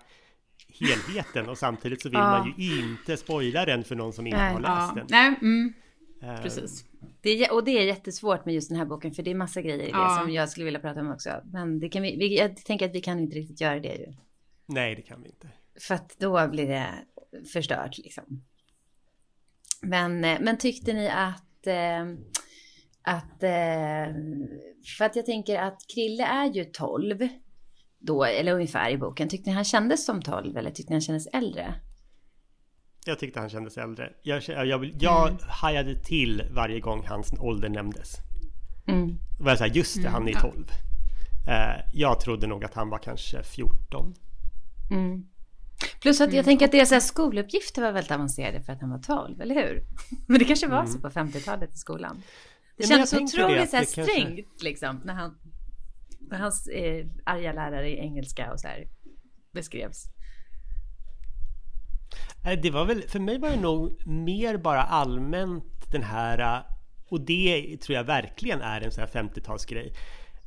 helheten 0.79 1.49
och 1.49 1.57
samtidigt 1.57 2.01
så 2.01 2.09
vill 2.09 2.19
ja. 2.19 2.29
man 2.29 2.53
ju 2.57 2.79
inte 2.79 3.17
spoila 3.17 3.65
den 3.65 3.83
för 3.83 3.95
någon 3.95 4.13
som 4.13 4.27
inte 4.27 4.39
Nej, 4.39 4.53
har 4.53 4.59
läst 4.59 4.71
ja. 4.71 4.93
den. 4.95 5.07
Nej, 5.09 5.35
mm. 5.41 5.73
uh, 6.23 6.41
Precis. 6.41 6.85
Det 7.21 7.29
är, 7.29 7.53
och 7.53 7.63
det 7.63 7.71
är 7.71 7.85
jättesvårt 7.85 8.45
med 8.45 8.55
just 8.55 8.69
den 8.69 8.77
här 8.77 8.85
boken 8.85 9.11
för 9.11 9.23
det 9.23 9.31
är 9.31 9.35
massa 9.35 9.61
grejer 9.61 9.79
i 9.79 9.91
det 9.91 9.97
ja. 9.97 10.19
som 10.21 10.33
jag 10.33 10.49
skulle 10.49 10.65
vilja 10.65 10.79
prata 10.79 10.99
om 10.99 11.11
också. 11.11 11.41
Men 11.45 11.79
det 11.79 11.89
kan 11.89 12.01
vi, 12.01 12.17
vi, 12.17 12.37
jag 12.37 12.57
tänker 12.57 12.85
att 12.85 12.95
vi 12.95 13.01
kan 13.01 13.19
inte 13.19 13.35
riktigt 13.35 13.61
göra 13.61 13.79
det 13.79 13.95
ju. 13.95 14.13
Nej, 14.65 14.95
det 14.95 15.01
kan 15.01 15.21
vi 15.21 15.29
inte. 15.29 15.49
För 15.79 15.95
att 15.95 16.19
då 16.19 16.47
blir 16.47 16.67
det 16.67 16.89
förstört 17.53 17.97
liksom. 17.97 18.43
Men, 19.81 20.23
eh, 20.23 20.37
men 20.41 20.57
tyckte 20.57 20.93
ni 20.93 21.09
att, 21.09 21.67
eh, 21.67 22.03
att, 23.01 23.43
eh, 23.43 24.15
för 24.97 25.05
att 25.05 25.15
jag 25.15 25.25
tänker 25.25 25.59
att 25.59 25.81
Krille 25.95 26.23
är 26.23 26.53
ju 26.53 26.63
12 26.65 27.27
då, 28.05 28.23
eller 28.23 28.53
ungefär 28.53 28.89
i 28.89 28.97
boken. 28.97 29.29
Tyckte 29.29 29.49
ni 29.49 29.55
han 29.55 29.63
kändes 29.63 30.05
som 30.05 30.21
12 30.21 30.57
eller 30.57 30.71
tyckte 30.71 30.89
ni 30.89 30.95
han 30.95 31.01
kändes 31.01 31.27
äldre? 31.27 31.73
Jag 33.05 33.19
tyckte 33.19 33.39
han 33.39 33.49
kändes 33.49 33.77
äldre. 33.77 34.09
Jag, 34.23 34.43
jag, 34.47 34.65
jag, 34.67 34.91
jag 34.99 35.27
mm. 35.27 35.39
hajade 35.47 35.95
till 35.95 36.43
varje 36.51 36.79
gång 36.79 37.05
hans 37.07 37.33
ålder 37.39 37.69
nämndes. 37.69 38.15
Mm. 38.87 39.17
Var 39.39 39.51
jag 39.51 39.57
så 39.57 39.63
här, 39.63 39.71
just 39.71 40.03
det, 40.03 40.09
han 40.09 40.27
är 40.27 40.33
12. 40.33 40.53
Mm. 40.53 40.67
Uh, 41.47 41.83
jag 41.93 42.19
trodde 42.19 42.47
nog 42.47 42.65
att 42.65 42.73
han 42.73 42.89
var 42.89 42.97
kanske 42.97 43.43
14. 43.43 44.13
Mm. 44.91 45.25
Plus 46.01 46.21
att 46.21 46.27
jag 46.27 46.33
mm. 46.33 46.45
tänker 46.45 46.65
att 46.65 46.71
deras 46.71 47.07
skoluppgifter 47.07 47.81
var 47.81 47.91
väldigt 47.91 48.11
avancerade 48.11 48.61
för 48.61 48.73
att 48.73 48.81
han 48.81 48.89
var 48.89 48.99
12, 48.99 49.41
eller 49.41 49.55
hur? 49.55 49.83
Men 50.27 50.39
det 50.39 50.45
kanske 50.45 50.67
var 50.67 50.79
mm. 50.79 50.91
så 50.91 50.99
på 50.99 51.09
50-talet 51.09 51.73
i 51.73 51.77
skolan. 51.77 52.23
Det 52.77 52.83
ja, 52.83 52.89
kändes 52.89 53.13
otroligt 53.13 53.69
så 53.69 53.77
här 53.77 53.85
strängt 53.85 54.07
kanske... 54.07 54.63
liksom, 54.63 55.01
när, 55.05 55.13
han, 55.13 55.37
hans 56.31 56.67
eh, 56.67 57.05
arga 57.23 57.53
lärare 57.53 57.89
i 57.89 57.99
engelska 57.99 58.53
och 58.53 58.59
så 58.59 58.67
här 58.67 58.87
beskrevs. 59.53 60.05
Det 62.61 62.71
var 62.71 62.85
väl, 62.85 63.01
för 63.01 63.19
mig 63.19 63.39
var 63.39 63.49
det 63.49 63.61
nog 63.61 64.07
mer 64.07 64.57
bara 64.57 64.83
allmänt 64.83 65.91
den 65.91 66.03
här, 66.03 66.63
och 67.09 67.21
det 67.21 67.77
tror 67.81 67.95
jag 67.95 68.03
verkligen 68.03 68.61
är 68.61 68.81
en 68.81 68.91
sån 68.91 69.01
här 69.01 69.23
50-talsgrej, 69.23 69.93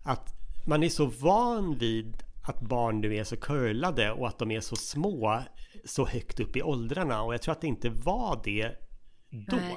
att 0.05 0.35
man 0.67 0.83
är 0.83 0.89
så 0.89 1.07
van 1.07 1.79
vid 1.79 2.23
att 2.43 2.61
barn 2.61 3.01
nu 3.01 3.17
är 3.17 3.25
så 3.25 3.37
curlade 3.37 4.11
och 4.11 4.29
att 4.29 4.39
de 4.39 4.51
är 4.51 4.61
så 4.61 4.77
små 4.77 5.43
så 5.85 6.07
högt 6.07 6.41
upp 6.41 6.57
i 6.57 6.63
åldrarna 6.63 7.23
och 7.23 7.35
jag 7.35 7.43
tror 7.43 7.53
att 7.53 7.61
det 7.61 7.67
inte 7.67 7.89
var 7.89 8.41
det 8.45 8.71
då. 9.31 9.57
Nej. 9.57 9.77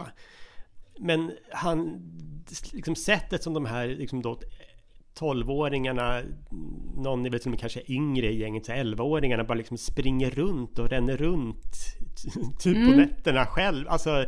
Men 1.00 1.32
han, 1.52 2.02
liksom 2.74 2.96
sättet 2.96 3.44
som 3.44 3.54
de 3.54 3.66
här 3.66 3.88
liksom 3.88 4.22
då 4.22 4.40
12-åringarna, 5.20 6.22
någon 6.98 7.26
är 7.26 7.30
väl 7.30 7.42
som 7.42 7.58
kanske 7.58 7.82
yngre 7.88 8.32
i 8.32 8.40
gänget, 8.40 8.70
11-åringarna 8.70 9.48
bara 9.48 9.54
liksom 9.54 9.78
springer 9.78 10.30
runt 10.30 10.80
och 10.80 10.90
ränner 10.90 11.18
runt 11.18 11.76
typ 12.60 12.78
mm. 12.78 12.92
på 12.92 12.98
nätterna 12.98 13.46
själv. 13.46 13.88
Alltså, 13.90 14.20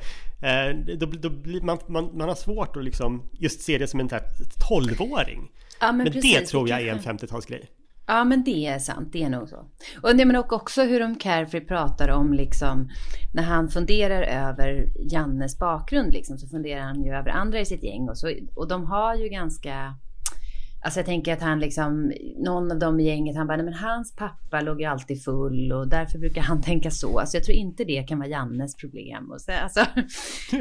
eh, 0.41 0.97
då, 0.97 1.05
då 1.05 1.29
blir 1.29 1.61
man, 1.61 1.77
man, 1.87 2.17
man 2.17 2.27
har 2.27 2.35
svårt 2.35 2.77
att 2.77 2.83
liksom 2.83 3.29
just 3.31 3.61
se 3.61 3.77
det 3.77 3.87
som 3.87 3.99
en 3.99 4.09
12-åring. 4.09 5.51
Ja, 5.79 5.91
men, 5.91 5.97
men 5.97 6.21
det 6.21 6.45
tror 6.45 6.69
jag 6.69 6.81
är 6.81 6.91
en 6.91 6.99
50-talsgrej. 6.99 7.67
Ja 8.07 8.23
men 8.23 8.43
det 8.43 8.67
är 8.67 8.79
sant, 8.79 9.09
det 9.11 9.23
är 9.23 9.29
nog 9.29 9.49
så. 9.49 9.57
Och, 10.01 10.15
men 10.15 10.35
också 10.35 10.83
hur 10.83 10.99
de 10.99 11.15
Carefree 11.15 11.61
pratar 11.61 12.09
om 12.09 12.33
liksom 12.33 12.89
när 13.33 13.43
han 13.43 13.69
funderar 13.69 14.21
över 14.21 14.91
Jannes 15.11 15.59
bakgrund 15.59 16.13
liksom 16.13 16.37
så 16.37 16.47
funderar 16.47 16.81
han 16.81 17.03
ju 17.03 17.13
över 17.13 17.29
andra 17.29 17.59
i 17.59 17.65
sitt 17.65 17.83
gäng 17.83 18.09
och 18.09 18.17
så 18.17 18.31
och 18.55 18.67
de 18.67 18.85
har 18.85 19.15
ju 19.15 19.29
ganska 19.29 19.95
Alltså 20.83 20.99
jag 20.99 21.05
tänker 21.05 21.33
att 21.33 21.41
han 21.41 21.59
liksom, 21.59 22.13
någon 22.37 22.71
av 22.71 22.79
dem 22.79 22.99
i 22.99 23.03
gänget, 23.03 23.35
han 23.35 23.47
bara, 23.47 23.57
nej 23.57 23.65
men 23.65 23.73
hans 23.73 24.15
pappa 24.15 24.61
låg 24.61 24.81
ju 24.81 24.87
alltid 24.87 25.23
full 25.23 25.71
och 25.71 25.87
därför 25.87 26.19
brukar 26.19 26.41
han 26.41 26.61
tänka 26.71 26.91
så. 26.91 27.19
Alltså 27.19 27.37
jag 27.37 27.43
tror 27.43 27.57
inte 27.57 27.83
det 27.83 28.03
kan 28.03 28.19
vara 28.19 28.29
Jannes 28.29 28.75
problem. 28.75 29.31
Och 29.31 29.41
så, 29.41 29.51
alltså, 29.51 29.79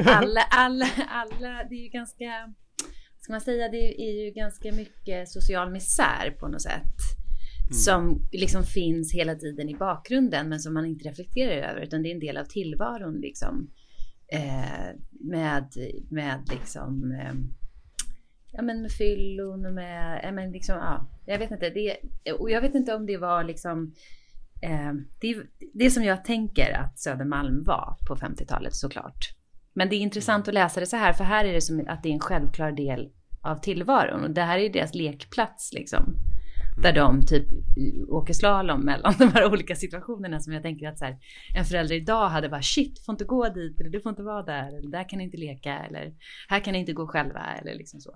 alla, 0.05 0.41
alla, 0.51 0.87
alla, 1.09 1.65
det 1.69 1.75
är 1.75 1.83
ju 1.83 1.89
ganska, 1.89 2.55
ska 3.21 3.33
man 3.33 3.41
säga, 3.41 3.69
det 3.69 4.03
är 4.03 4.25
ju 4.25 4.31
ganska 4.31 4.73
mycket 4.73 5.29
social 5.29 5.71
misär 5.71 6.37
på 6.41 6.49
något 6.49 6.63
sätt. 6.63 6.97
Mm. 7.63 7.73
Som 7.73 8.29
liksom 8.33 8.65
finns 8.65 9.15
hela 9.15 9.35
tiden 9.35 9.69
i 9.69 9.75
bakgrunden 9.75 10.49
men 10.49 10.61
som 10.61 10.75
man 10.75 10.87
inte 10.87 11.09
reflekterar 11.09 11.71
över 11.71 11.81
utan 11.81 12.03
det 12.03 12.09
är 12.09 12.15
en 12.15 12.21
del 12.21 12.37
av 12.37 12.45
tillvaron 12.45 13.21
liksom. 13.21 13.71
Eh, 14.33 14.97
med, 15.11 15.67
med 16.11 16.49
liksom 16.51 17.13
eh, 17.13 17.35
ja, 18.53 18.63
men 18.63 18.83
med 18.83 18.93
fyllon 18.93 19.67
och 19.67 19.73
med, 19.73 20.21
ja, 20.23 20.33
men 20.33 20.53
liksom, 20.53 20.77
ja, 20.77 21.07
jag 21.27 21.39
vet 21.39 21.51
inte. 21.51 21.71
Det, 21.71 21.97
och 22.33 22.51
jag 22.51 22.61
vet 22.61 22.75
inte 22.75 22.95
om 22.95 23.07
det 23.07 23.17
var 23.17 23.45
liksom, 23.45 23.95
eh, 24.63 24.93
det, 25.21 25.37
det 25.75 25.91
som 25.91 26.05
jag 26.05 26.25
tänker 26.25 26.73
att 26.73 26.99
Södermalm 26.99 27.65
var 27.65 27.97
på 28.09 28.17
50-talet 28.17 28.75
såklart. 28.75 29.29
Men 29.75 29.89
det 29.89 29.97
är 29.97 30.01
intressant 30.01 30.49
att 30.49 30.55
läsa 30.55 30.81
det 30.81 30.87
så 30.87 30.97
här, 30.97 31.13
för 31.13 31.25
här 31.25 31.45
är 31.45 31.53
det 31.53 31.61
som 31.61 31.85
att 31.89 32.03
det 32.03 32.09
är 32.09 32.13
en 32.13 32.21
självklar 32.21 32.73
del 32.73 33.13
av 33.43 33.57
tillvaron. 33.61 34.25
Och 34.25 34.31
det 34.31 34.43
här 34.43 34.59
är 34.59 34.73
deras 34.73 34.95
lekplats 34.95 35.73
liksom. 35.73 36.17
Där 36.83 36.93
de 36.93 37.27
typ 37.27 37.47
åker 38.09 38.35
slalom 38.35 38.81
mellan 38.81 39.15
de 39.19 39.29
här 39.29 39.53
olika 39.53 39.75
situationerna 39.75 40.41
som 40.41 40.53
jag 40.53 40.63
tänker 40.63 40.89
att 40.89 40.99
så 40.99 41.05
här, 41.05 41.19
en 41.55 41.65
förälder 41.65 41.95
idag 41.95 42.29
hade 42.29 42.49
bara 42.49 42.63
shit, 42.63 43.05
får 43.05 43.13
inte 43.13 43.25
gå 43.25 43.49
dit 43.49 43.81
eller 43.81 43.91
du 43.91 44.01
får 44.01 44.11
inte 44.11 44.23
vara 44.23 44.43
där 44.43 44.79
eller 44.79 44.91
där 44.91 45.09
kan 45.09 45.19
ni 45.19 45.25
inte 45.25 45.37
leka 45.37 45.79
eller 45.79 46.15
här 46.49 46.61
kan 46.61 46.73
ni 46.73 46.79
inte 46.79 46.93
gå 46.93 47.07
själva 47.07 47.41
eller 47.41 47.75
liksom 47.75 48.01
så. 48.01 48.15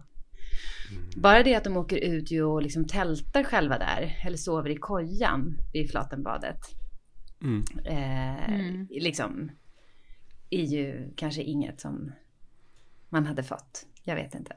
Mm. 0.91 1.11
Bara 1.17 1.43
det 1.43 1.55
att 1.55 1.65
de 1.65 1.77
åker 1.77 1.97
ut 1.97 2.31
ju 2.31 2.43
och 2.43 2.63
liksom 2.63 2.87
tältar 2.87 3.45
själva 3.45 3.79
där 3.79 4.19
eller 4.27 4.37
sover 4.37 4.71
i 4.71 4.77
kojan 4.77 5.59
vid 5.73 5.91
Flatenbadet. 5.91 6.61
Mm. 7.43 7.65
Eh, 7.85 8.55
mm. 8.55 8.89
Liksom 8.91 9.51
är 10.51 10.63
ju 10.63 11.13
kanske 11.17 11.43
inget 11.43 11.81
som 11.81 12.13
man 13.09 13.27
hade 13.27 13.43
fått. 13.43 13.87
Jag 14.03 14.15
vet 14.15 14.35
inte. 14.35 14.57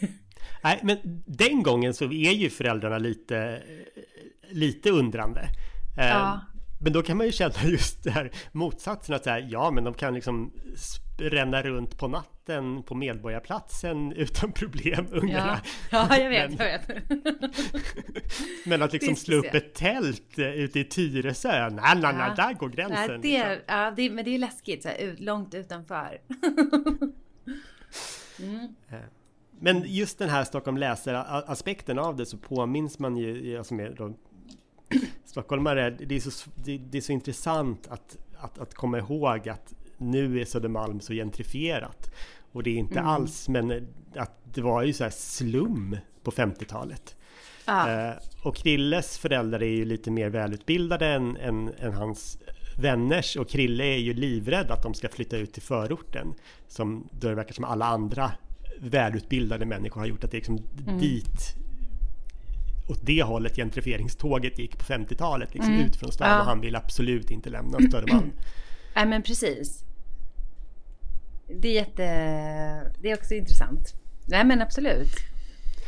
Nej, 0.62 0.80
men 0.82 0.98
den 1.26 1.62
gången 1.62 1.94
så 1.94 2.04
är 2.04 2.32
ju 2.32 2.50
föräldrarna 2.50 2.98
lite, 2.98 3.62
lite 4.50 4.90
undrande. 4.90 5.40
Eh, 5.98 6.06
ja. 6.06 6.40
Men 6.80 6.92
då 6.92 7.02
kan 7.02 7.16
man 7.16 7.26
ju 7.26 7.32
känna 7.32 7.54
just 7.64 8.04
det 8.04 8.10
här 8.10 8.30
motsatsen 8.52 9.14
att 9.14 9.24
säga 9.24 9.38
ja 9.38 9.70
men 9.70 9.84
de 9.84 9.94
kan 9.94 10.14
liksom 10.14 10.52
ränna 11.18 11.62
runt 11.62 11.98
på 11.98 12.08
natten 12.08 12.82
på 12.82 12.94
Medborgarplatsen 12.94 14.12
utan 14.16 14.52
problem, 14.52 15.06
ungarna. 15.10 15.60
Ja, 15.90 16.08
ja 16.10 16.18
jag 16.18 16.30
vet, 16.30 16.58
men, 16.58 16.68
jag 16.68 16.80
vet. 16.88 17.02
men 18.66 18.82
att 18.82 18.92
liksom 18.92 19.16
slå 19.16 19.36
upp 19.36 19.54
ett 19.54 19.74
tält 19.74 20.38
ute 20.38 20.80
i 20.80 20.84
Tyresö, 20.84 21.70
nej, 21.70 21.98
nej, 22.00 22.14
nej, 22.14 22.32
där 22.36 22.52
går 22.52 22.68
gränsen. 22.68 22.96
Nej, 22.96 23.18
det, 23.22 23.48
liksom. 23.48 23.64
ja, 23.66 23.92
det, 23.96 24.10
men 24.10 24.24
det 24.24 24.34
är 24.34 24.38
läskigt, 24.38 24.82
så 24.82 24.88
här, 24.88 25.14
långt 25.18 25.54
utanför. 25.54 26.20
mm. 28.38 28.74
Eh, 28.88 28.98
men 29.60 29.82
just 29.86 30.18
den 30.18 30.28
här 30.28 30.44
Stockholm 30.44 30.76
läser-aspekten 30.76 31.98
av 31.98 32.16
det 32.16 32.26
så 32.26 32.38
påminns 32.38 32.98
man 32.98 33.16
ju, 33.16 33.64
som 33.64 33.80
är 33.80 33.90
då 33.90 34.14
stockholmare, 35.24 35.90
det 35.90 36.16
är 36.16 36.20
så, 36.20 36.50
det, 36.64 36.78
det 36.78 36.98
är 36.98 37.02
så 37.02 37.12
intressant 37.12 37.86
att, 37.88 38.16
att, 38.38 38.58
att 38.58 38.74
komma 38.74 38.98
ihåg 38.98 39.48
att 39.48 39.74
nu 39.98 40.40
är 40.40 40.44
Södermalm 40.44 41.00
så 41.00 41.12
gentrifierat. 41.12 42.10
Och 42.52 42.62
det 42.62 42.70
är 42.70 42.76
inte 42.76 42.98
mm. 42.98 43.06
alls, 43.06 43.48
men 43.48 43.88
att 44.16 44.54
det 44.54 44.62
var 44.62 44.82
ju 44.82 44.92
så 44.92 45.04
här 45.04 45.10
slum 45.10 45.96
på 46.22 46.30
50-talet. 46.30 47.16
Ah. 47.64 47.90
Eh, 47.90 48.14
och 48.42 48.56
Krilles 48.56 49.18
föräldrar 49.18 49.62
är 49.62 49.70
ju 49.70 49.84
lite 49.84 50.10
mer 50.10 50.28
välutbildade 50.28 51.06
än, 51.06 51.36
än, 51.36 51.72
än, 51.80 51.92
hans 51.92 52.38
vänners. 52.78 53.36
Och 53.36 53.48
Krille 53.48 53.84
är 53.84 53.98
ju 53.98 54.14
livrädd 54.14 54.70
att 54.70 54.82
de 54.82 54.94
ska 54.94 55.08
flytta 55.08 55.36
ut 55.36 55.52
till 55.52 55.62
förorten. 55.62 56.34
Som 56.68 57.08
det 57.12 57.34
verkar 57.34 57.54
som 57.54 57.64
alla 57.64 57.86
andra 57.86 58.32
välutbildade 58.80 59.66
människor 59.66 60.00
har 60.00 60.06
gjort 60.06 60.24
att 60.24 60.30
det 60.30 60.36
är 60.36 60.38
liksom 60.38 60.62
mm. 60.86 60.98
dit 60.98 61.56
åt 62.88 63.06
det 63.06 63.22
hållet 63.22 63.56
gentrifieringståget 63.56 64.58
gick 64.58 64.78
på 64.78 64.84
50-talet, 64.84 65.54
liksom 65.54 65.74
mm. 65.74 65.86
ut 65.86 65.96
från 65.96 66.12
stan 66.12 66.28
ja. 66.28 66.40
och 66.40 66.46
han 66.46 66.60
vill 66.60 66.76
absolut 66.76 67.30
inte 67.30 67.50
lämna 67.50 67.78
Södermalm. 67.90 68.32
Nej 68.94 69.06
men 69.06 69.22
precis. 69.22 69.85
Det 71.48 71.68
är 71.68 71.72
jätte, 71.72 72.02
det 73.02 73.10
är 73.10 73.14
också 73.14 73.34
intressant. 73.34 73.94
Nej 74.28 74.44
men 74.44 74.62
absolut. 74.62 75.12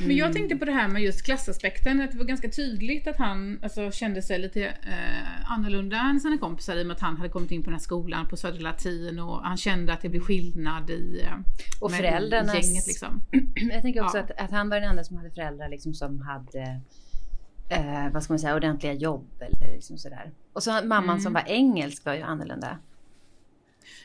Men 0.00 0.16
jag 0.16 0.32
tänkte 0.32 0.56
på 0.56 0.64
det 0.64 0.72
här 0.72 0.88
med 0.88 1.02
just 1.02 1.22
klassaspekten, 1.22 2.00
att 2.00 2.12
det 2.12 2.18
var 2.18 2.24
ganska 2.24 2.50
tydligt 2.50 3.06
att 3.06 3.16
han 3.16 3.58
alltså, 3.62 3.90
kände 3.90 4.22
sig 4.22 4.38
lite 4.38 4.64
eh, 4.66 5.50
annorlunda 5.50 5.96
än 5.96 6.20
sina 6.20 6.38
kompisar 6.38 6.76
i 6.76 6.82
och 6.82 6.86
med 6.86 6.94
att 6.94 7.00
han 7.00 7.16
hade 7.16 7.28
kommit 7.28 7.50
in 7.50 7.62
på 7.62 7.64
den 7.64 7.74
här 7.74 7.80
skolan 7.80 8.28
på 8.28 8.36
Södra 8.36 8.60
Latin 8.60 9.18
och 9.18 9.42
han 9.42 9.56
kände 9.56 9.92
att 9.92 10.00
det 10.00 10.08
blev 10.08 10.20
skillnad 10.20 10.90
i 10.90 11.22
eh, 11.24 11.34
och 11.80 11.92
föräldrarnas, 11.92 12.54
gänget. 12.54 12.86
Liksom. 12.86 13.20
Jag 13.72 13.82
tänker 13.82 14.04
också 14.04 14.18
ja. 14.18 14.24
att, 14.24 14.30
att, 14.30 14.50
han 14.50 14.68
var 14.68 14.80
den 14.80 14.90
enda 14.90 15.04
som 15.04 15.16
hade 15.16 15.30
föräldrar 15.30 15.68
liksom, 15.68 15.94
som 15.94 16.20
hade 16.20 16.80
eh, 17.68 18.12
vad 18.12 18.22
ska 18.22 18.32
man 18.32 18.38
säga, 18.38 18.56
ordentliga 18.56 18.92
jobb 18.92 19.28
eller 19.40 19.74
liksom 19.74 19.98
sådär. 19.98 20.32
Och 20.52 20.62
så 20.62 20.70
mamman 20.70 21.04
mm. 21.04 21.20
som 21.20 21.32
var 21.32 21.44
engelsk 21.46 22.04
var 22.04 22.14
ju 22.14 22.22
annorlunda. 22.22 22.78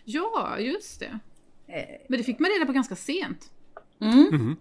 Ja, 0.03 0.59
just 0.59 0.99
det. 0.99 1.19
Eh. 1.67 1.83
Men 2.09 2.17
det 2.17 2.23
fick 2.23 2.39
man 2.39 2.49
reda 2.49 2.65
på 2.65 2.71
ganska 2.71 2.95
sent. 2.95 3.51
Mm. 4.01 4.27
Mm. 4.27 4.55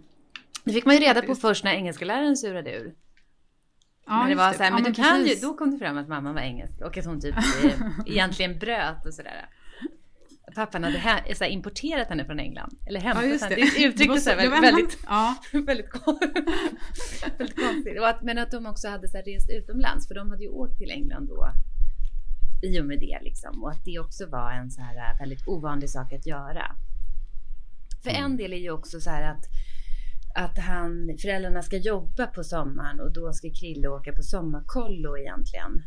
Det 0.65 0.73
fick 0.73 0.85
man 0.85 0.95
ju 0.95 1.01
reda 1.01 1.23
på 1.23 1.35
först 1.35 1.65
när 1.65 1.73
engelska 1.73 2.05
läraren 2.05 2.37
surade 2.37 2.73
ur. 2.73 2.95
Ja, 4.07 4.19
men 4.19 4.29
det 4.29 4.35
var 4.35 4.53
så 4.53 4.63
här, 4.63 4.71
men, 4.71 4.83
ja, 4.83 4.89
du 4.89 4.95
kan 4.95 5.27
ju, 5.27 5.35
då 5.35 5.55
kom 5.55 5.71
det 5.71 5.79
fram 5.79 5.97
att 5.99 6.09
mamman 6.09 6.35
var 6.35 6.43
engelsk 6.43 6.81
och 6.81 6.99
att 6.99 7.05
hon 7.05 7.21
typ 7.21 7.37
eh, 7.37 7.81
egentligen 8.07 8.59
bröt 8.59 9.07
och 9.07 9.15
sådär. 9.15 9.49
Pappan 10.55 10.85
hade 10.85 10.99
he, 10.99 11.35
så 11.35 11.45
här, 11.45 11.51
importerat 11.51 12.09
henne 12.09 12.25
från 12.25 12.41
England. 12.41 12.79
Eller 12.87 13.01
hämtat 13.01 13.25
ja, 13.25 13.47
henne. 13.47 13.55
Det 13.55 13.85
uttrycktes 13.85 14.25
så 14.25 14.31
här, 14.31 14.37
väldigt, 14.37 14.63
väldigt, 14.63 14.99
ja. 15.07 15.37
väldigt, 15.53 15.67
väldigt 17.39 17.57
konstigt. 17.57 18.01
Och 18.01 18.09
att, 18.09 18.23
men 18.23 18.39
att 18.39 18.51
de 18.51 18.67
också 18.67 18.89
hade 18.89 19.09
så 19.09 19.17
här, 19.17 19.25
rest 19.25 19.51
utomlands, 19.51 20.09
för 20.09 20.15
de 20.15 20.31
hade 20.31 20.43
ju 20.43 20.51
åkt 20.51 20.79
till 20.79 20.91
England 20.91 21.29
då 21.29 21.53
i 22.63 22.81
och 22.81 22.87
med 22.87 23.01
det 23.01 23.19
liksom. 23.23 23.63
Och 23.63 23.71
att 23.71 23.85
det 23.85 23.99
också 23.99 24.27
var 24.27 24.53
en 24.53 24.71
så 24.71 24.81
här 24.81 25.19
väldigt 25.19 25.49
ovanlig 25.49 25.91
sak 25.91 26.13
att 26.13 26.27
göra. 26.27 26.77
För 28.03 28.11
en 28.11 28.25
mm. 28.25 28.37
del 28.37 28.53
är 28.53 28.57
ju 28.57 28.71
också 28.71 29.01
så 29.01 29.11
här 29.11 29.23
att 29.33 29.45
att 30.35 30.59
han, 30.59 31.17
föräldrarna 31.23 31.63
ska 31.63 31.77
jobba 31.77 32.27
på 32.27 32.45
sommaren 32.45 33.01
och 33.01 33.13
då 33.13 33.33
ska 33.33 33.51
Krille 33.51 33.89
åka 33.89 34.13
på 34.13 34.23
sommarkollo 34.23 35.17
egentligen. 35.19 35.83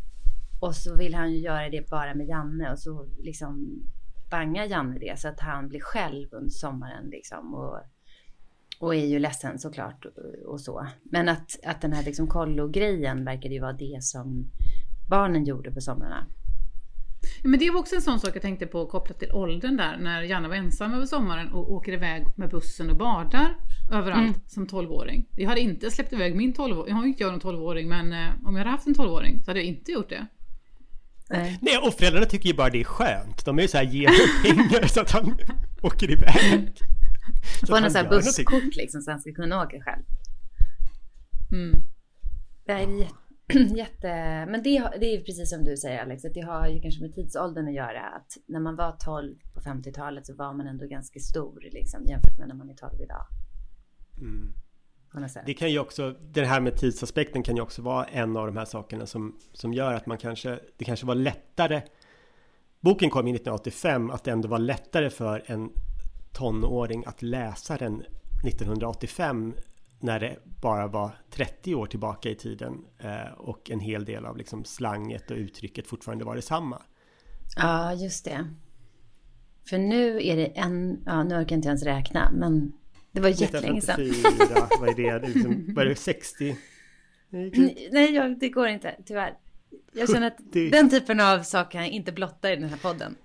Och 0.62 0.76
så 0.76 0.96
vill 0.96 1.16
han 1.16 1.32
ju 1.32 1.40
göra 1.40 1.70
det 1.70 1.90
bara 1.90 2.16
med 2.16 2.28
Janne 2.28 2.72
och 2.72 2.80
så 2.80 3.08
liksom 3.20 3.84
bangar 4.32 4.66
Janne 4.66 5.00
det 5.00 5.20
så 5.20 5.28
att 5.28 5.40
han 5.40 5.70
blir 5.70 5.80
själv 5.80 6.28
under 6.32 6.50
sommaren 6.50 7.10
liksom. 7.10 7.54
Och, 7.54 7.80
och 8.80 8.96
är 8.96 9.06
ju 9.06 9.20
ledsen 9.20 9.60
såklart 9.60 10.06
och, 10.06 10.52
och 10.54 10.62
så. 10.62 10.88
Men 11.04 11.30
att, 11.30 11.60
att 11.66 11.82
den 11.82 11.94
här 11.94 12.04
liksom 12.04 12.28
kollo-grejen 12.28 13.26
verkar 13.26 13.50
ju 13.50 13.60
vara 13.60 13.74
det 13.74 14.04
som 14.04 14.52
barnen 15.10 15.46
gjorde 15.46 15.72
på 15.72 15.82
somrarna. 15.82 16.28
Ja, 17.44 17.50
men 17.50 17.60
det 17.60 17.70
var 17.70 17.80
också 17.80 17.96
en 17.96 18.02
sån 18.02 18.20
sak 18.20 18.36
jag 18.36 18.42
tänkte 18.42 18.66
på 18.66 18.86
kopplat 18.86 19.20
till 19.20 19.32
åldern 19.32 19.78
där 19.78 19.98
när 19.98 20.22
Janne 20.22 20.48
var 20.48 20.56
ensam 20.56 20.94
över 20.94 21.06
sommaren 21.06 21.52
och 21.52 21.72
åker 21.72 21.92
iväg 21.92 22.26
med 22.36 22.50
bussen 22.50 22.90
och 22.90 22.98
badar 22.98 23.56
överallt 23.92 24.28
mm. 24.28 24.40
som 24.48 24.68
12-åring. 24.68 25.26
Jag 25.32 25.50
hade 25.50 25.62
inte 25.62 25.92
släppt 25.92 26.14
iväg 26.14 26.36
min 26.36 26.54
12-åring, 26.54 26.88
jag 26.88 26.96
har 26.96 27.04
ju 27.04 27.10
inte 27.10 27.24
jag 27.24 27.32
någon 27.32 27.42
12-åring 27.42 27.90
men 27.90 28.14
eh, 28.14 28.30
om 28.46 28.56
jag 28.56 28.60
hade 28.60 28.70
haft 28.70 28.88
en 28.88 28.96
12-åring 28.96 29.44
så 29.44 29.50
hade 29.52 29.60
jag 29.60 29.68
inte 29.68 29.92
gjort 29.92 30.10
det. 30.10 30.28
Nej. 31.30 31.60
Nej, 31.62 31.78
och 31.78 31.94
föräldrarna 31.94 32.26
tycker 32.26 32.50
ju 32.50 32.56
bara 32.56 32.70
det 32.70 32.80
är 32.80 32.84
skönt. 32.84 33.46
De 33.46 33.58
är 33.58 33.62
ju 33.62 33.68
såhär, 33.68 33.86
ge 33.86 34.08
pengar 34.44 34.88
så 34.88 35.02
att 35.02 35.12
han 35.12 35.38
åker 35.82 36.12
iväg. 36.12 36.74
Får 37.68 37.78
en 37.78 37.92
sån 37.92 38.02
här 38.02 38.10
busskort 38.10 38.76
liksom 38.76 39.02
så 39.02 39.12
han 39.12 39.20
ska 39.20 39.34
kunna 39.34 39.64
åka 39.64 39.78
själv. 39.82 40.04
Mm. 41.52 41.82
Det 42.66 42.72
är 42.72 43.00
jätte 43.00 43.25
Jätte, 43.76 44.08
men 44.46 44.64
det, 44.64 44.90
det 45.00 45.16
är 45.16 45.24
precis 45.24 45.50
som 45.50 45.64
du 45.64 45.78
säger 45.78 46.02
Alex, 46.02 46.26
att 46.26 46.34
det 46.34 46.42
har 46.42 46.68
ju 46.68 46.80
kanske 46.80 47.02
med 47.02 47.16
tidsåldern 47.16 47.68
att 47.68 47.74
göra. 47.74 48.02
Att 48.02 48.38
när 48.46 48.60
man 48.60 48.76
var 48.76 48.96
12 49.06 49.36
på 49.54 49.60
50-talet 49.60 50.26
så 50.26 50.36
var 50.36 50.54
man 50.54 50.68
ändå 50.68 50.88
ganska 50.88 51.20
stor 51.20 51.60
liksom, 51.62 52.06
jämfört 52.06 52.40
med 52.40 52.48
när 52.48 52.56
man 52.56 52.70
är 52.70 52.74
12 52.74 53.02
idag. 53.02 53.26
Mm. 54.22 54.54
Det 55.46 55.54
kan 55.54 55.72
ju 55.72 55.80
också, 55.80 56.12
det 56.12 56.46
här 56.46 56.62
med 56.62 56.78
tidsaspekten 56.78 57.44
kan 57.44 57.56
ju 57.56 57.62
också 57.62 57.82
vara 57.82 58.06
en 58.06 58.38
av 58.38 58.46
de 58.48 58.58
här 58.58 58.66
sakerna 58.66 59.06
som, 59.06 59.40
som 59.54 59.74
gör 59.74 59.94
att 59.94 60.06
man 60.06 60.18
kanske, 60.18 60.60
det 60.78 60.86
kanske 60.86 61.06
var 61.06 61.16
lättare 61.16 61.82
Boken 62.86 63.10
kom 63.10 63.28
in 63.28 63.36
1985, 63.36 64.10
att 64.10 64.24
det 64.24 64.32
ändå 64.32 64.48
var 64.48 64.60
lättare 64.60 65.10
för 65.10 65.44
en 65.46 65.70
tonåring 66.34 67.04
att 67.06 67.22
läsa 67.22 67.78
den 67.78 68.04
1985 68.48 69.54
när 70.00 70.20
det 70.20 70.38
bara 70.62 70.88
var 70.88 71.12
30 71.30 71.76
år 71.76 71.86
tillbaka 71.86 72.30
i 72.30 72.36
tiden 72.36 72.86
eh, 73.00 73.34
och 73.38 73.72
en 73.72 73.80
hel 73.80 74.06
del 74.06 74.26
av 74.26 74.38
liksom 74.38 74.66
slanget 74.66 75.32
och 75.32 75.38
uttrycket 75.38 75.88
fortfarande 75.88 76.26
var 76.26 76.36
detsamma. 76.36 76.82
Ja, 77.56 77.94
just 77.94 78.26
det. 78.26 78.48
För 79.70 79.78
nu 79.78 80.28
är 80.28 80.36
det 80.36 80.46
en, 80.46 81.04
ja 81.06 81.24
nu 81.24 81.36
orkar 81.36 81.40
jag 81.40 81.52
inte 81.52 81.68
ens 81.68 81.84
räkna, 81.84 82.32
men 82.34 82.74
det 83.12 83.22
var 83.22 83.30
jättelänge 83.30 83.82
sedan. 83.82 84.14
vad 84.80 85.00
är 85.00 85.20
det? 85.20 85.28
Liksom, 85.28 85.66
vad 85.76 85.86
är 85.86 85.90
det, 85.90 85.96
60? 85.96 86.56
Nej, 87.92 88.36
det 88.40 88.50
går 88.50 88.68
inte, 88.68 88.96
tyvärr. 89.06 89.38
Jag 89.94 90.10
känner 90.10 90.28
att 90.28 90.38
den 90.72 90.90
typen 90.90 91.20
av 91.20 91.44
saker 91.44 91.72
kan 91.72 91.82
jag 91.82 91.92
inte 91.92 92.12
blotta 92.12 92.54
i 92.54 92.56
den 92.56 92.70
här 92.70 92.78
podden. 92.78 93.16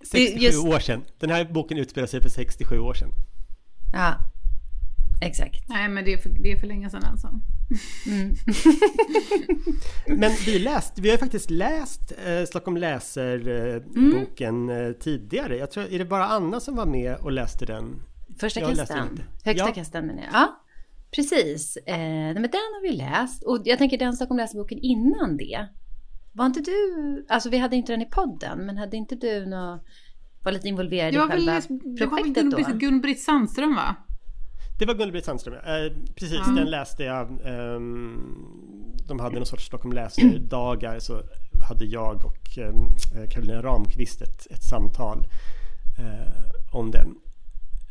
67 0.00 0.38
just... 0.38 0.66
år 0.66 0.78
sedan. 0.78 1.02
Den 1.18 1.30
här 1.30 1.44
boken 1.44 1.78
utspelar 1.78 2.06
sig 2.06 2.22
för 2.22 2.28
67 2.28 2.78
år 2.78 2.94
sedan. 2.94 3.08
Ja, 3.92 4.14
Exakt. 5.22 5.68
Nej, 5.68 5.88
men 5.88 6.04
det 6.04 6.12
är 6.12 6.18
för, 6.18 6.28
det 6.28 6.52
är 6.52 6.56
för 6.56 6.66
länge 6.66 6.90
sedan 6.90 7.04
alltså. 7.04 7.40
Mm. 8.06 8.34
men 10.20 10.30
vi 10.46 10.58
läst, 10.58 10.98
vi 10.98 11.08
har 11.08 11.14
ju 11.14 11.18
faktiskt 11.18 11.50
läst 11.50 12.12
eh, 12.26 12.44
Stockholm 12.44 12.76
läser-boken 12.76 14.70
eh, 14.70 14.76
mm. 14.76 14.94
tidigare. 15.00 15.56
Jag 15.56 15.70
tror, 15.70 15.84
är 15.84 15.98
det 15.98 16.04
bara 16.04 16.26
Anna 16.26 16.60
som 16.60 16.76
var 16.76 16.86
med 16.86 17.16
och 17.16 17.32
läste 17.32 17.66
den? 17.66 18.02
Första 18.40 18.60
kastan. 18.60 19.22
Högsta 19.44 19.68
ja. 19.68 19.74
kastan 19.74 20.06
menar 20.06 20.22
jag. 20.22 20.32
Ja. 20.32 20.62
Precis. 21.10 21.76
Eh, 21.76 21.96
nej, 21.96 22.34
men 22.34 22.42
den 22.42 22.52
har 22.52 22.82
vi 22.82 22.96
läst. 22.96 23.42
Och 23.42 23.62
jag 23.64 23.78
tänker 23.78 23.98
den 23.98 24.12
Stockholm 24.12 24.38
läser-boken 24.38 24.78
innan 24.78 25.36
det. 25.36 25.68
Var 26.32 26.46
inte 26.46 26.60
du, 26.60 27.26
alltså 27.28 27.50
vi 27.50 27.58
hade 27.58 27.76
inte 27.76 27.92
den 27.92 28.02
i 28.02 28.06
podden, 28.06 28.66
men 28.66 28.78
hade 28.78 28.96
inte 28.96 29.14
du 29.14 29.46
nå, 29.46 29.84
var 30.42 30.52
lite 30.52 30.68
involverad 30.68 31.12
i 31.12 31.16
Jag 31.16 31.22
var 31.22 31.28
själva 31.28 31.52
väl, 31.52 31.62
det 31.68 32.06
var 32.06 32.16
väl 32.16 32.34
projektet 32.34 32.50
då? 32.50 32.56
Gun- 32.56 32.78
Gun-Britt 32.78 33.18
Sandström 33.18 33.74
va? 33.74 33.96
Det 34.82 34.86
var 34.86 34.94
Gun-Britt 34.94 35.24
Sandström, 35.24 35.54
ja. 35.64 35.78
eh, 35.78 35.92
precis. 36.14 36.40
Ja. 36.46 36.52
Den 36.52 36.70
läste 36.70 37.04
jag. 37.04 37.28
ehm, 37.44 38.36
de 39.08 39.20
hade 39.20 39.36
någon 39.36 39.46
sorts 39.46 39.66
Stockholm 39.66 39.92
läser-dagar 39.92 40.98
så 40.98 41.22
hade 41.68 41.84
jag 41.84 42.24
och 42.24 42.58
eh, 42.58 42.74
Carolina 43.30 43.62
Ramqvist 43.62 44.22
ett, 44.22 44.46
ett 44.50 44.62
samtal 44.62 45.26
eh, 45.98 46.74
om 46.74 46.90
den. 46.90 47.14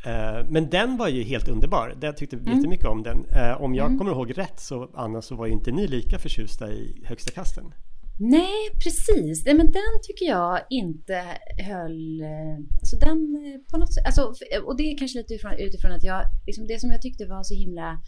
Eh, 0.06 0.45
men 0.49 0.69
den 0.69 0.97
var 0.97 1.08
ju 1.08 1.23
helt 1.23 1.47
underbar. 1.47 1.95
Jag 2.01 2.17
tyckte 2.17 2.36
jättemycket 2.36 2.86
om 2.86 3.04
den. 3.04 3.25
Eh, 3.25 3.62
om 3.62 3.75
jag 3.75 3.97
kommer 3.97 4.12
ihåg 4.12 4.38
rätt 4.38 4.60
så 4.60 4.89
Anna 4.93 5.21
så 5.21 5.36
var 5.36 5.45
ju 5.45 5.51
inte 5.51 5.71
ni 5.71 5.88
lika 5.88 6.19
förtjusta 6.19 6.71
i 6.71 7.04
Högsta 7.06 7.32
kasten. 7.32 7.73
Nej, 8.17 8.69
precis. 8.84 9.45
Nej, 9.45 9.56
men 9.56 9.71
den 9.71 9.93
tycker 10.04 10.26
jag 10.26 10.60
inte 10.69 11.24
höll... 11.58 12.21
Eh, 12.21 12.58
alltså 12.80 12.95
den 13.00 13.19
eh, 13.45 13.71
på 13.71 13.78
något 13.78 13.93
sätt... 13.93 14.06
Alltså, 14.06 14.34
eh, 14.56 14.62
och 14.63 14.78
det 14.78 14.84
är 14.84 14.97
kanske 14.97 15.17
lite 15.17 15.34
utifrån, 15.34 15.54
utifrån 15.54 15.91
att 15.91 16.04
jag... 16.04 16.21
Liksom 16.45 16.67
det 16.67 16.80
som 16.80 16.91
jag 16.91 17.02
tyckte 17.02 17.26
var 17.26 17.43
så 17.43 17.54
himla... 17.54 18.00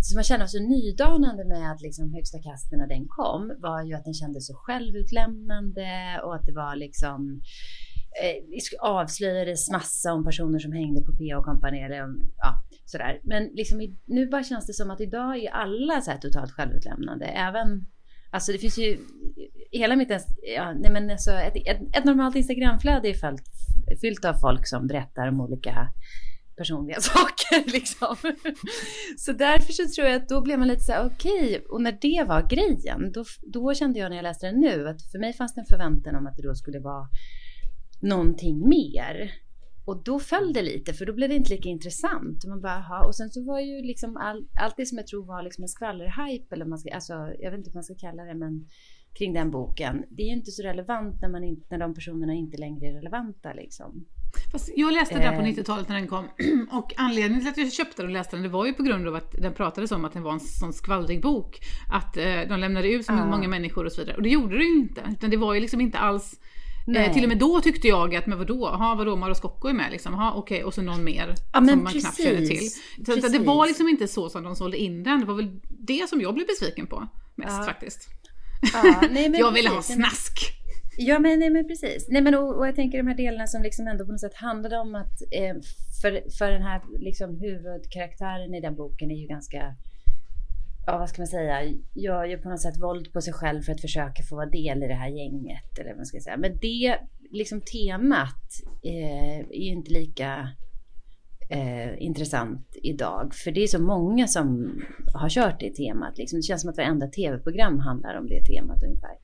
Som 0.00 0.16
jag 0.16 0.26
kände 0.26 0.42
var 0.42 0.48
så 0.48 0.62
nydanande 0.62 1.44
med 1.44 1.80
liksom 1.80 2.14
högsta 2.14 2.38
kasten 2.42 2.78
när 2.78 2.86
den 2.86 3.08
kom 3.08 3.54
var 3.58 3.82
ju 3.82 3.94
att 3.94 4.04
den 4.04 4.14
kändes 4.14 4.46
så 4.46 4.54
självutlämnande 4.54 6.20
och 6.24 6.34
att 6.34 6.46
det 6.46 6.52
var 6.52 6.76
liksom... 6.76 7.40
Eh, 8.22 8.48
det 8.50 8.56
sk- 8.56 8.80
avslöjades 8.80 9.70
massa 9.70 10.12
om 10.12 10.24
personer 10.24 10.58
som 10.58 10.72
hängde 10.72 11.00
på 11.00 11.12
PA 11.12 11.38
och 11.38 11.44
kompani 11.44 11.80
eller 11.82 11.98
mm, 11.98 12.20
ja, 12.36 12.62
sådär. 12.84 13.20
Men 13.24 13.44
liksom 13.44 13.96
nu 14.04 14.26
bara 14.28 14.44
känns 14.44 14.66
det 14.66 14.72
som 14.72 14.90
att 14.90 15.00
idag 15.00 15.38
är 15.38 15.50
alla 15.50 16.00
så 16.00 16.10
här 16.10 16.18
totalt 16.18 16.52
självutlämnande. 16.52 17.26
Även 17.26 17.86
Alltså 18.32 18.52
det 18.52 18.58
finns 18.58 18.78
ju, 18.78 18.98
hela 19.70 19.96
mitt, 19.96 20.10
ja, 20.56 20.72
nej 20.72 20.90
men 20.90 21.10
alltså 21.10 21.30
ett, 21.30 21.56
ett, 21.56 21.96
ett 21.96 22.04
normalt 22.04 22.36
Instagramflöde 22.36 23.08
är 23.08 23.14
fyllt, 23.14 23.48
fyllt 24.00 24.24
av 24.24 24.34
folk 24.34 24.66
som 24.66 24.86
berättar 24.86 25.28
om 25.28 25.40
olika 25.40 25.88
personliga 26.56 27.00
saker 27.00 27.72
liksom. 27.72 28.16
Så 29.18 29.32
därför 29.32 29.72
så 29.72 29.88
tror 29.88 30.08
jag 30.08 30.16
att 30.16 30.28
då 30.28 30.40
blev 30.40 30.58
man 30.58 30.68
lite 30.68 30.82
så 30.82 30.92
här 30.92 31.06
okej, 31.06 31.64
och 31.68 31.82
när 31.82 31.98
det 32.00 32.24
var 32.28 32.48
grejen, 32.48 33.12
då, 33.12 33.24
då 33.42 33.74
kände 33.74 33.98
jag 33.98 34.10
när 34.10 34.16
jag 34.16 34.22
läste 34.22 34.46
den 34.46 34.60
nu 34.60 34.88
att 34.88 35.02
för 35.12 35.18
mig 35.18 35.32
fanns 35.32 35.54
det 35.54 35.60
en 35.60 35.66
förväntan 35.66 36.16
om 36.16 36.26
att 36.26 36.36
det 36.36 36.42
då 36.42 36.54
skulle 36.54 36.78
vara 36.80 37.08
någonting 38.00 38.68
mer. 38.68 39.32
Och 39.84 40.02
då 40.04 40.18
föll 40.20 40.52
det 40.52 40.62
lite, 40.62 40.94
för 40.94 41.06
då 41.06 41.12
blev 41.12 41.28
det 41.28 41.34
inte 41.34 41.50
lika 41.50 41.68
intressant. 41.68 42.44
Man 42.44 42.60
bara, 42.60 42.76
aha. 42.76 43.06
Och 43.06 43.14
sen 43.14 43.30
så 43.30 43.44
var 43.44 43.60
ju 43.60 43.82
liksom 43.82 44.16
all, 44.16 44.46
allt 44.60 44.76
det 44.76 44.86
som 44.86 44.98
jag 44.98 45.06
tror 45.06 45.24
var 45.24 45.42
liksom 45.42 45.64
en 45.64 45.68
skvallerhype, 45.68 46.54
eller 46.54 46.64
man 46.64 46.78
ska, 46.78 46.94
alltså, 46.94 47.12
jag 47.12 47.50
vet 47.50 47.58
inte 47.58 47.70
vad 47.70 47.74
man 47.74 47.84
ska 47.84 47.94
kalla 47.94 48.24
det, 48.24 48.34
men 48.34 48.68
kring 49.18 49.32
den 49.32 49.50
boken. 49.50 50.04
Det 50.10 50.22
är 50.22 50.26
ju 50.26 50.32
inte 50.32 50.50
så 50.50 50.62
relevant 50.62 51.20
när, 51.22 51.28
man 51.28 51.44
inte, 51.44 51.66
när 51.70 51.78
de 51.78 51.94
personerna 51.94 52.34
inte 52.34 52.56
längre 52.56 52.86
är 52.86 52.92
relevanta 52.92 53.52
liksom. 53.52 54.06
Fast 54.52 54.70
jag 54.76 54.92
läste 54.92 55.18
den 55.18 55.36
på 55.36 55.42
Eh. 55.42 55.46
90-talet 55.46 55.88
när 55.88 55.96
den 55.96 56.06
kom. 56.06 56.24
Och 56.70 56.92
anledningen 56.96 57.40
till 57.40 57.50
att 57.50 57.56
jag 57.56 57.72
köpte 57.72 58.02
den 58.02 58.06
och 58.06 58.12
läste 58.12 58.36
den, 58.36 58.42
det 58.42 58.48
var 58.48 58.66
ju 58.66 58.72
på 58.72 58.82
grund 58.82 59.08
av 59.08 59.14
att 59.14 59.32
den 59.32 59.54
pratades 59.54 59.92
om 59.92 60.04
att 60.04 60.12
den 60.12 60.22
var 60.22 60.32
en 60.32 60.40
sån 60.40 60.72
skvallrig 60.72 61.22
bok. 61.22 61.60
Att 61.92 62.16
eh, 62.16 62.40
de 62.48 62.60
lämnade 62.60 62.92
ut 62.92 63.06
så 63.06 63.12
många 63.12 63.48
människor 63.48 63.84
och 63.84 63.92
så 63.92 64.00
vidare. 64.00 64.16
Och 64.16 64.22
det 64.22 64.28
gjorde 64.28 64.58
det 64.58 64.64
ju 64.64 64.78
inte. 64.78 65.02
Utan 65.10 65.30
det 65.30 65.36
var 65.36 65.54
ju 65.54 65.60
liksom 65.60 65.80
inte 65.80 65.98
alls... 65.98 66.40
Eh, 66.96 67.12
till 67.12 67.22
och 67.22 67.28
med 67.28 67.38
då 67.38 67.60
tyckte 67.60 67.88
jag 67.88 68.16
att, 68.16 68.26
men 68.26 68.38
vadå, 68.38 68.68
Jaha, 68.72 68.94
vadå, 68.94 69.16
Mauro 69.16 69.34
Scocco 69.34 69.68
är 69.68 69.72
med 69.72 69.92
liksom, 69.92 70.12
Jaha, 70.14 70.32
okej, 70.34 70.64
och 70.64 70.74
så 70.74 70.82
någon 70.82 71.04
mer 71.04 71.34
Ja, 71.52 71.58
som 71.58 71.82
man 71.82 71.92
knappt 71.92 72.22
känner 72.22 72.36
till. 72.38 72.48
precis. 72.48 72.82
Så, 73.06 73.14
det 73.14 73.20
Precis. 73.20 73.40
var 73.46 73.66
liksom 73.66 73.88
inte 73.88 74.08
så 74.08 74.28
som 74.28 74.42
de 74.42 74.56
sålde 74.56 74.76
in 74.76 75.02
den, 75.02 75.20
det 75.20 75.26
var 75.26 75.34
väl 75.34 75.60
det 75.68 76.08
som 76.08 76.20
jag 76.20 76.34
blev 76.34 76.46
besviken 76.46 76.86
på 76.86 77.08
mest 77.36 77.56
Ja. 77.58 77.64
faktiskt. 77.64 78.08
Ja, 78.72 79.02
nej, 79.10 79.28
men 79.28 79.40
jag 79.44 79.52
ville 79.52 79.68
ha 79.68 79.76
precis. 79.76 79.94
snask! 79.96 80.32
Ja 80.98 81.18
men, 81.18 81.38
nej, 81.38 81.50
men 81.50 81.68
precis. 81.68 82.06
Nej, 82.08 82.22
men, 82.22 82.34
och, 82.34 82.58
och 82.58 82.66
jag 82.66 82.74
tänker 82.76 82.98
de 82.98 83.06
här 83.06 83.16
delarna 83.16 83.46
som 83.46 83.62
liksom 83.62 83.86
ändå 83.86 84.04
på 84.06 84.12
något 84.12 84.20
sätt 84.20 84.34
handlade 84.34 84.78
om 84.78 84.94
att 84.94 85.22
eh, 85.40 85.54
för, 86.02 86.22
för 86.38 86.50
den 86.50 86.62
här 86.62 86.80
liksom, 87.00 87.40
huvudkaraktären 87.40 88.54
i 88.54 88.60
den 88.60 88.74
boken 88.76 89.10
är 89.10 89.14
ju 89.14 89.26
ganska, 89.26 89.62
ja 90.86 90.98
vad 90.98 91.08
ska 91.08 91.22
man 91.22 91.26
säga, 91.26 91.74
gör 91.94 92.24
ju 92.24 92.38
på 92.38 92.48
något 92.48 92.60
sätt 92.60 92.82
våld 92.82 93.12
på 93.12 93.20
sig 93.20 93.32
själv 93.32 93.62
för 93.62 93.72
att 93.72 93.80
försöka 93.80 94.22
få 94.22 94.36
vara 94.36 94.46
del 94.46 94.82
i 94.82 94.86
det 94.86 94.94
här 94.94 95.08
gänget. 95.08 95.78
Eller 95.78 95.90
vad 95.90 95.96
man 95.96 96.06
ska 96.06 96.20
säga. 96.20 96.36
Men 96.36 96.58
det 96.60 96.98
liksom 97.30 97.60
temat 97.60 98.44
eh, 98.82 99.38
är 99.38 99.62
ju 99.62 99.70
inte 99.70 99.92
lika 99.92 100.48
eh, 101.50 102.02
intressant 102.02 102.76
idag. 102.82 103.34
För 103.34 103.50
det 103.50 103.62
är 103.62 103.66
så 103.66 103.82
många 103.82 104.26
som 104.26 104.80
har 105.14 105.28
kört 105.28 105.60
det 105.60 105.70
temat. 105.70 106.18
Liksom. 106.18 106.38
Det 106.38 106.42
känns 106.42 106.60
som 106.60 106.70
att 106.70 106.76
varenda 106.76 107.06
tv-program 107.06 107.78
handlar 107.78 108.18
om 108.18 108.26
det 108.26 108.44
temat 108.44 108.82
ungefär. 108.82 109.16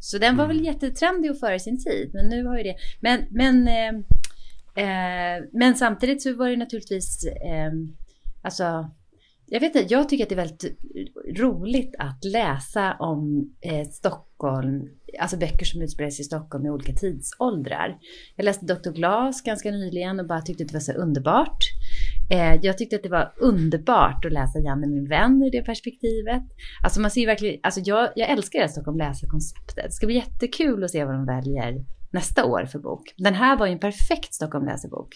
Så 0.00 0.18
den 0.18 0.36
var 0.36 0.46
väl 0.46 0.64
jättetrendig 0.64 1.30
och 1.30 1.38
före 1.38 1.60
sin 1.60 1.84
tid. 1.84 2.10
Men 2.14 2.28
nu 2.28 2.46
har 2.46 2.56
ju 2.58 2.62
det... 2.62 2.76
Men, 3.00 3.24
men, 3.30 3.68
eh, 3.68 3.88
eh, 4.84 5.44
men 5.52 5.74
samtidigt 5.74 6.22
så 6.22 6.36
var 6.36 6.48
det 6.48 6.56
naturligtvis... 6.56 7.24
Eh, 7.24 7.72
alltså... 8.42 8.90
Jag 9.52 9.60
vet 9.60 9.74
inte, 9.74 9.94
jag 9.94 10.08
tycker 10.08 10.24
att 10.24 10.28
det 10.28 10.34
är 10.34 10.36
väldigt 10.36 10.64
roligt 11.38 11.94
att 11.98 12.24
läsa 12.24 12.96
om 12.98 13.50
eh, 13.60 13.88
Stockholm, 13.88 14.88
alltså 15.20 15.36
böcker 15.36 15.64
som 15.64 15.82
utspelar 15.82 16.10
sig 16.10 16.20
i 16.20 16.24
Stockholm 16.24 16.66
i 16.66 16.70
olika 16.70 16.92
tidsåldrar. 16.92 17.98
Jag 18.36 18.44
läste 18.44 18.66
Dr. 18.66 18.90
Glas 18.90 19.42
ganska 19.42 19.70
nyligen 19.70 20.20
och 20.20 20.26
bara 20.26 20.40
tyckte 20.40 20.62
att 20.62 20.68
det 20.68 20.74
var 20.74 20.80
så 20.80 20.92
underbart. 20.92 21.58
Eh, 22.30 22.54
jag 22.62 22.78
tyckte 22.78 22.96
att 22.96 23.02
det 23.02 23.08
var 23.08 23.32
underbart 23.36 24.24
att 24.24 24.32
läsa 24.32 24.58
Janne 24.58 24.86
min 24.86 25.08
vän 25.08 25.42
ur 25.42 25.50
det 25.50 25.62
perspektivet. 25.62 26.42
Alltså 26.84 27.00
man 27.00 27.10
ser 27.10 27.20
ju 27.20 27.26
verkligen, 27.26 27.60
alltså 27.62 27.80
jag, 27.80 28.08
jag 28.16 28.30
älskar 28.30 28.58
det 28.58 28.64
här 28.64 28.72
Stockholm 28.72 28.98
läser-konceptet. 28.98 29.84
Det 29.84 29.92
ska 29.92 30.06
bli 30.06 30.14
jättekul 30.14 30.84
att 30.84 30.90
se 30.90 31.04
vad 31.04 31.14
de 31.14 31.26
väljer 31.26 31.84
nästa 32.10 32.44
år 32.44 32.64
för 32.64 32.78
bok. 32.78 33.14
Den 33.16 33.34
här 33.34 33.56
var 33.56 33.66
ju 33.66 33.72
en 33.72 33.78
perfekt 33.78 34.34
Stockholm 34.34 34.66
läser-bok. 34.66 35.08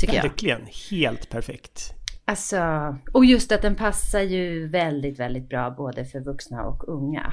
Tycker 0.00 0.14
jag. 0.14 0.22
Verkligen, 0.22 0.60
helt 0.90 1.30
perfekt. 1.30 1.94
Alltså, 2.30 2.96
och 3.12 3.24
just 3.24 3.52
att 3.52 3.62
den 3.62 3.74
passar 3.74 4.20
ju 4.20 4.68
väldigt, 4.68 5.18
väldigt 5.18 5.48
bra 5.48 5.70
både 5.70 6.04
för 6.04 6.20
vuxna 6.20 6.64
och 6.64 6.88
unga. 6.88 7.32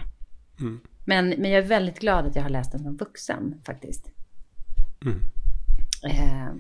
Mm. 0.60 0.80
Men, 1.06 1.30
men 1.30 1.52
jag 1.52 1.64
är 1.64 1.68
väldigt 1.68 2.00
glad 2.00 2.26
att 2.26 2.36
jag 2.36 2.44
har 2.44 2.50
läst 2.50 2.72
den 2.72 2.84
som 2.84 2.98
vuxen 2.98 3.62
faktiskt. 3.66 4.12
Mm. 5.06 5.20
Eh, 6.04 6.54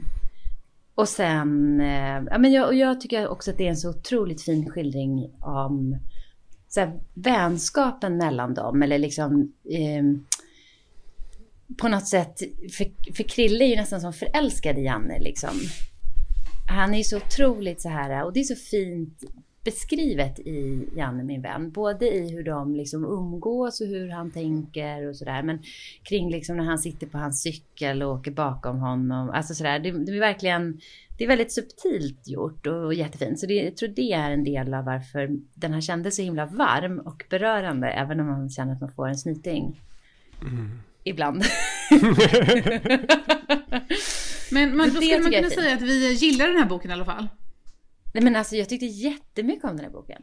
och 0.95 1.10
sen, 1.10 1.82
eh, 1.82 2.23
ja, 2.32 2.38
men 2.38 2.52
jag, 2.52 2.67
och 2.67 2.76
jag 2.76 3.02
tycker 3.02 3.28
också 3.28 3.52
att 3.52 3.58
det 3.58 3.65
är 3.65 3.69
en 3.69 3.78
så 3.78 3.89
otroligt 3.89 4.41
fin 4.41 4.69
skildring 4.69 5.32
om 5.39 6.00
så 6.67 6.80
här, 6.80 7.00
vänskapen 7.13 8.17
mellan 8.17 8.54
dem. 8.54 8.84
Eller 8.84 9.00
liksom 9.00 9.54
eh, 9.69 10.04
på 11.78 11.88
något 11.88 12.08
sätt, 12.08 12.39
för, 12.78 13.13
för 13.13 13.23
Krille 13.23 13.65
är 13.65 13.69
ju 13.69 13.76
nästan 13.76 14.02
som 14.02 14.13
förälskad 14.13 14.78
i 14.78 14.82
Janne 14.82 15.19
liksom. 15.19 15.60
Han 16.67 16.93
är 16.93 17.03
så 17.03 17.17
otroligt 17.17 17.82
så 17.82 17.89
här, 17.89 18.23
och 18.23 18.34
det 18.34 18.39
är 18.39 18.43
så 18.43 18.56
fint 18.56 19.23
beskrivet 19.67 20.39
i 20.39 20.89
Janne 20.95 21.23
min 21.23 21.41
vän. 21.41 21.71
Både 21.71 22.15
i 22.15 22.32
hur 22.32 22.43
de 22.43 22.75
liksom 22.75 23.06
umgås 23.06 23.82
och 23.82 23.88
hur 23.88 24.10
han 24.10 24.32
tänker 24.32 25.10
och 25.10 25.15
sådär. 25.15 25.43
Men 25.43 25.60
kring 26.03 26.32
liksom 26.32 26.58
när 26.58 26.63
han 26.63 26.80
sitter 26.80 27.08
på 27.08 27.17
hans 27.17 27.41
cykel 27.41 28.03
och 28.03 28.13
åker 28.13 28.32
bakom 28.32 28.80
honom. 28.80 29.30
Alltså 29.30 29.53
sådär, 29.53 29.80
det, 29.80 29.91
det 29.91 30.12
är 30.12 30.19
verkligen, 30.19 30.80
det 31.17 31.23
är 31.23 31.27
väldigt 31.27 31.51
subtilt 31.51 32.27
gjort 32.27 32.67
och, 32.67 32.86
och 32.86 32.93
jättefint. 32.93 33.39
Så 33.39 33.45
det, 33.45 33.53
jag 33.53 33.77
tror 33.77 33.89
det 33.89 34.13
är 34.13 34.32
en 34.32 34.43
del 34.43 34.73
av 34.73 34.86
varför 34.86 35.30
den 35.53 35.73
här 35.73 35.82
kändes 35.82 36.15
så 36.15 36.21
himla 36.21 36.45
varm 36.45 36.99
och 36.99 37.25
berörande. 37.30 37.88
Även 37.88 38.19
om 38.19 38.27
man 38.27 38.49
känner 38.49 38.73
att 38.73 38.82
man 38.82 38.91
får 38.91 39.08
en 39.08 39.17
snyting. 39.17 39.82
Ibland. 41.03 41.43
Men, 44.51 44.77
men 44.77 44.89
då 44.89 45.01
skulle 45.01 45.19
man 45.19 45.31
kunna 45.31 45.49
säga 45.49 45.75
att 45.75 45.81
vi 45.81 46.13
gillar 46.13 46.47
den 46.47 46.57
här 46.57 46.65
boken 46.65 46.91
i 46.91 46.93
alla 46.93 47.05
fall. 47.05 47.27
Nej 48.13 48.23
men 48.23 48.36
alltså 48.36 48.55
jag 48.55 48.69
tyckte 48.69 48.86
jättemycket 48.86 49.63
om 49.63 49.75
den 49.75 49.86
här 49.86 49.91
boken. 49.91 50.21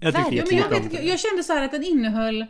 Jag 0.00 0.14
tyckte. 0.14 0.36
Ja, 0.36 0.44
men 0.48 0.56
jag, 0.56 0.72
jättemycket 0.72 0.76
om 0.76 0.82
vet, 0.82 0.92
den. 0.92 1.06
jag 1.06 1.20
kände 1.20 1.42
så 1.42 1.52
här 1.52 1.64
att 1.64 1.72
den 1.72 1.84
innehöll, 1.84 2.42
eh, 2.42 2.48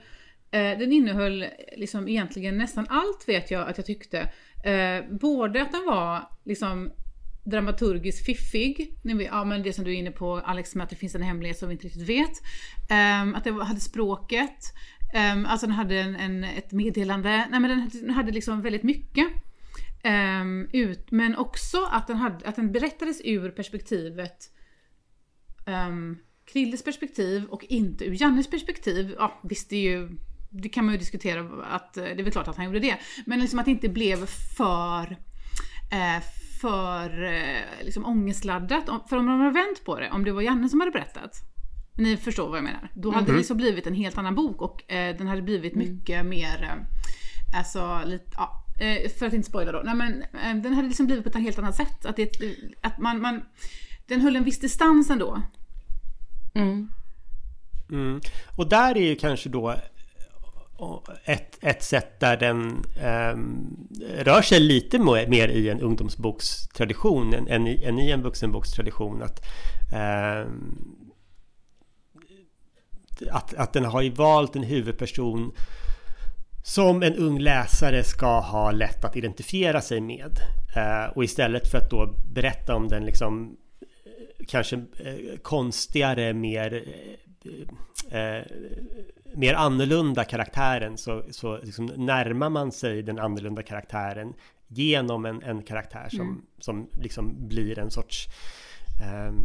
den 0.51 0.93
innehöll 0.93 1.45
liksom 1.77 2.09
egentligen 2.09 2.59
nästan 2.59 2.87
allt 2.89 3.25
vet 3.27 3.51
jag 3.51 3.69
att 3.69 3.77
jag 3.77 3.87
tyckte. 3.87 4.19
Eh, 4.65 5.17
både 5.21 5.63
att 5.63 5.73
den 5.73 5.85
var 5.87 6.29
liksom 6.45 6.91
dramaturgiskt 7.45 8.27
fiffig, 8.27 8.99
ja, 9.31 9.45
men 9.45 9.63
det 9.63 9.73
som 9.73 9.85
du 9.85 9.91
är 9.91 9.97
inne 9.97 10.11
på 10.11 10.37
Alex 10.37 10.75
med 10.75 10.85
att 10.85 10.91
det 10.91 10.97
finns 10.97 11.15
en 11.15 11.23
hemlighet 11.23 11.59
som 11.59 11.69
vi 11.69 11.73
inte 11.73 11.87
riktigt 11.87 12.09
vet. 12.09 12.33
Ehm, 12.91 13.35
att 13.35 13.45
den 13.45 13.61
hade 13.61 13.81
språket, 13.81 14.59
um, 15.35 15.47
alltså 15.47 15.67
den 15.67 15.75
hade 15.75 15.99
en, 15.99 16.17
en, 16.17 16.45
ett 16.45 16.73
meddelande, 16.73 17.47
nej 17.51 17.61
men 17.61 17.71
den, 17.71 17.91
den 17.93 18.11
hade 18.11 18.33
liksom 18.33 18.63
väldigt 18.63 18.83
mycket. 18.83 19.27
Ehm, 20.03 20.69
ut, 20.73 21.11
men 21.11 21.37
också 21.37 21.85
att 21.91 22.07
den, 22.07 22.17
hade, 22.17 22.49
att 22.49 22.57
den 22.57 22.73
berättades 22.73 23.21
ur 23.25 23.51
perspektivet 23.51 24.53
um, 25.67 26.19
Krilles 26.45 26.85
perspektiv 26.85 27.45
och 27.45 27.65
inte 27.65 28.05
ur 28.05 28.23
Jannes 28.23 28.51
perspektiv. 28.51 29.15
Ja, 29.19 29.41
visst, 29.43 29.71
det 29.71 29.77
ju 29.77 30.19
det 30.51 30.69
kan 30.69 30.85
man 30.85 30.95
ju 30.95 30.99
diskutera, 30.99 31.65
att 31.65 31.97
eh, 31.97 32.05
det 32.05 32.11
är 32.11 32.23
väl 32.23 32.33
klart 32.33 32.49
att 32.49 32.57
han 32.57 32.65
gjorde 32.65 32.81
det. 32.81 32.99
Men 33.27 33.41
liksom 33.41 33.59
att 33.59 33.65
det 33.65 33.71
inte 33.71 33.89
blev 33.89 34.27
för, 34.57 35.17
eh, 35.91 36.23
för 36.61 37.25
eh, 37.25 37.85
liksom 37.85 38.07
ångestladdat. 38.07 39.09
För 39.09 39.17
om 39.17 39.27
man 39.27 39.41
hade 39.41 39.53
vänt 39.53 39.85
på 39.85 40.01
det, 40.01 40.11
om 40.11 40.25
det 40.25 40.33
var 40.33 40.43
Janne 40.43 40.69
som 40.69 40.81
hade 40.81 40.93
berättat, 40.93 41.37
Ni 41.99 42.17
förstår 42.17 42.49
vad 42.49 42.57
jag 42.57 42.65
menar. 42.65 42.91
Då 42.95 43.11
hade 43.11 43.33
det 43.33 43.39
liksom 43.39 43.57
blivit 43.57 43.87
en 43.87 43.95
helt 43.95 44.19
annan 44.19 44.35
bok 44.35 44.63
och 44.63 44.93
eh, 44.93 45.17
den 45.17 45.27
hade 45.27 45.43
blivit 45.43 45.75
mycket 45.75 46.27
mer, 46.27 46.63
eh, 46.63 47.59
alltså 47.59 48.03
lite, 48.05 48.31
ja, 48.37 48.65
för 49.19 49.27
att 49.27 49.33
inte 49.33 49.49
spoila 49.49 49.73
då. 49.73 49.83
Nej 49.85 49.95
men 49.95 50.23
eh, 50.23 50.63
den 50.63 50.75
hade 50.75 50.89
liksom 50.89 51.07
blivit 51.07 51.25
på 51.25 51.31
ett 51.31 51.45
helt 51.45 51.59
annat 51.59 51.77
sätt. 51.77 52.07
Att, 52.07 52.17
det, 52.17 52.31
att 52.81 52.99
man, 52.99 53.21
man, 53.21 53.43
den 54.07 54.21
höll 54.21 54.37
en 54.37 54.45
viss 54.45 54.61
distans 54.61 55.11
ändå. 55.11 55.43
Mm. 56.55 56.89
Mm. 57.91 58.21
Och 58.57 58.69
där 58.69 58.97
är 58.97 59.09
ju 59.09 59.17
kanske 59.17 59.49
då 59.49 59.71
eh, 59.71 59.79
ett, 61.25 61.59
ett 61.61 61.83
sätt 61.83 62.21
där 62.21 62.37
den 62.37 62.85
um, 63.33 63.89
rör 64.19 64.43
sig 64.43 64.61
lite 64.61 64.99
mer 64.99 65.49
i 65.49 65.69
en 65.69 65.81
ungdomsbokstradition 65.81 67.35
än, 67.35 67.49
än, 67.49 67.67
i, 67.67 67.85
än 67.85 67.99
i 67.99 68.11
en 68.11 68.23
vuxenbokstradition. 68.23 69.23
Att, 69.23 69.41
um, 70.47 71.11
att, 73.31 73.55
att 73.55 73.73
den 73.73 73.85
har 73.85 74.03
ju 74.03 74.11
valt 74.11 74.57
en 74.57 74.63
huvudperson 74.63 75.53
som 76.63 77.03
en 77.03 77.15
ung 77.15 77.39
läsare 77.39 78.05
ska 78.05 78.41
ha 78.41 78.71
lätt 78.71 79.05
att 79.05 79.17
identifiera 79.17 79.81
sig 79.81 80.01
med. 80.01 80.39
Uh, 80.77 81.17
och 81.17 81.25
istället 81.25 81.69
för 81.71 81.79
att 81.79 81.91
då 81.91 82.15
berätta 82.33 82.75
om 82.75 82.89
den 82.89 83.05
liksom 83.05 83.57
kanske 84.49 84.77
uh, 84.77 85.37
konstigare, 85.43 86.33
mer 86.33 86.85
eh, 88.11 88.43
mer 89.35 89.55
annorlunda 89.55 90.25
karaktären 90.25 90.99
så, 90.99 91.23
så 91.31 91.59
liksom 91.59 91.87
närmar 91.87 92.51
man 92.51 92.73
sig 92.73 93.03
den 93.03 93.19
annorlunda 93.19 93.63
karaktären 93.63 94.35
genom 94.69 95.27
en, 95.27 95.43
en 95.43 95.63
karaktär 95.63 96.09
som, 96.09 96.21
mm. 96.21 96.43
som 96.59 96.89
liksom 97.01 97.49
blir 97.49 97.79
en 97.79 97.91
sorts 97.91 98.27
eh, 98.27 98.33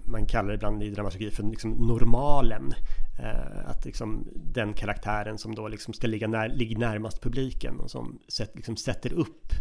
man 0.06 0.26
kallar 0.26 0.50
det 0.50 0.56
ibland 0.56 0.84
i 0.84 0.90
dramaturgi 0.90 1.32
för 1.32 1.44
liksom 1.44 1.72
normalen. 1.72 2.74
Eh, 3.20 3.70
att 3.70 3.86
liksom 3.86 4.28
den 4.36 4.74
karaktären 4.74 5.38
som 5.38 5.56
då 5.56 5.68
liksom 5.68 5.94
ska 5.94 6.08
ligga, 6.08 6.28
när, 6.28 6.50
ligga 6.50 6.78
närmast 6.78 7.22
publiken 7.22 7.80
och 7.80 7.92
som 7.92 8.20
set, 8.28 8.56
liksom 8.56 8.78
sätter 8.78 9.14
upp 9.14 9.54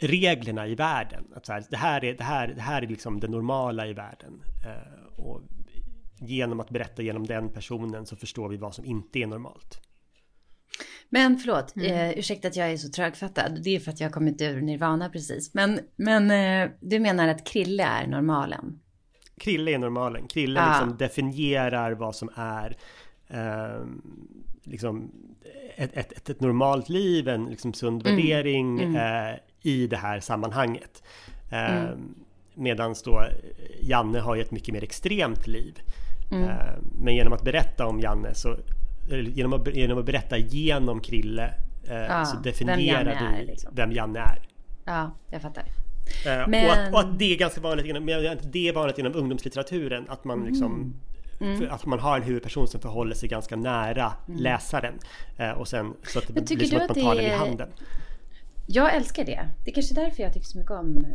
reglerna 0.00 0.66
i 0.66 0.74
världen. 0.74 1.24
Att 1.34 1.46
så 1.46 1.52
här, 1.52 1.64
det, 1.70 1.76
här 1.76 2.04
är, 2.04 2.14
det, 2.14 2.24
här, 2.24 2.48
det 2.48 2.60
här 2.60 2.82
är 2.82 2.86
liksom 2.86 3.20
det 3.20 3.28
normala 3.28 3.86
i 3.86 3.92
världen. 3.92 4.42
Eh, 4.66 5.18
och 5.18 5.42
genom 6.18 6.60
att 6.60 6.70
berätta 6.70 7.02
genom 7.02 7.26
den 7.26 7.48
personen 7.48 8.06
så 8.06 8.16
förstår 8.16 8.48
vi 8.48 8.56
vad 8.56 8.74
som 8.74 8.84
inte 8.84 9.18
är 9.18 9.26
normalt. 9.26 9.80
Men 11.08 11.38
förlåt, 11.38 11.76
mm. 11.76 11.92
eh, 11.92 12.18
ursäkta 12.18 12.48
att 12.48 12.56
jag 12.56 12.72
är 12.72 12.76
så 12.76 12.88
trögfattad. 12.88 13.60
Det 13.64 13.76
är 13.76 13.80
för 13.80 13.90
att 13.90 14.00
jag 14.00 14.08
har 14.08 14.12
kommit 14.12 14.42
ur 14.42 14.60
Nirvana 14.60 15.10
precis. 15.10 15.54
Men, 15.54 15.80
men 15.96 16.30
eh, 16.30 16.70
du 16.80 16.98
menar 16.98 17.28
att 17.28 17.46
Krille 17.46 17.82
är 17.82 18.06
normalen? 18.06 18.80
Krille 19.40 19.70
är 19.70 19.78
normalen. 19.78 20.28
Krille 20.28 20.60
ah. 20.60 20.80
liksom 20.80 20.96
definierar 20.96 21.92
vad 21.92 22.16
som 22.16 22.30
är 22.34 22.76
eh, 23.28 23.86
liksom 24.62 25.10
ett, 25.76 25.96
ett, 25.96 26.30
ett, 26.30 26.40
normalt 26.40 26.88
liv, 26.88 27.28
en 27.28 27.44
liksom 27.44 27.72
sund 27.72 28.06
mm. 28.06 28.16
värdering 28.16 28.80
mm. 28.80 28.96
Eh, 28.96 29.38
i 29.62 29.86
det 29.86 29.96
här 29.96 30.20
sammanhanget. 30.20 31.02
Eh, 31.50 31.76
mm. 31.76 32.14
Medan 32.54 32.94
då 33.04 33.22
Janne 33.80 34.20
har 34.20 34.34
ju 34.34 34.42
ett 34.42 34.50
mycket 34.50 34.74
mer 34.74 34.84
extremt 34.84 35.46
liv. 35.46 35.80
Mm. 36.30 36.48
Eh, 36.48 36.74
men 37.02 37.14
genom 37.14 37.32
att 37.32 37.42
berätta 37.42 37.86
om 37.86 38.00
Janne 38.00 38.34
så 38.34 38.56
genom 39.10 39.52
att, 39.52 39.74
genom 39.74 39.98
att 39.98 40.06
berätta 40.06 40.38
genom 40.38 41.00
Krille 41.00 41.54
eh, 41.88 41.96
ja, 41.96 42.24
så 42.24 42.36
definierar 42.36 43.04
vem 43.04 43.40
du 43.40 43.46
liksom. 43.46 43.72
vem 43.74 43.92
Janne 43.92 44.18
är. 44.18 44.38
Ja, 44.84 45.10
jag 45.30 45.42
fattar. 45.42 45.64
Men... 46.24 46.54
Eh, 46.54 46.64
och, 46.64 46.72
att, 46.72 46.92
och, 46.92 47.00
att, 47.00 47.18
det 47.18 47.32
är 47.32 47.38
ganska 47.38 47.60
vanligt 47.60 47.86
inom, 47.86 48.06
det 48.42 48.68
är 48.68 48.72
vanligt 48.72 48.98
inom 48.98 49.14
ungdomslitteraturen 49.14 50.06
att 50.08 50.24
man 50.24 50.44
liksom 50.44 50.94
Mm. 51.40 51.70
Att 51.70 51.86
man 51.86 51.98
har 51.98 52.16
en 52.16 52.22
huvudperson 52.22 52.68
som 52.68 52.80
förhåller 52.80 53.14
sig 53.14 53.28
ganska 53.28 53.56
nära 53.56 54.12
mm. 54.28 54.40
läsaren. 54.40 54.94
och 55.56 55.68
sen 55.68 55.94
så 56.02 56.18
att 56.18 56.26
det 56.26 56.56
blir 56.56 56.66
som 56.66 56.80
att 56.80 56.88
man 56.88 57.04
tar 57.04 57.14
den 57.14 57.24
i 57.24 57.28
handen. 57.28 57.68
Jag 58.66 58.94
älskar 58.94 59.24
det. 59.24 59.48
Det 59.64 59.70
är 59.70 59.74
kanske 59.74 59.94
därför 59.94 60.22
jag 60.22 60.32
tycker 60.32 60.46
så 60.46 60.58
mycket 60.58 60.70
om 60.70 61.06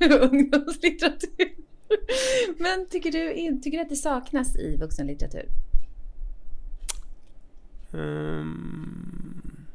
ungdomslitteratur. 0.30 1.52
Men 2.58 2.88
tycker 2.88 3.12
du, 3.12 3.60
tycker 3.60 3.78
du 3.78 3.82
att 3.82 3.88
det 3.88 3.96
saknas 3.96 4.56
i 4.56 4.76
vuxenlitteratur? 4.76 5.48
Um, 7.92 9.66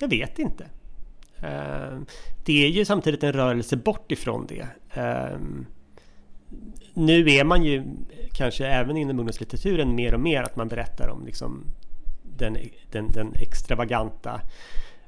jag 0.00 0.08
vet 0.08 0.38
inte. 0.38 0.68
Uh, 1.42 2.00
det 2.44 2.64
är 2.64 2.68
ju 2.68 2.84
samtidigt 2.84 3.22
en 3.22 3.32
rörelse 3.32 3.76
bort 3.76 4.12
ifrån 4.12 4.46
det. 4.46 4.66
Uh, 5.00 5.38
nu 6.94 7.30
är 7.30 7.44
man 7.44 7.64
ju 7.64 7.84
kanske 8.32 8.66
även 8.66 8.96
inom 8.96 9.18
ungdomslitteraturen 9.18 9.94
mer 9.94 10.14
och 10.14 10.20
mer 10.20 10.42
att 10.42 10.56
man 10.56 10.68
berättar 10.68 11.08
om 11.08 11.26
liksom 11.26 11.64
den, 12.22 12.56
den, 12.90 13.12
den 13.12 13.34
extravaganta 13.34 14.40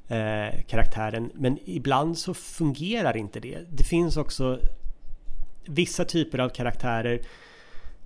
eh, 0.07 0.61
karaktären. 0.67 1.31
Men 1.33 1.57
ibland 1.65 2.17
så 2.17 2.33
fungerar 2.33 3.17
inte 3.17 3.39
det. 3.39 3.59
Det 3.69 3.83
finns 3.83 4.17
också 4.17 4.59
vissa 5.65 6.05
typer 6.05 6.39
av 6.39 6.49
karaktärer 6.49 7.21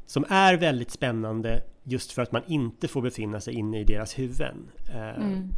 som 0.05 0.25
är 0.29 0.57
väldigt 0.57 0.91
spännande 0.91 1.63
just 1.83 2.11
för 2.11 2.21
att 2.21 2.31
man 2.31 2.41
inte 2.47 2.87
får 2.87 3.01
befinna 3.01 3.41
sig 3.41 3.53
inne 3.53 3.79
i 3.79 3.83
deras 3.83 4.19
huvuden. 4.19 4.69
Eh, 4.89 5.15
mm. 5.15 5.49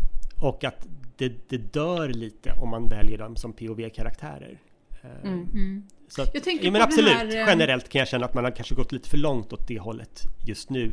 Och 0.41 0.63
att 0.63 0.88
det, 1.17 1.49
det, 1.49 1.58
dör 1.58 2.10
lite 2.10 2.51
om 2.62 2.69
man 2.69 2.89
väljer 2.89 3.17
dem 3.17 3.36
som 3.36 3.54
POV-karaktärer. 3.54 4.60
Eh, 5.04 5.28
mm. 5.30 5.43
Mm. 5.54 5.84
Så 6.08 6.21
att, 6.21 6.47
ja, 6.62 6.71
men 6.71 6.82
absolut, 6.82 7.13
här, 7.13 7.25
eh, 7.25 7.47
generellt 7.47 7.89
kan 7.89 7.99
jag 7.99 8.08
känna 8.08 8.25
att 8.25 8.34
man 8.34 8.43
har 8.43 8.51
kanske 8.51 8.75
gått 8.75 8.91
lite 8.91 9.10
för 9.10 9.17
långt 9.17 9.54
åt 9.54 9.67
det 9.67 9.80
hållet 9.80 10.23
just 10.45 10.69
nu 10.69 10.91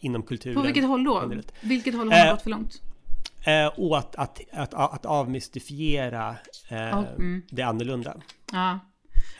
inom 0.00 0.22
kulturen. 0.22 0.56
På 0.56 0.62
vilket 0.62 0.84
håll 0.84 1.04
då? 1.04 1.32
Vilket 1.60 1.94
håll 1.94 2.12
har 2.12 2.24
man 2.24 2.34
gått 2.34 2.42
för 2.42 2.50
långt? 2.50 2.82
Eh, 3.44 3.66
och 3.66 3.98
att, 3.98 4.16
att, 4.16 4.40
att, 4.52 4.74
att 4.74 5.06
avmystifiera 5.06 6.36
eh, 6.68 6.98
mm. 6.98 7.42
det 7.50 7.62
annorlunda. 7.62 8.16
Ja. 8.52 8.78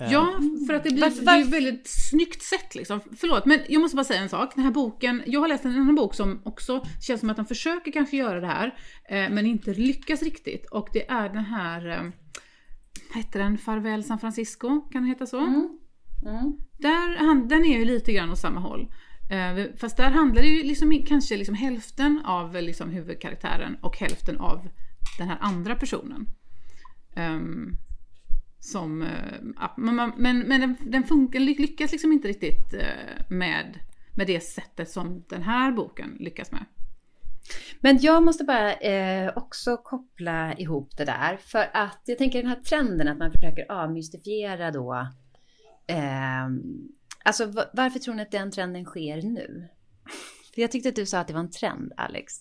Eh. 0.00 0.12
Ja, 0.12 0.40
för 0.66 0.74
att 0.74 0.84
det 0.84 0.90
blir, 0.90 1.00
varför, 1.02 1.24
varför? 1.24 1.50
det 1.50 1.56
är 1.56 1.61
väldigt 1.61 1.88
snyggt 1.88 2.42
sätt 2.42 2.74
liksom. 2.74 3.00
Förlåt, 3.16 3.46
men 3.46 3.61
jag 3.68 3.80
måste 3.80 3.96
bara 3.96 4.04
säga 4.04 4.20
en 4.20 4.28
sak. 4.28 4.52
Den 4.54 4.64
här 4.64 4.70
boken, 4.70 5.22
jag 5.26 5.40
har 5.40 5.48
läst 5.48 5.64
en 5.64 5.72
annan 5.72 5.94
bok 5.94 6.14
som 6.14 6.40
också 6.44 6.84
känns 7.00 7.20
som 7.20 7.30
att 7.30 7.37
den 7.37 7.46
försöker 7.46 7.92
kanske 7.92 8.16
göra 8.16 8.40
det 8.40 8.46
här, 8.46 8.66
eh, 9.08 9.30
men 9.30 9.46
inte 9.46 9.74
lyckas 9.74 10.22
riktigt. 10.22 10.66
Och 10.66 10.88
det 10.92 11.11
är 11.11 11.28
den 11.28 11.44
här, 11.44 11.88
eh, 11.88 12.11
hette 13.14 13.38
den 13.38 13.58
Farväl 13.58 14.04
San 14.04 14.18
Francisco? 14.18 14.68
Kan 14.68 15.02
den 15.02 15.08
heta 15.08 15.26
så? 15.26 15.40
Mm. 15.40 15.78
Mm. 16.26 16.52
Där, 16.78 17.18
han, 17.18 17.48
den 17.48 17.64
är 17.64 17.78
ju 17.78 17.84
lite 17.84 18.12
grann 18.12 18.30
åt 18.30 18.38
samma 18.38 18.61
håll. 18.61 18.92
Eh, 19.30 19.76
fast 19.76 19.96
där 19.96 20.11
handlar 20.11 20.42
det 20.42 20.48
ju 20.48 20.62
liksom, 20.62 21.02
kanske 21.06 21.37
liksom 21.37 21.54
hälften 21.54 22.22
av 22.24 22.54
liksom 22.54 22.90
huvudkaraktären 22.90 23.76
och 23.80 23.96
hälften 23.96 24.38
av 24.38 24.68
den 25.18 25.28
här 25.28 25.38
andra 25.40 25.74
personen. 25.74 26.26
Um, 27.16 27.78
som, 28.61 29.07
ja, 29.57 29.75
men, 29.77 30.12
men, 30.16 30.38
men 30.38 30.77
den, 30.81 31.05
funkar, 31.05 31.40
lyckas 31.40 31.92
liksom 31.92 32.12
inte 32.12 32.29
riktigt 32.29 32.75
uh, 32.75 32.81
med, 33.29 33.79
med 34.14 34.27
det 34.27 34.40
sättet 34.40 34.90
som 34.90 35.25
den 35.29 35.42
här 35.42 35.73
boken 35.73 36.16
lyckas 36.21 36.53
med. 36.53 36.64
Men 37.81 37.99
jag 38.01 38.23
måste 38.23 38.44
bara 38.44 38.75
eh, 38.75 39.33
också 39.37 39.77
koppla 39.77 40.55
ihop 40.55 40.97
det 40.97 41.05
där. 41.05 41.37
För 41.37 41.71
att 41.73 42.03
jag 42.05 42.18
tänker 42.18 42.42
den 42.42 42.51
här 42.51 42.61
trenden 42.61 43.09
att 43.09 43.18
man 43.18 43.33
försöker 43.33 43.73
avmystifiera 43.73 44.71
då 44.71 45.09
eh, 45.87 46.49
Alltså 47.29 47.47
varför 47.73 47.99
tror 47.99 48.14
ni 48.14 48.23
att 48.23 48.31
den 48.31 48.51
trenden 48.51 48.85
sker 48.85 49.23
nu? 49.23 49.68
För 50.55 50.61
jag 50.61 50.73
tyckte 50.73 50.88
att 50.88 50.97
du 50.97 51.07
sa 51.07 51.18
att 51.18 51.29
det 51.29 51.35
var 51.35 51.40
en 51.40 51.51
trend, 51.51 51.92
Alex. 51.97 52.35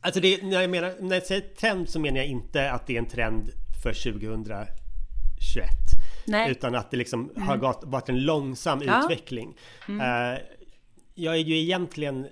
alltså 0.00 0.20
det, 0.20 0.42
när, 0.42 0.60
jag 0.60 0.70
menar, 0.70 0.94
när 1.00 1.16
jag 1.16 1.22
säger 1.22 1.40
trend 1.40 1.88
så 1.88 2.00
menar 2.00 2.16
jag 2.16 2.26
inte 2.26 2.70
att 2.70 2.86
det 2.86 2.94
är 2.94 2.98
en 2.98 3.08
trend 3.08 3.50
för 3.82 3.92
2021. 5.54 5.70
Nej. 6.26 6.50
Utan 6.50 6.74
att 6.74 6.90
det 6.90 6.96
liksom 6.96 7.30
mm. 7.30 7.48
har 7.48 7.56
gått, 7.56 7.80
varit 7.84 8.08
en 8.08 8.22
långsam 8.24 8.82
ja. 8.86 9.04
utveckling. 9.04 9.56
Mm. 9.88 10.00
Uh, 10.00 10.38
jag 11.14 11.34
är 11.34 11.38
ju 11.38 11.58
egentligen 11.58 12.26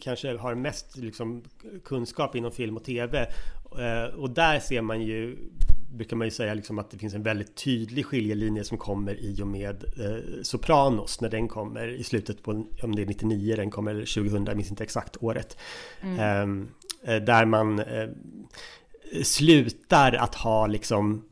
kanske 0.00 0.36
har 0.36 0.54
mest 0.54 0.96
liksom 0.96 1.42
kunskap 1.84 2.36
inom 2.36 2.52
film 2.52 2.76
och 2.76 2.84
tv. 2.84 3.28
Uh, 3.78 4.14
och 4.14 4.30
där 4.30 4.60
ser 4.60 4.82
man 4.82 5.02
ju 5.02 5.36
brukar 5.90 6.16
man 6.16 6.26
ju 6.26 6.30
säga 6.30 6.54
liksom 6.54 6.78
att 6.78 6.90
det 6.90 6.98
finns 6.98 7.14
en 7.14 7.22
väldigt 7.22 7.54
tydlig 7.54 8.06
skiljelinje 8.06 8.64
som 8.64 8.78
kommer 8.78 9.14
i 9.14 9.42
och 9.42 9.46
med 9.46 9.84
eh, 9.84 10.42
Sopranos 10.42 11.20
när 11.20 11.28
den 11.28 11.48
kommer 11.48 11.88
i 11.88 12.04
slutet 12.04 12.42
på, 12.42 12.50
om 12.82 12.94
det 12.94 13.02
är 13.02 13.06
99, 13.06 13.56
den 13.56 13.70
kommer 13.70 13.94
2000, 13.94 14.44
jag 14.46 14.56
minns 14.56 14.70
inte 14.70 14.82
exakt 14.82 15.16
året. 15.20 15.56
Mm. 16.00 16.18
Ehm, 16.18 16.68
eh, 17.02 17.16
där 17.16 17.44
man 17.44 17.78
eh, 17.78 18.08
slutar 19.22 20.12
att 20.12 20.34
ha 20.34 20.66
liksom 20.66 21.27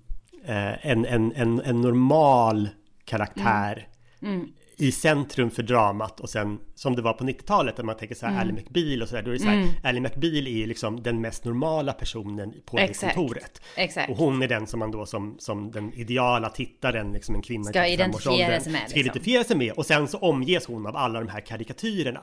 eh, 0.46 0.86
en, 0.86 1.04
en, 1.04 1.32
en, 1.32 1.60
en 1.60 1.80
normal 1.80 2.68
karaktär 3.04 3.88
mm. 4.22 4.34
Mm. 4.34 4.52
i 4.76 4.92
centrum 4.92 5.50
för 5.50 5.62
dramat 5.62 6.20
och 6.20 6.30
sen 6.30 6.58
som 6.74 6.96
det 6.96 7.02
var 7.02 7.12
på 7.12 7.24
90-talet 7.24 7.76
när 7.76 7.84
man 7.84 7.96
tänker 7.96 8.14
så 8.14 8.26
här 8.26 8.32
mm. 8.32 8.42
Ally 8.42 8.52
McBeal 8.52 9.02
och 9.02 9.08
så 9.08 9.16
där, 9.16 9.22
då 9.22 9.30
är 9.30 9.34
det 9.34 9.40
så 9.40 9.48
här, 9.48 9.56
mm. 9.56 9.68
Ally 9.82 10.00
McBeal 10.00 10.46
är 10.46 10.50
ju 10.50 10.66
liksom 10.66 11.02
den 11.02 11.20
mest 11.20 11.44
normala 11.44 11.92
personen 11.92 12.54
på 12.66 12.78
Exakt. 12.78 13.14
det 13.14 13.20
kontoret. 13.20 13.62
Exakt. 13.76 14.10
Och 14.10 14.16
hon 14.16 14.42
är 14.42 14.48
den 14.48 14.66
som 14.66 14.78
man 14.78 14.90
då 14.90 15.06
som, 15.06 15.36
som 15.38 15.70
den 15.70 15.92
ideala 15.92 16.48
tittaren, 16.48 17.12
liksom 17.12 17.34
en 17.34 17.42
kvinna 17.42 17.64
Ska 17.64 17.86
identifiera 17.86 18.60
sig 18.60 18.72
med. 18.72 18.80
Ska 18.80 18.88
liksom. 18.88 19.00
identifiera 19.00 19.44
sig 19.44 19.56
med 19.56 19.72
och 19.72 19.86
sen 19.86 20.08
så 20.08 20.18
omges 20.18 20.66
hon 20.66 20.86
av 20.86 20.96
alla 20.96 21.20
de 21.20 21.28
här 21.28 21.40
karikatyrerna. 21.40 22.22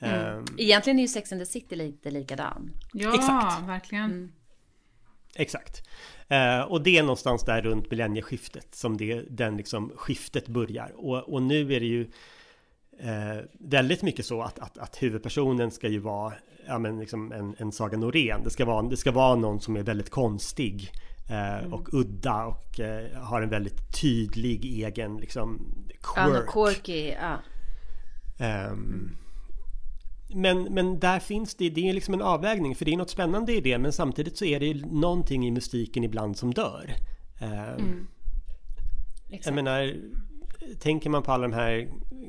Mm. 0.00 0.36
Um, 0.36 0.44
Egentligen 0.58 0.98
är 0.98 1.02
ju 1.02 1.08
Sex 1.08 1.32
and 1.32 1.40
the 1.40 1.46
City 1.46 1.76
lite 1.76 2.10
likadan. 2.10 2.70
Ja, 2.92 3.14
Exakt. 3.14 3.68
verkligen. 3.68 4.04
Mm. 4.04 4.32
Exakt. 5.36 5.82
Uh, 6.32 6.60
och 6.72 6.82
det 6.82 6.98
är 6.98 7.02
någonstans 7.02 7.44
där 7.44 7.62
runt 7.62 7.90
millennieskiftet 7.90 8.74
som 8.74 8.96
det, 8.96 9.22
den 9.30 9.56
liksom 9.56 9.92
skiftet 9.96 10.48
börjar. 10.48 10.92
Och, 10.96 11.32
och 11.32 11.42
nu 11.42 11.74
är 11.74 11.80
det 11.80 11.86
ju 11.86 12.00
uh, 12.00 13.44
väldigt 13.52 14.02
mycket 14.02 14.26
så 14.26 14.42
att, 14.42 14.58
att, 14.58 14.78
att, 14.78 15.02
huvudpersonen 15.02 15.70
ska 15.70 15.88
ju 15.88 15.98
vara 15.98 16.32
ja, 16.66 16.78
men 16.78 16.98
liksom 16.98 17.32
en, 17.32 17.54
en 17.58 17.72
Saga 17.72 17.98
Norén. 17.98 18.44
Det 18.44 18.50
ska, 18.50 18.64
vara, 18.64 18.82
det 18.82 18.96
ska 18.96 19.12
vara 19.12 19.36
någon 19.36 19.60
som 19.60 19.76
är 19.76 19.82
väldigt 19.82 20.10
konstig 20.10 20.92
uh, 21.30 21.58
mm. 21.58 21.72
och 21.72 21.88
udda 21.94 22.44
och 22.44 22.80
har 23.14 23.42
en 23.42 23.50
väldigt 23.50 24.00
tydlig 24.00 24.64
egen 24.64 25.16
liksom 25.16 25.74
quirk. 26.02 26.44
Ja, 26.46 26.52
quirky, 26.52 27.08
ja. 27.08 27.38
Um, 28.70 29.16
men, 30.34 30.62
men 30.62 31.00
där 31.00 31.18
finns 31.18 31.54
det, 31.54 31.70
det 31.70 31.88
är 31.88 31.92
liksom 31.92 32.14
en 32.14 32.22
avvägning 32.22 32.74
för 32.74 32.84
det 32.84 32.92
är 32.92 32.96
något 32.96 33.10
spännande 33.10 33.52
i 33.52 33.60
det 33.60 33.78
men 33.78 33.92
samtidigt 33.92 34.36
så 34.36 34.44
är 34.44 34.60
det 34.60 34.74
någonting 34.86 35.46
i 35.46 35.50
mystiken 35.50 36.04
ibland 36.04 36.36
som 36.36 36.54
dör. 36.54 36.94
Eh, 37.40 37.68
mm. 37.68 38.06
Jag 39.28 39.54
menar, 39.54 39.94
tänker 40.80 41.10
man 41.10 41.22
på 41.22 41.32
alla 41.32 41.48
de 41.48 41.54
här 41.54 41.88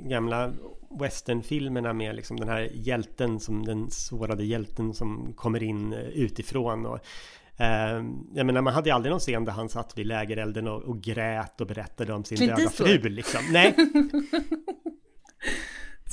gamla 0.09 0.53
westernfilmerna 0.99 1.93
med 1.93 2.15
liksom 2.15 2.37
den 2.37 2.49
här 2.49 2.71
hjälten 2.73 3.39
som 3.39 3.65
den 3.65 3.91
sårade 3.91 4.43
hjälten 4.43 4.93
som 4.93 5.33
kommer 5.33 5.63
in 5.63 5.93
utifrån 5.93 6.85
och 6.85 6.99
eh, 7.57 8.03
jag 8.33 8.45
menar 8.45 8.61
man 8.61 8.73
hade 8.73 8.89
ju 8.89 8.95
aldrig 8.95 9.11
någon 9.11 9.19
scen 9.19 9.45
där 9.45 9.51
han 9.51 9.69
satt 9.69 9.97
vid 9.97 10.07
lägerelden 10.07 10.67
och, 10.67 10.83
och 10.83 11.01
grät 11.01 11.61
och 11.61 11.67
berättade 11.67 12.13
om 12.13 12.23
sin 12.23 12.37
Clint 12.37 12.57
döda 12.57 12.69
fru 12.69 13.09
liksom. 13.09 13.41
Nej. 13.51 13.75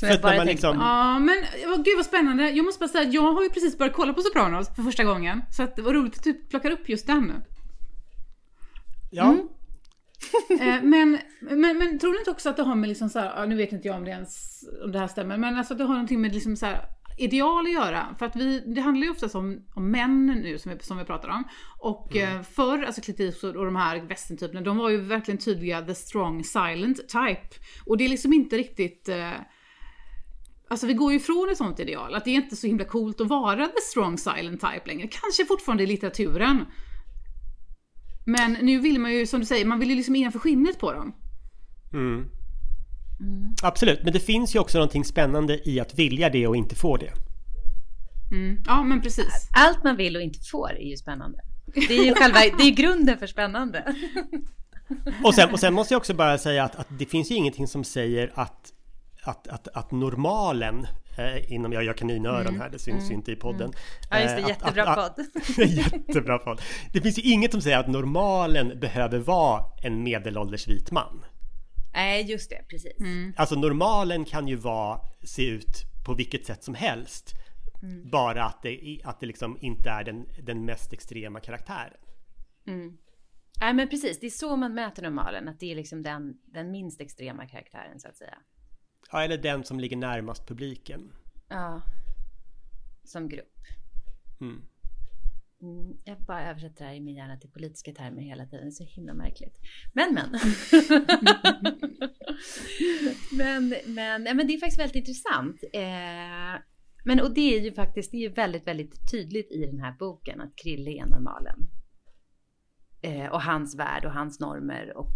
Som 0.00 0.08
jag 0.08 0.20
bara 0.20 0.36
man 0.36 0.46
liksom... 0.46 0.76
Ja, 0.80 1.18
men 1.18 1.36
gud 1.84 1.96
vad 1.96 2.06
spännande. 2.06 2.50
Jag 2.50 2.64
måste 2.64 2.80
bara 2.80 2.88
säga, 2.88 3.10
jag 3.10 3.32
har 3.32 3.42
ju 3.42 3.48
precis 3.48 3.78
börjat 3.78 3.94
kolla 3.94 4.12
på 4.12 4.22
Sopranos 4.22 4.74
för 4.76 4.82
första 4.82 5.04
gången. 5.04 5.42
Så 5.50 5.62
att 5.62 5.76
det 5.76 5.82
var 5.82 5.94
roligt 5.94 6.16
att 6.16 6.24
du 6.24 6.32
plockar 6.32 6.70
upp 6.70 6.88
just 6.88 7.06
den. 7.06 7.32
Ja. 9.10 9.24
Mm. 9.24 9.48
Eh, 10.50 10.82
men, 10.82 11.18
men, 11.40 11.78
men 11.78 11.98
tror 11.98 12.12
du 12.12 12.18
inte 12.18 12.30
också 12.30 12.48
att 12.48 12.56
det 12.56 12.62
har 12.62 12.74
med 12.74 12.88
liksom 12.88 13.08
så 13.08 13.18
här, 13.18 13.46
nu 13.46 13.56
vet 13.56 13.72
inte 13.72 13.88
jag 13.88 13.96
om 13.96 14.04
det 14.04 14.10
ens, 14.10 14.64
om 14.84 14.92
det 14.92 14.98
här 14.98 15.08
stämmer, 15.08 15.36
men 15.36 15.58
alltså 15.58 15.74
att 15.74 15.78
det 15.78 15.84
har 15.84 15.94
någonting 15.94 16.20
med 16.20 16.34
liksom 16.34 16.56
så 16.56 16.66
här, 16.66 16.80
ideal 17.18 17.66
att 17.66 17.72
göra. 17.72 18.14
För 18.18 18.26
att 18.26 18.36
vi, 18.36 18.60
det 18.66 18.80
handlar 18.80 19.04
ju 19.04 19.10
oftast 19.10 19.34
om, 19.34 19.62
om 19.74 19.90
män 19.90 20.26
nu 20.26 20.58
som 20.58 20.72
vi, 20.72 20.78
som 20.84 20.98
vi 20.98 21.04
pratar 21.04 21.28
om. 21.28 21.44
Och 21.78 22.16
mm. 22.16 22.36
eh, 22.36 22.42
förr, 22.42 22.82
alltså 22.82 23.00
Clint 23.00 23.20
Eastwood 23.20 23.56
och 23.56 23.64
de 23.64 23.76
här 23.76 24.00
västerntyperna, 24.00 24.60
de 24.60 24.76
var 24.76 24.88
ju 24.88 25.00
verkligen 25.00 25.38
tydliga 25.38 25.82
the 25.82 25.94
strong 25.94 26.44
silent 26.44 26.96
type. 26.96 27.48
Och 27.86 27.96
det 27.96 28.04
är 28.04 28.08
liksom 28.08 28.32
inte 28.32 28.56
riktigt 28.56 29.08
eh, 29.08 29.30
Alltså 30.70 30.86
vi 30.86 30.94
går 30.94 31.12
ju 31.12 31.18
ifrån 31.18 31.48
ett 31.50 31.56
sånt 31.56 31.80
ideal, 31.80 32.14
att 32.14 32.24
det 32.24 32.30
är 32.30 32.34
inte 32.34 32.56
så 32.56 32.66
himla 32.66 32.84
coolt 32.84 33.20
att 33.20 33.28
vara 33.28 33.66
the 33.66 33.80
strong 33.90 34.18
silent 34.18 34.60
type 34.60 34.82
längre. 34.86 35.08
Kanske 35.08 35.44
fortfarande 35.44 35.82
i 35.82 35.86
litteraturen. 35.86 36.64
Men 38.26 38.52
nu 38.52 38.80
vill 38.80 39.00
man 39.00 39.12
ju, 39.12 39.26
som 39.26 39.40
du 39.40 39.46
säger, 39.46 39.64
man 39.64 39.78
vill 39.78 39.90
ju 39.90 39.96
liksom 39.96 40.16
innanför 40.16 40.38
skinnet 40.38 40.78
på 40.78 40.92
dem. 40.92 41.14
Mm. 41.92 42.14
Mm. 43.20 43.54
Absolut, 43.62 44.00
men 44.04 44.12
det 44.12 44.20
finns 44.20 44.54
ju 44.54 44.58
också 44.58 44.78
någonting 44.78 45.04
spännande 45.04 45.68
i 45.68 45.80
att 45.80 45.98
vilja 45.98 46.30
det 46.30 46.46
och 46.46 46.56
inte 46.56 46.74
få 46.74 46.96
det. 46.96 47.12
Mm. 48.32 48.62
Ja, 48.66 48.82
men 48.82 49.02
precis. 49.02 49.48
Allt 49.52 49.84
man 49.84 49.96
vill 49.96 50.16
och 50.16 50.22
inte 50.22 50.38
får 50.50 50.70
är 50.70 50.90
ju 50.90 50.96
spännande. 50.96 51.38
Det 51.74 51.98
är 51.98 52.04
ju 52.04 52.14
själva, 52.14 52.38
det 52.58 52.64
är 52.64 52.70
grunden 52.70 53.18
för 53.18 53.26
spännande. 53.26 53.94
Och 55.24 55.34
sen, 55.34 55.50
och 55.50 55.60
sen 55.60 55.74
måste 55.74 55.94
jag 55.94 55.98
också 55.98 56.14
bara 56.14 56.38
säga 56.38 56.64
att, 56.64 56.76
att 56.76 56.86
det 56.98 57.06
finns 57.06 57.30
ju 57.30 57.34
ingenting 57.34 57.66
som 57.66 57.84
säger 57.84 58.32
att 58.34 58.72
att, 59.22 59.48
att, 59.48 59.68
att 59.68 59.90
normalen 59.90 60.86
eh, 61.18 61.52
inom, 61.52 61.72
jag 61.72 61.84
gör 61.84 61.92
kaninöron 61.92 62.46
mm. 62.46 62.60
här, 62.60 62.70
det 62.70 62.78
syns 62.78 63.02
mm. 63.02 63.10
ju 63.10 63.14
inte 63.14 63.32
i 63.32 63.36
podden. 63.36 63.62
Mm. 63.62 63.74
Ja 64.10 64.20
just 64.20 64.36
det, 64.36 64.42
eh, 64.42 64.48
jättebra 64.48 64.84
att, 64.84 65.16
podd. 65.16 65.26
jättebra 65.68 66.38
podd. 66.38 66.60
Det 66.92 67.00
finns 67.00 67.18
ju 67.18 67.22
inget 67.22 67.52
som 67.52 67.60
säger 67.60 67.78
att 67.78 67.88
normalen 67.88 68.80
behöver 68.80 69.18
vara 69.18 69.62
en 69.82 70.02
medelålders 70.02 70.68
vit 70.68 70.90
man. 70.90 71.24
Nej, 71.94 72.30
just 72.30 72.50
det, 72.50 72.64
precis. 72.68 73.00
Mm. 73.00 73.32
Alltså 73.36 73.54
normalen 73.54 74.24
kan 74.24 74.48
ju 74.48 74.56
vara, 74.56 75.00
se 75.24 75.46
ut 75.46 75.84
på 76.06 76.14
vilket 76.14 76.46
sätt 76.46 76.64
som 76.64 76.74
helst. 76.74 77.34
Mm. 77.82 78.10
Bara 78.10 78.44
att 78.44 78.62
det, 78.62 79.00
att 79.04 79.20
det 79.20 79.26
liksom 79.26 79.58
inte 79.60 79.90
är 79.90 80.04
den, 80.04 80.26
den 80.42 80.64
mest 80.64 80.92
extrema 80.92 81.40
karaktären. 81.40 82.00
Mm. 82.66 82.96
Nej 83.60 83.74
men 83.74 83.88
precis, 83.88 84.20
det 84.20 84.26
är 84.26 84.30
så 84.30 84.56
man 84.56 84.74
mäter 84.74 85.02
normalen, 85.02 85.48
att 85.48 85.60
det 85.60 85.72
är 85.72 85.76
liksom 85.76 86.02
den, 86.02 86.34
den 86.44 86.70
minst 86.70 87.00
extrema 87.00 87.46
karaktären 87.46 88.00
så 88.00 88.08
att 88.08 88.16
säga. 88.16 88.38
Ja, 89.12 89.22
eller 89.22 89.38
den 89.38 89.64
som 89.64 89.80
ligger 89.80 89.96
närmast 89.96 90.48
publiken. 90.48 91.12
Ja. 91.48 91.82
Som 93.04 93.28
grupp. 93.28 93.56
Mm. 94.40 94.62
Mm, 95.62 95.96
jag 96.04 96.18
bara 96.18 96.50
översätter 96.50 96.78
det 96.78 96.84
här 96.84 96.94
i 96.94 97.00
min 97.00 97.14
hjärna 97.14 97.36
till 97.36 97.50
politiska 97.50 97.92
termer 97.92 98.22
hela 98.22 98.46
tiden. 98.46 98.64
Det 98.64 98.68
är 98.68 98.70
så 98.70 98.84
himla 98.84 99.14
märkligt. 99.14 99.56
Men 99.92 100.14
men. 100.14 100.30
men, 103.32 103.74
men, 103.86 104.22
men 104.36 104.46
det 104.46 104.54
är 104.54 104.58
faktiskt 104.58 104.80
väldigt 104.80 104.96
intressant. 104.96 105.64
Eh, 105.72 106.62
men 107.04 107.20
och 107.20 107.34
det 107.34 107.56
är 107.56 107.60
ju 107.60 107.72
faktiskt, 107.72 108.10
det 108.10 108.16
är 108.16 108.28
ju 108.28 108.28
väldigt, 108.28 108.66
väldigt 108.66 109.10
tydligt 109.10 109.52
i 109.52 109.66
den 109.66 109.80
här 109.80 109.92
boken 109.98 110.40
att 110.40 110.56
Krille 110.56 110.90
är 110.90 111.06
normalen. 111.06 111.56
Eh, 113.02 113.26
och 113.26 113.42
hans 113.42 113.74
värld 113.78 114.04
och 114.04 114.12
hans 114.12 114.40
normer 114.40 114.96
och 114.96 115.14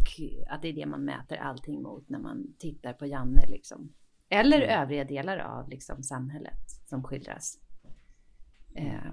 att 0.49 0.63
det 0.63 0.69
är 0.69 0.73
det 0.73 0.87
man 0.87 1.05
mäter 1.05 1.37
allting 1.37 1.83
mot 1.83 2.09
när 2.09 2.19
man 2.19 2.47
tittar 2.59 2.93
på 2.93 3.07
Janne 3.07 3.47
liksom. 3.49 3.93
Eller 4.29 4.63
mm. 4.63 4.83
övriga 4.83 5.05
delar 5.05 5.39
av 5.39 5.69
liksom, 5.69 6.03
samhället 6.03 6.71
som 6.89 7.05
skildras. 7.05 7.59
Eh, 8.77 9.13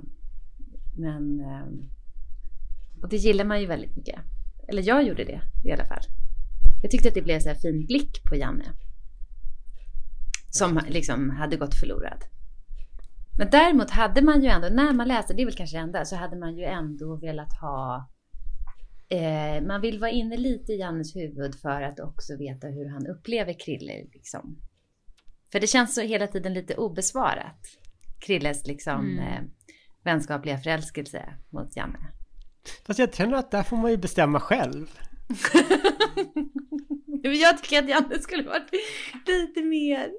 men... 0.98 1.40
Eh, 1.40 1.66
och 3.04 3.10
det 3.10 3.18
gillar 3.18 3.46
man 3.46 3.62
ju 3.62 3.68
väldigt 3.68 3.96
mycket. 3.96 4.20
Eller 4.68 4.84
jag 4.88 5.04
gjorde 5.04 5.24
det 5.24 5.42
i 5.66 5.72
alla 5.72 5.86
fall. 5.86 6.04
Jag 6.82 6.92
tyckte 6.92 7.08
att 7.08 7.14
det 7.14 7.22
blev 7.22 7.40
så 7.40 7.50
här 7.50 7.56
fin 7.56 7.86
blick 7.86 8.24
på 8.30 8.36
Janne. 8.36 8.66
Som 10.50 10.80
liksom 10.88 11.30
hade 11.30 11.58
gått 11.58 11.76
förlorad. 11.76 12.24
Men 13.38 13.50
däremot 13.50 13.90
hade 13.90 14.22
man 14.22 14.42
ju 14.44 14.48
ändå, 14.48 14.68
när 14.70 14.94
man 14.94 15.08
läste, 15.08 15.34
det 15.34 15.42
är 15.42 15.46
väl 15.46 15.56
kanske 15.56 15.78
det 15.78 15.82
enda, 15.82 16.06
så 16.06 16.16
hade 16.16 16.36
man 16.36 16.58
ju 16.58 16.64
ändå 16.64 17.16
velat 17.16 17.54
ha 17.54 18.11
Eh, 19.12 19.64
man 19.64 19.82
vill 19.82 20.00
vara 20.00 20.12
inne 20.12 20.38
lite 20.38 20.74
i 20.74 20.80
Jannes 20.80 21.16
huvud 21.16 21.56
för 21.56 21.82
att 21.82 22.00
också 22.00 22.38
veta 22.38 22.68
hur 22.68 22.90
han 22.90 23.08
upplever 23.08 23.60
Krille. 23.60 23.94
Liksom. 24.14 24.58
För 25.52 25.60
det 25.60 25.68
känns 25.68 25.96
så 25.96 26.02
hela 26.02 26.28
tiden 26.28 26.54
lite 26.54 26.76
obesvarat. 26.76 27.78
Krilles 28.20 28.68
liksom 28.68 29.00
mm. 29.00 29.20
eh, 29.20 29.42
vänskapliga 30.04 30.58
förälskelse 30.58 31.34
mot 31.50 31.76
Janne. 31.76 32.00
Fast 32.86 33.00
jag 33.00 33.14
känner 33.14 33.38
att 33.38 33.52
där 33.52 33.64
får 33.64 33.78
man 33.78 33.92
ju 33.92 33.98
bestämma 33.98 34.40
själv. 34.40 34.88
Jag 37.24 37.64
tycker 37.64 37.80
att 37.80 37.90
Janne 37.90 38.20
skulle 38.20 38.44
varit 38.44 38.72
lite 39.28 39.62
mer. 39.62 40.10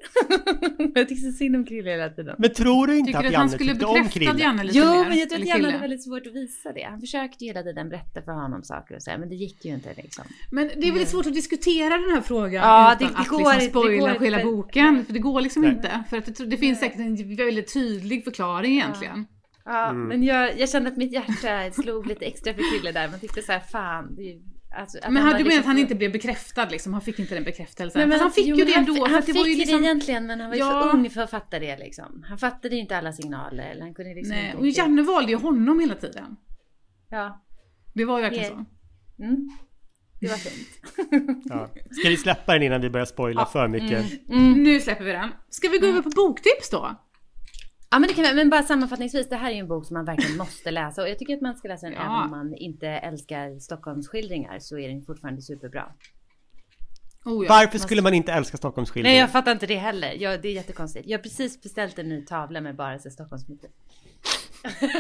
jag 0.95 1.09
tycker 1.09 1.31
så 1.31 1.37
synd 1.37 1.57
om 1.57 1.65
Krille 1.65 1.91
hela 1.91 2.09
tiden. 2.09 2.37
Men 2.39 2.55
tror 2.55 2.87
du 2.87 2.99
inte 2.99 3.07
tycker 3.07 3.19
att, 3.19 3.27
att 3.27 3.33
Janne 3.33 3.59
tyckte 3.59 3.87
om 3.87 4.09
Krille? 4.09 4.39
Janne 4.39 4.65
lite 4.65 4.79
jo, 4.79 4.85
mer, 4.85 5.09
men 5.09 5.19
jag 5.19 5.29
tror 5.29 5.41
att 5.41 5.47
Janne 5.47 5.65
hade 5.65 5.79
väldigt 5.79 6.05
svårt 6.05 6.27
att 6.27 6.35
visa 6.35 6.73
det. 6.73 6.83
Han 6.83 7.01
försökte 7.01 7.45
hela 7.45 7.63
tiden 7.63 7.89
berätta 7.89 8.23
för 8.23 8.33
honom 8.33 8.63
saker 8.63 8.95
och 8.95 9.03
så, 9.03 9.11
men 9.19 9.29
det 9.29 9.35
gick 9.35 9.65
ju 9.65 9.75
inte 9.75 9.95
liksom. 9.97 10.25
Men 10.51 10.71
det 10.77 10.89
är 10.89 10.93
väldigt 10.93 11.09
svårt 11.09 11.27
att 11.27 11.35
diskutera 11.35 11.99
den 11.99 12.11
här 12.11 12.21
frågan 12.21 12.63
ja, 12.63 12.95
utan 12.95 13.09
det, 13.09 13.15
det 13.15 13.21
att 13.21 13.29
går, 13.29 13.55
liksom 13.55 13.71
spoila 13.71 14.19
hela 14.19 14.39
för... 14.39 14.45
boken. 14.45 15.05
För 15.05 15.13
det 15.13 15.19
går 15.19 15.41
liksom 15.41 15.63
Nej. 15.63 15.73
inte. 15.73 16.05
För 16.11 16.17
att 16.17 16.37
det, 16.37 16.47
det 16.47 16.57
finns 16.57 16.81
säkert 16.81 16.99
en 16.99 17.37
väldigt 17.37 17.73
tydlig 17.73 18.25
förklaring 18.25 18.73
egentligen. 18.73 19.27
Ja, 19.65 19.73
ja 19.73 19.89
mm. 19.89 20.09
men 20.09 20.23
jag, 20.23 20.59
jag 20.61 20.69
kände 20.69 20.91
att 20.91 20.97
mitt 20.97 21.13
hjärta 21.13 21.83
slog 21.83 22.07
lite 22.07 22.25
extra 22.25 22.55
för 22.55 22.63
Krille 22.71 22.93
där. 22.93 23.09
Man 23.09 23.21
tyckte 23.21 23.43
så 23.43 23.53
här, 23.53 23.61
fan, 23.61 24.15
det 24.17 24.23
är 24.23 24.52
Alltså, 24.75 24.99
men 25.03 25.17
han, 25.17 25.25
du 25.25 25.33
menar 25.33 25.45
liksom... 25.45 25.61
att 25.61 25.67
han 25.67 25.79
inte 25.79 25.95
blev 25.95 26.13
bekräftad 26.13 26.65
liksom? 26.65 26.93
Han 26.93 27.03
fick 27.03 27.19
inte 27.19 27.35
den 27.35 27.45
bekräftelsen? 27.45 28.01
Men, 28.01 28.09
men 28.09 28.21
han 28.21 28.33
fick 28.33 28.47
jo, 28.47 28.57
ju 28.57 28.65
det 28.65 28.75
ändå. 28.75 28.93
Han, 28.93 29.13
han 29.13 29.23
fick 29.23 29.35
det, 29.35 29.41
ju 29.41 29.57
liksom... 29.57 29.83
det 29.83 29.87
egentligen 29.87 30.27
men 30.27 30.41
han 30.41 30.51
var 30.51 30.57
ju 30.57 30.63
ja. 30.63 30.83
för 30.83 30.99
ung 30.99 31.11
för 31.11 31.21
att 31.21 31.31
fatta 31.31 31.59
det 31.59 31.77
liksom. 31.77 32.25
Han 32.29 32.39
fattade 32.39 32.75
ju 32.75 32.81
inte 32.81 32.97
alla 32.97 33.13
signaler. 33.13 33.71
Eller 33.71 33.83
han 33.83 33.95
kunde 33.95 34.15
liksom 34.15 34.37
Nej, 34.37 34.47
inte 34.47 34.59
och 34.59 34.67
Janne 34.67 35.03
valde 35.03 35.33
ju 35.33 35.39
honom 35.39 35.81
hela 35.81 35.95
tiden. 35.95 36.37
Ja. 37.09 37.45
Det 37.95 38.05
var 38.05 38.19
ju 38.19 38.23
verkligen 38.23 38.49
så. 38.49 38.65
Mm. 39.23 39.49
Det 40.21 40.29
var 40.29 40.37
fint. 40.37 40.69
ja. 41.45 41.69
Ska 41.91 42.09
vi 42.09 42.17
släppa 42.17 42.53
den 42.53 42.63
innan 42.63 42.81
vi 42.81 42.91
börjar 42.91 43.07
spoila 43.07 43.41
ja. 43.41 43.47
för 43.47 43.69
mycket? 43.69 44.29
Mm. 44.29 44.47
Mm. 44.47 44.63
Nu 44.63 44.81
släpper 44.81 45.05
vi 45.05 45.13
den. 45.13 45.31
Ska 45.49 45.69
vi 45.69 45.79
gå 45.79 45.87
mm. 45.87 45.99
över 45.99 46.03
på 46.03 46.11
boktips 46.17 46.71
då? 46.71 46.97
Ja 47.93 47.99
men 47.99 48.09
det 48.09 48.15
kan 48.15 48.37
men 48.37 48.51
bara 48.51 48.63
sammanfattningsvis, 48.63 49.29
det 49.29 49.37
här 49.37 49.51
är 49.51 49.55
ju 49.55 49.61
en 49.61 49.69
bok 49.69 49.87
som 49.87 49.95
man 49.95 50.05
verkligen 50.05 50.37
måste 50.37 50.71
läsa 50.71 51.03
och 51.03 51.09
jag 51.09 51.19
tycker 51.19 51.35
att 51.35 51.41
man 51.41 51.57
ska 51.57 51.69
läsa 51.69 51.87
den 51.87 51.95
ja. 51.95 52.03
även 52.03 52.25
om 52.25 52.31
man 52.31 52.55
inte 52.55 52.89
älskar 52.89 53.59
Stockholmsskildringar 53.59 54.59
så 54.59 54.79
är 54.79 54.89
den 54.89 55.03
fortfarande 55.03 55.43
superbra. 55.43 55.85
Oh 57.25 57.45
ja. 57.45 57.49
Varför 57.49 57.79
skulle 57.79 58.03
man 58.03 58.15
inte 58.15 58.33
älska 58.33 58.57
Stockholmsskildringen? 58.57 59.15
Nej, 59.15 59.21
jag 59.21 59.31
fattar 59.31 59.53
inte 59.53 59.67
det 59.67 59.77
heller. 59.77 60.17
Ja, 60.19 60.37
det 60.37 60.49
är 60.49 60.53
jättekonstigt. 60.53 61.09
Jag 61.09 61.19
har 61.19 61.23
precis 61.23 61.63
beställt 61.63 61.99
en 61.99 62.09
ny 62.09 62.25
tavla 62.25 62.61
med 62.61 62.77
bara 62.77 62.99
Stockholmsmotiv. 62.99 63.71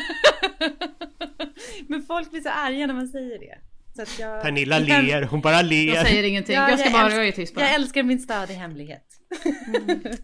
Men 1.88 2.02
folk 2.02 2.30
blir 2.30 2.40
så 2.40 2.48
arga 2.48 2.86
när 2.86 2.94
man 2.94 3.08
säger 3.08 3.38
det. 3.38 3.58
Så 3.96 4.02
att 4.02 4.18
jag... 4.18 4.42
Pernilla 4.42 4.78
ler, 4.78 5.22
hon 5.22 5.40
bara 5.40 5.54
Jag 5.54 5.64
ler. 5.64 6.04
säger 6.04 6.22
ingenting. 6.22 6.54
Ja, 6.54 6.70
jag 6.70 6.80
ska 6.80 6.90
bara, 6.90 7.08
älsk- 7.08 7.16
jag 7.16 7.28
är 7.28 7.32
tyst 7.32 7.54
bara. 7.54 7.64
Jag 7.64 7.74
älskar 7.74 8.02
min 8.02 8.18
stad 8.18 8.50
i 8.50 8.54
hemlighet. 8.54 9.06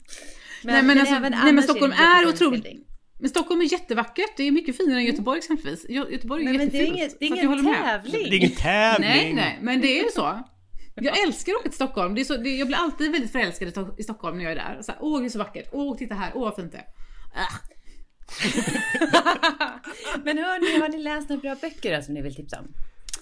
Nej 0.62 0.82
men, 0.82 0.98
alltså, 1.00 1.14
även 1.14 1.32
nej, 1.44 1.52
men 1.52 1.62
Stockholm 1.64 1.92
är 1.92 2.22
jättebra 2.22 2.48
otroligt. 2.48 2.84
Men 3.20 3.30
Stockholm 3.30 3.61
är 3.61 3.72
jättevackert. 3.72 4.36
Det 4.36 4.42
är 4.42 4.50
mycket 4.52 4.76
finare 4.76 4.98
än 4.98 5.04
Göteborg 5.04 5.38
exempelvis. 5.38 5.86
Gö- 5.88 6.11
Göteborg 6.11 6.42
är 6.42 6.48
Nej, 6.48 6.59
men 6.59 6.68
det 6.68 6.78
är 6.78 6.82
jättefult. 6.82 6.98
inget, 6.98 7.18
det 7.20 7.24
är 7.24 7.28
ingen 7.28 7.74
tävling. 7.74 8.12
Det 8.30 8.36
är 8.36 8.38
ingen 8.38 8.50
tävling. 8.56 9.09
Nej, 9.11 9.32
nej, 9.34 9.59
men 9.62 9.80
det 9.80 10.00
är 10.00 10.04
ju 10.04 10.11
så. 10.14 10.42
Jag 10.94 11.18
älskar 11.26 11.52
att 11.52 11.59
åka 11.59 11.68
till 11.68 11.76
Stockholm. 11.76 12.14
Det 12.14 12.20
är 12.20 12.24
så, 12.24 12.36
det, 12.36 12.50
jag 12.56 12.66
blir 12.66 12.76
alltid 12.78 13.12
väldigt 13.12 13.32
förälskad 13.32 13.68
i 13.68 13.70
Sto- 13.70 13.94
i 13.98 14.02
Stockholm 14.02 14.36
när 14.38 14.44
jag 14.44 14.52
är 14.52 14.56
där. 14.56 14.78
Så 14.82 14.92
här, 14.92 14.98
Åh, 15.02 15.20
det 15.20 15.26
är 15.26 15.30
så 15.30 15.38
vackert. 15.38 15.68
Åh, 15.72 15.96
titta 15.96 16.14
här. 16.14 16.32
Åh, 16.34 16.40
vad 16.42 16.56
fint 16.56 16.72
det 16.72 16.78
är. 16.78 16.84
Men 20.24 20.38
hörni, 20.38 20.80
har 20.80 20.88
ni 20.88 20.98
läst 20.98 21.28
några 21.28 21.40
bra 21.42 21.54
böcker 21.61 21.96
då, 21.96 22.02
som 22.02 22.14
ni 22.14 22.22
vill 22.22 22.34
tipsa 22.34 22.59
om? 22.61 22.66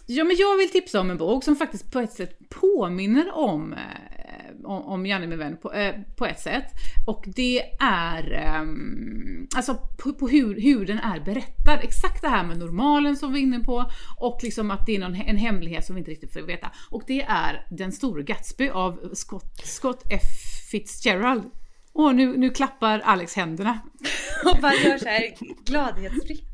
Ja, 0.07 0.25
men 0.25 0.37
jag 0.37 0.57
vill 0.57 0.71
tipsa 0.71 1.01
om 1.01 1.11
en 1.11 1.17
bok 1.19 1.45
som 1.45 1.57
faktiskt 1.57 1.93
på 1.93 1.99
ett 2.01 2.13
sätt 2.13 2.39
påminner 2.49 3.35
om, 3.35 3.73
eh, 3.73 3.79
om, 4.67 4.83
om 4.83 5.07
Janne 5.07 5.27
med 5.27 5.39
vän 5.39 5.57
på, 5.63 5.73
eh, 5.73 5.95
på 6.17 6.27
ett 6.27 6.41
sätt. 6.41 6.65
Och 7.07 7.25
det 7.27 7.63
är 7.81 8.33
ehm, 8.33 9.47
alltså 9.57 9.75
på, 9.75 10.13
på 10.13 10.29
hur, 10.29 10.61
hur 10.61 10.87
den 10.87 10.99
är 10.99 11.21
berättad. 11.21 11.79
Exakt 11.83 12.23
det 12.23 12.29
här 12.29 12.45
med 12.45 12.59
normalen 12.59 13.17
som 13.17 13.33
vi 13.33 13.39
är 13.39 13.43
inne 13.43 13.61
på 13.61 13.91
och 14.21 14.39
liksom 14.43 14.71
att 14.71 14.87
det 14.87 14.97
är 14.97 14.99
någon, 15.01 15.15
en 15.15 15.37
hemlighet 15.37 15.85
som 15.87 15.95
vi 15.95 15.99
inte 15.99 16.11
riktigt 16.11 16.33
får 16.33 16.41
veta. 16.41 16.71
Och 16.91 17.03
det 17.07 17.23
är 17.23 17.67
Den 17.71 17.93
store 17.93 18.23
Gatsby 18.23 18.69
av 18.69 19.15
Scott, 19.15 19.61
Scott 19.65 20.03
F. 20.11 20.23
Fitzgerald. 20.71 21.43
Och 21.93 22.15
nu, 22.15 22.37
nu 22.37 22.51
klappar 22.51 22.99
Alex 23.01 23.37
händerna. 23.37 23.79
Och 24.45 24.59
bara 24.63 24.75
gör 24.75 24.99
så 24.99 25.09
här 25.09 25.35
gladhetsfritt. 25.67 26.45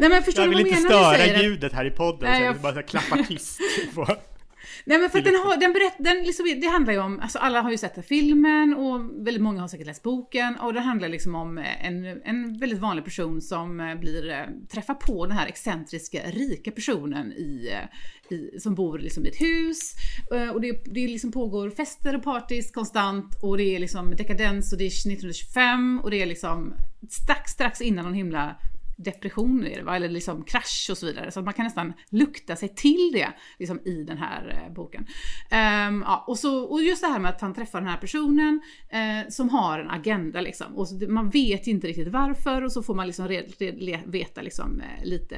Nej 0.00 0.08
men 0.10 0.22
förstår 0.22 0.44
Jag 0.44 0.52
du 0.52 0.56
vill 0.56 0.64
vad 0.64 0.72
jag 0.72 0.78
inte 0.78 0.88
menar 0.88 1.02
jag 1.02 1.14
störa 1.14 1.26
säger 1.26 1.38
att- 1.38 1.44
ljudet 1.44 1.72
här 1.72 1.84
i 1.84 1.90
podden, 1.90 2.30
Nej, 2.30 2.38
så 2.40 2.44
jag 2.44 2.52
vill 2.52 2.62
bara 2.62 2.72
så 2.72 2.78
här 2.80 2.86
klappa 2.86 3.24
tyst. 3.28 3.60
Nej 4.84 4.98
men 4.98 5.10
för 5.10 5.18
att 5.18 5.24
den, 5.24 5.34
har, 5.34 5.56
den, 5.56 5.72
berätt, 5.72 5.96
den 5.98 6.16
liksom, 6.16 6.46
det 6.60 6.66
handlar 6.66 6.92
ju 6.92 6.98
om, 6.98 7.20
alltså 7.20 7.38
alla 7.38 7.60
har 7.60 7.70
ju 7.70 7.78
sett 7.78 7.94
den 7.94 8.04
filmen 8.04 8.74
och 8.74 9.26
väldigt 9.26 9.42
många 9.42 9.60
har 9.60 9.68
säkert 9.68 9.86
läst 9.86 10.02
boken 10.02 10.56
och 10.56 10.74
det 10.74 10.80
handlar 10.80 11.08
liksom 11.08 11.34
om 11.34 11.58
en, 11.58 12.04
en 12.24 12.58
väldigt 12.58 12.78
vanlig 12.78 13.04
person 13.04 13.42
som 13.42 13.80
eh, 13.80 13.94
blir, 13.94 14.30
eh, 14.30 14.68
träffar 14.72 14.94
på 14.94 15.26
den 15.26 15.36
här 15.36 15.46
excentriska 15.46 16.18
rika 16.26 16.70
personen 16.70 17.32
i, 17.32 17.70
eh, 17.72 18.36
i, 18.36 18.60
som 18.60 18.74
bor 18.74 18.98
liksom 18.98 19.26
i 19.26 19.28
ett 19.28 19.40
hus 19.40 19.94
Eh, 20.32 20.50
och 20.50 20.60
det, 20.60 20.84
det 20.84 21.06
liksom 21.06 21.32
pågår 21.32 21.70
fester 21.70 22.16
och 22.16 22.22
partys 22.22 22.70
konstant 22.70 23.42
och 23.42 23.56
det 23.56 23.74
är 23.74 23.78
liksom 23.78 24.16
dekadens 24.16 24.72
och 24.72 24.78
det 24.78 24.84
är 24.84 24.86
1925 24.86 26.00
och 26.04 26.10
det 26.10 26.22
är 26.22 26.26
liksom 26.26 26.74
strax, 27.10 27.52
strax 27.52 27.80
innan 27.80 28.04
någon 28.04 28.14
himla 28.14 28.56
depression 28.98 29.66
är 29.66 29.76
det, 29.76 29.82
va? 29.82 29.96
eller 29.96 30.08
liksom 30.08 30.44
krasch 30.44 30.88
och 30.90 30.98
så 30.98 31.06
vidare. 31.06 31.30
Så 31.30 31.38
att 31.38 31.44
man 31.44 31.54
kan 31.54 31.64
nästan 31.64 31.92
lukta 32.10 32.56
sig 32.56 32.74
till 32.74 33.10
det 33.12 33.28
liksom, 33.58 33.80
i 33.84 34.04
den 34.04 34.18
här 34.18 34.62
eh, 34.66 34.74
boken. 34.74 35.06
Ehm, 35.50 36.04
ja, 36.06 36.24
och, 36.26 36.38
så, 36.38 36.64
och 36.64 36.82
just 36.82 37.02
det 37.02 37.08
här 37.08 37.18
med 37.18 37.30
att 37.30 37.40
han 37.40 37.54
träffar 37.54 37.80
den 37.80 37.88
här 37.88 37.96
personen 37.96 38.60
eh, 38.90 39.28
som 39.28 39.48
har 39.48 39.78
en 39.78 39.90
agenda. 39.90 40.40
Liksom. 40.40 40.76
Och 40.76 40.88
så, 40.88 40.94
man 41.08 41.30
vet 41.30 41.66
inte 41.66 41.86
riktigt 41.86 42.08
varför 42.08 42.64
och 42.64 42.72
så 42.72 42.82
får 42.82 42.94
man 42.94 43.06
liksom 43.06 43.28
red, 43.28 43.52
red, 43.58 44.02
veta 44.06 44.42
liksom, 44.42 44.80
eh, 44.80 45.04
lite 45.04 45.36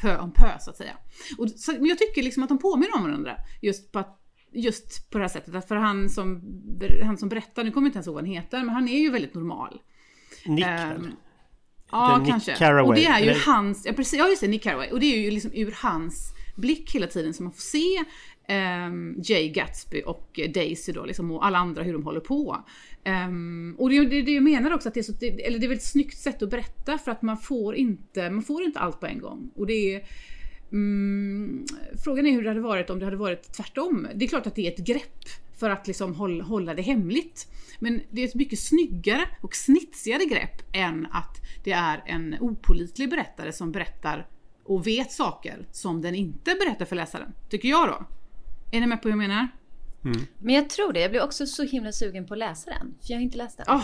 pö 0.00 0.18
om 0.18 0.32
pö 0.32 0.58
så 0.60 0.70
att 0.70 0.76
säga. 0.76 0.96
Och, 1.38 1.50
så, 1.50 1.72
men 1.72 1.86
jag 1.86 1.98
tycker 1.98 2.22
liksom 2.22 2.42
att 2.42 2.48
de 2.48 2.58
påminner 2.58 2.96
om 2.96 3.02
varandra 3.02 3.36
just 3.62 3.92
på 3.92 3.98
att 3.98 4.22
Just 4.52 5.10
på 5.10 5.18
det 5.18 5.24
här 5.24 5.28
sättet, 5.28 5.54
att 5.54 5.68
för 5.68 5.76
han 5.76 6.08
som, 6.08 6.42
han 7.02 7.18
som 7.18 7.28
berättar, 7.28 7.64
nu 7.64 7.70
kommer 7.70 7.86
jag 7.86 7.88
inte 7.88 7.96
ens 7.96 8.06
ihåg 8.06 8.14
vad 8.14 8.24
han 8.24 8.34
heter, 8.34 8.58
men 8.58 8.68
han 8.68 8.88
är 8.88 8.98
ju 8.98 9.10
väldigt 9.10 9.34
normal. 9.34 9.80
Nick 10.46 10.66
väl? 10.66 11.10
Ja, 11.90 12.18
Nick 12.18 12.28
kanske. 12.28 12.54
Carraway, 12.54 12.88
och 12.88 12.94
det 12.94 13.06
är 13.06 13.20
ju 13.20 13.30
eller? 13.30 13.40
hans, 13.46 13.86
ja 13.86 13.92
precis, 13.92 14.18
ja 14.18 14.28
just 14.28 14.40
det, 14.40 14.48
Nick 14.48 14.62
Carraway. 14.62 14.90
Och 14.90 15.00
det 15.00 15.06
är 15.06 15.18
ju 15.18 15.30
liksom 15.30 15.50
ur 15.54 15.74
hans 15.82 16.32
blick 16.56 16.94
hela 16.94 17.06
tiden 17.06 17.34
som 17.34 17.44
man 17.44 17.52
får 17.52 17.60
se 17.60 18.04
ehm, 18.48 19.14
Jay 19.24 19.48
Gatsby 19.48 20.02
och 20.06 20.40
Daisy 20.54 20.92
då, 20.92 21.04
liksom, 21.04 21.30
och 21.30 21.46
alla 21.46 21.58
andra 21.58 21.82
hur 21.82 21.92
de 21.92 22.02
håller 22.04 22.20
på. 22.20 22.64
Ehm, 23.04 23.76
och 23.78 23.90
det, 23.90 24.04
det, 24.04 24.22
det 24.22 24.32
jag 24.32 24.44
menar 24.44 24.74
också 24.74 24.88
att 24.88 24.94
det 24.94 25.00
är 25.00 25.04
så, 25.04 25.12
det, 25.12 25.46
eller 25.46 25.58
det 25.58 25.66
är 25.66 25.72
ett 25.72 25.84
snyggt 25.84 26.18
sätt 26.18 26.42
att 26.42 26.50
berätta 26.50 26.98
för 26.98 27.10
att 27.10 27.22
man 27.22 27.38
får 27.38 27.76
inte, 27.76 28.30
man 28.30 28.42
får 28.42 28.62
inte 28.62 28.78
allt 28.78 29.00
på 29.00 29.06
en 29.06 29.18
gång. 29.18 29.50
Och 29.54 29.66
det 29.66 29.94
är 29.94 30.02
Mm, 30.72 31.64
frågan 32.04 32.26
är 32.26 32.32
hur 32.32 32.42
det 32.42 32.50
hade 32.50 32.60
varit 32.60 32.90
om 32.90 32.98
det 32.98 33.04
hade 33.04 33.16
varit 33.16 33.52
tvärtom. 33.52 34.06
Det 34.14 34.24
är 34.24 34.28
klart 34.28 34.46
att 34.46 34.54
det 34.54 34.66
är 34.66 34.72
ett 34.72 34.86
grepp 34.86 35.24
för 35.56 35.70
att 35.70 35.86
liksom 35.86 36.14
hålla, 36.14 36.44
hålla 36.44 36.74
det 36.74 36.82
hemligt. 36.82 37.46
Men 37.78 38.00
det 38.10 38.22
är 38.22 38.28
ett 38.28 38.34
mycket 38.34 38.58
snyggare 38.58 39.28
och 39.42 39.54
snitsigare 39.56 40.24
grepp 40.24 40.62
än 40.72 41.06
att 41.12 41.36
det 41.64 41.72
är 41.72 42.02
en 42.06 42.36
opolitlig 42.40 43.10
berättare 43.10 43.52
som 43.52 43.72
berättar 43.72 44.26
och 44.64 44.86
vet 44.86 45.12
saker 45.12 45.66
som 45.72 46.02
den 46.02 46.14
inte 46.14 46.54
berättar 46.60 46.84
för 46.84 46.96
läsaren. 46.96 47.32
Tycker 47.50 47.68
jag 47.68 47.88
då. 47.88 48.06
Är 48.76 48.80
ni 48.80 48.86
med 48.86 49.02
på 49.02 49.08
vad 49.08 49.12
jag 49.12 49.18
menar? 49.28 49.48
Men 50.38 50.54
jag 50.54 50.70
tror 50.70 50.92
det. 50.92 51.00
Jag 51.00 51.10
blir 51.10 51.24
också 51.24 51.46
så 51.46 51.62
himla 51.62 51.92
sugen 51.92 52.26
på 52.26 52.34
att 52.34 52.38
läsa 52.38 52.70
den. 52.70 52.94
För 53.00 53.10
jag 53.12 53.16
har 53.16 53.22
inte 53.22 53.38
läst 53.38 53.56
den. 53.56 53.66
Åh, 53.68 53.82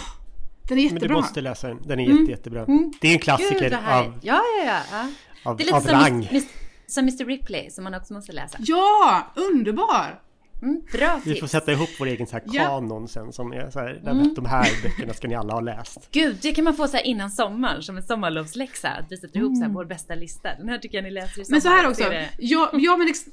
den 0.68 0.78
är 0.78 0.82
Men 0.82 0.88
du 0.88 0.94
jättebra. 0.94 1.16
måste 1.16 1.40
läsa 1.40 1.68
den, 1.68 1.78
den 1.86 2.00
är 2.00 2.08
jätte, 2.18 2.30
jättebra. 2.30 2.66
Det 3.00 3.08
är 3.08 3.12
en 3.12 3.18
klassiker 3.18 3.60
Gud 3.60 3.72
av, 3.74 3.80
Ja, 3.82 4.12
ja, 4.22 4.40
ja. 4.66 4.80
ja. 4.92 5.08
av, 5.50 5.56
Det 5.56 5.62
är 5.62 5.64
lite 5.64 5.76
av 5.76 5.80
som, 5.80 5.90
rang. 5.90 6.22
Mis- 6.32 6.48
som 6.86 7.02
Mr 7.04 7.24
Ripley 7.24 7.70
som 7.70 7.84
man 7.84 7.94
också 7.94 8.14
måste 8.14 8.32
läsa. 8.32 8.58
Ja, 8.60 9.32
underbar! 9.36 10.22
Mm, 10.62 10.82
bra 10.92 11.20
Vi 11.24 11.30
tips. 11.30 11.40
får 11.40 11.46
sätta 11.46 11.72
ihop 11.72 11.88
vår 11.98 12.06
egen 12.06 12.26
så 12.26 12.32
här 12.32 12.42
Ja. 12.46 12.64
kanon 12.64 13.08
sen 13.08 13.32
som 13.32 13.52
är 13.52 13.70
så 13.70 13.78
här, 13.78 14.00
Mm. 14.06 14.34
de 14.34 14.46
här 14.46 14.68
böckerna 14.82 15.12
ska 15.14 15.28
ni 15.28 15.34
alla 15.34 15.52
ha 15.52 15.60
läst. 15.60 16.08
Gud, 16.12 16.36
det 16.42 16.52
kan 16.52 16.64
man 16.64 16.74
få 16.74 16.88
så 16.88 16.96
här 16.96 17.04
innan 17.06 17.30
sommaren 17.30 17.82
som 17.82 17.96
en 17.96 18.02
sommarlovsläxa. 18.02 18.88
Att 18.88 19.06
vi 19.12 19.16
sätter 19.16 19.36
ihop 19.38 19.48
Mm. 19.48 19.56
så 19.56 19.62
här 19.66 19.70
vår 19.72 19.84
bästa 19.84 20.14
lista. 20.14 20.54
Den 20.58 20.68
här 20.68 20.78
tycker 20.78 20.98
jag 20.98 21.04
ni 21.04 21.10
läser 21.10 21.40
i 21.40 21.44
sommar. 21.44 21.54
Men 21.54 21.60
så 21.62 21.68
här 21.68 21.88
också. 21.90 22.02
är 22.02 22.10
det- 22.10 22.28
Ja, 22.38 22.70
ja, 22.72 22.96
men, 22.96 23.08
ex, 23.08 23.24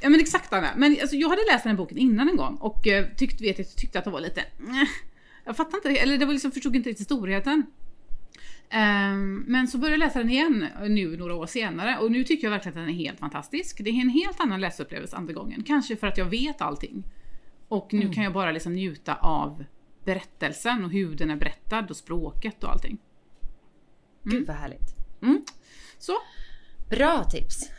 ja 0.00 0.08
men 0.08 0.20
exakt 0.20 0.52
Anna. 0.52 0.68
Men 0.76 0.96
alltså, 1.00 1.16
jag 1.16 1.28
hade 1.28 1.42
läst 1.52 1.64
den 1.64 1.70
här 1.70 1.76
boken 1.76 1.98
innan 1.98 2.28
en 2.28 2.36
gång 2.36 2.56
och 2.60 2.86
eh, 2.86 3.06
tyckte, 3.16 3.42
vet, 3.44 3.58
jag 3.58 3.76
tyckte 3.76 3.98
att 3.98 4.04
det 4.04 4.10
var 4.10 4.20
lite... 4.20 4.40
eh, 4.40 4.88
jag 5.44 5.56
fattar 5.56 5.76
inte, 5.76 6.00
eller 6.00 6.18
det 6.18 6.24
var 6.26 6.32
liksom, 6.32 6.50
förstod 6.52 6.76
inte 6.76 6.88
riktigt 6.90 7.06
storheten. 7.06 7.62
Ehm, 8.72 9.44
men 9.46 9.68
så 9.68 9.78
började 9.78 9.94
jag 9.94 10.06
läsa 10.06 10.18
den 10.18 10.30
igen 10.30 10.66
nu 10.88 11.16
några 11.16 11.34
år 11.34 11.46
senare 11.46 11.98
och 11.98 12.12
nu 12.12 12.24
tycker 12.24 12.44
jag 12.46 12.50
verkligen 12.50 12.78
att 12.78 12.86
den 12.86 12.94
är 12.94 12.98
helt 12.98 13.18
fantastisk. 13.18 13.80
Det 13.84 13.90
är 13.90 13.94
en 14.00 14.08
helt 14.08 14.40
annan 14.40 14.60
läsupplevelse 14.60 15.16
andra 15.16 15.32
gången. 15.32 15.62
Kanske 15.66 15.96
för 15.96 16.06
att 16.06 16.18
jag 16.18 16.24
vet 16.24 16.60
allting. 16.60 17.04
Och 17.68 17.92
nu 17.92 18.08
kan 18.12 18.24
jag 18.24 18.32
bara 18.32 18.50
liksom 18.52 18.72
njuta 18.72 19.14
av 19.14 19.64
berättelsen 20.04 20.84
och 20.84 20.90
hur 20.90 21.14
den 21.14 21.30
är 21.30 21.36
berättad 21.36 21.86
och 21.90 21.96
språket 21.96 22.64
och 22.64 22.70
allting. 22.70 22.98
Gud 24.22 24.46
vad 24.46 24.56
härligt. 24.56 24.94
Så, 25.98 26.12
Bra 26.90 27.24
tips. 27.24 27.70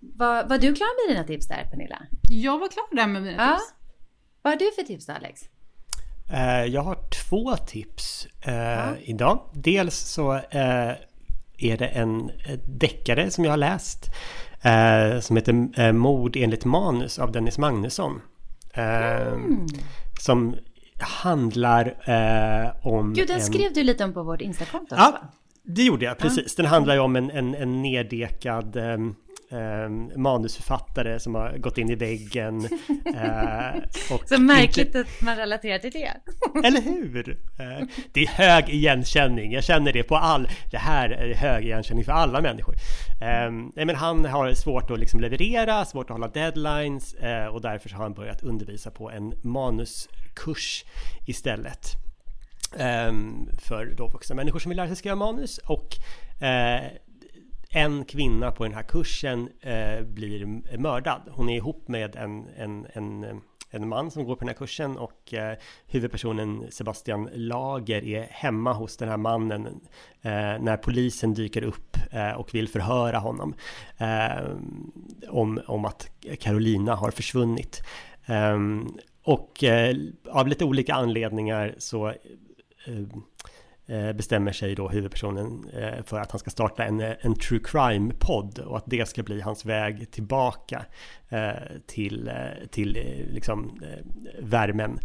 Var, 0.00 0.48
var 0.48 0.58
du 0.58 0.74
klar 0.74 1.06
med 1.08 1.14
dina 1.16 1.26
tips 1.26 1.48
där 1.48 1.64
Pernilla? 1.70 2.02
jag 2.30 2.58
var 2.58 2.68
klar 2.68 2.96
där 2.96 3.06
med 3.06 3.22
mina 3.22 3.36
Ja. 3.46 3.52
tips. 3.56 3.74
Vad 4.42 4.52
har 4.52 4.58
du 4.58 4.70
för 4.76 4.82
tips 4.82 5.06
då 5.06 5.12
Alex? 5.12 5.40
Eh, 6.30 6.64
Jag 6.64 6.82
har 6.82 6.98
två 7.28 7.56
tips 7.56 8.26
eh, 8.42 8.90
idag. 9.02 9.40
Dels 9.52 9.94
så 9.98 10.34
eh, 10.34 10.90
är 11.58 11.76
det 11.78 11.86
en 11.86 12.30
deckare 12.66 13.30
som 13.30 13.44
jag 13.44 13.52
har 13.52 13.56
läst 13.56 14.10
som 15.20 15.36
heter 15.36 15.92
Mord 15.92 16.36
enligt 16.36 16.64
manus 16.64 17.18
av 17.18 17.32
Dennis 17.32 17.58
Magnusson. 17.58 18.20
Eh, 18.74 19.38
Som 20.20 20.56
handlar 21.00 21.94
om... 22.86 23.14
Gud, 23.14 23.28
den 23.28 23.36
en- 23.36 23.42
skrev 23.42 23.72
du 23.72 23.82
lite 23.82 24.04
om 24.04 24.12
på 24.14 24.22
vårt 24.22 24.40
Instakonto 24.40 24.94
Ja, 24.98 25.10
va? 25.20 25.28
det 25.62 25.82
gjorde 25.82 26.04
jag 26.04 26.18
precis. 26.18 26.54
Den 26.56 26.66
handlar 26.66 26.94
ju 26.94 27.00
om 27.00 27.16
en, 27.16 27.30
en, 27.30 27.54
en 27.54 27.82
neddekad 27.82 28.76
ehm, 29.54 30.22
manusförfattare 30.22 31.20
som 31.20 31.34
har 31.34 31.58
gått 31.58 31.78
in 31.78 31.90
i 31.90 31.94
väggen. 31.94 32.64
eh, 33.16 34.14
och 34.14 34.28
Så 34.28 34.40
märkligt 34.40 34.96
att 34.96 35.20
man 35.22 35.36
relaterar 35.36 35.78
till 35.78 35.90
det. 35.90 36.12
Inte, 36.54 36.68
eller 36.68 36.80
hur? 36.80 37.38
Eh, 37.58 37.86
det 38.12 38.22
är 38.22 38.28
hög 38.28 38.68
igenkänning. 38.68 39.52
Jag 39.52 39.64
känner 39.64 39.92
det 39.92 40.02
på 40.02 40.16
all... 40.16 40.48
Det 40.70 40.78
här 40.78 41.10
är 41.10 41.34
hög 41.34 41.64
igenkänning 41.64 42.04
för 42.04 42.12
alla 42.12 42.40
människor. 42.40 42.74
Nej, 43.76 43.84
men 43.84 43.96
han 43.96 44.24
har 44.24 44.54
svårt 44.54 44.90
att 44.90 44.98
liksom 44.98 45.20
leverera, 45.20 45.84
svårt 45.84 46.10
att 46.10 46.14
hålla 46.14 46.28
deadlines 46.28 47.14
eh, 47.14 47.46
och 47.46 47.60
därför 47.60 47.90
har 47.90 48.02
han 48.02 48.14
börjat 48.14 48.42
undervisa 48.42 48.90
på 48.90 49.10
en 49.10 49.34
manuskurs 49.42 50.84
istället. 51.26 52.04
Ehm, 52.78 53.48
för 53.58 53.94
då 53.96 54.08
vuxna 54.08 54.36
människor 54.36 54.58
som 54.58 54.68
vill 54.68 54.76
lära 54.76 54.86
sig 54.86 54.96
skriva 54.96 55.16
manus 55.16 55.58
och 55.58 55.88
eh, 56.44 56.82
en 57.74 58.04
kvinna 58.04 58.50
på 58.50 58.64
den 58.64 58.74
här 58.74 58.82
kursen 58.82 59.48
eh, 59.60 60.02
blir 60.02 60.46
mördad. 60.78 61.20
Hon 61.30 61.48
är 61.48 61.56
ihop 61.56 61.88
med 61.88 62.16
en, 62.16 62.48
en, 62.56 62.86
en, 62.92 63.24
eh, 63.24 63.36
en 63.70 63.88
man 63.88 64.10
som 64.10 64.24
går 64.24 64.34
på 64.34 64.40
den 64.40 64.48
här 64.48 64.54
kursen 64.54 64.96
och 64.96 65.34
eh, 65.34 65.56
huvudpersonen 65.86 66.66
Sebastian 66.70 67.28
Lager 67.34 68.04
är 68.04 68.22
hemma 68.30 68.72
hos 68.72 68.96
den 68.96 69.08
här 69.08 69.16
mannen 69.16 69.66
eh, 70.22 70.30
när 70.60 70.76
polisen 70.76 71.34
dyker 71.34 71.62
upp 71.62 71.96
eh, 72.10 72.30
och 72.30 72.54
vill 72.54 72.68
förhöra 72.68 73.18
honom 73.18 73.54
eh, 73.98 74.44
om, 75.28 75.60
om 75.66 75.84
att 75.84 76.10
Carolina 76.40 76.94
har 76.94 77.10
försvunnit. 77.10 77.82
Och 79.22 79.64
av 80.30 80.48
lite 80.48 80.64
olika 80.64 80.94
anledningar 80.94 81.74
så 81.78 82.12
bestämmer 84.14 84.52
sig 84.52 84.74
då 84.74 84.88
huvudpersonen 84.88 85.70
för 86.04 86.20
att 86.20 86.30
han 86.30 86.38
ska 86.38 86.50
starta 86.50 86.84
en, 86.84 87.00
en 87.00 87.34
true 87.34 87.60
crime-podd 87.64 88.58
och 88.58 88.76
att 88.76 88.84
det 88.86 89.08
ska 89.08 89.22
bli 89.22 89.40
hans 89.40 89.64
väg 89.64 90.10
tillbaka 90.10 90.84
till, 91.86 92.30
till 92.70 92.92
liksom 93.32 93.80
värmen. 94.38 94.98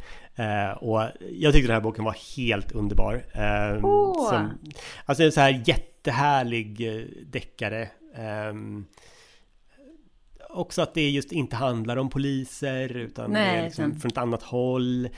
Och 0.80 1.02
jag 1.32 1.54
tyckte 1.54 1.68
den 1.68 1.76
här 1.76 1.82
boken 1.82 2.04
var 2.06 2.38
helt 2.38 2.72
underbar. 2.72 3.24
Oh. 3.84 4.30
Som, 4.30 4.60
alltså 5.06 5.24
en 5.24 5.32
så 5.32 5.40
här 5.40 5.62
jättehärlig 5.66 6.78
deckare 7.26 7.90
också 10.50 10.82
att 10.82 10.94
det 10.94 11.10
just 11.10 11.32
inte 11.32 11.56
handlar 11.56 11.98
om 11.98 12.10
poliser 12.10 12.98
utan 12.98 13.32
Nej, 13.32 13.60
är 13.60 13.64
liksom 13.64 14.00
från 14.00 14.12
ett 14.12 14.18
annat 14.18 14.44
håll. 14.44 15.10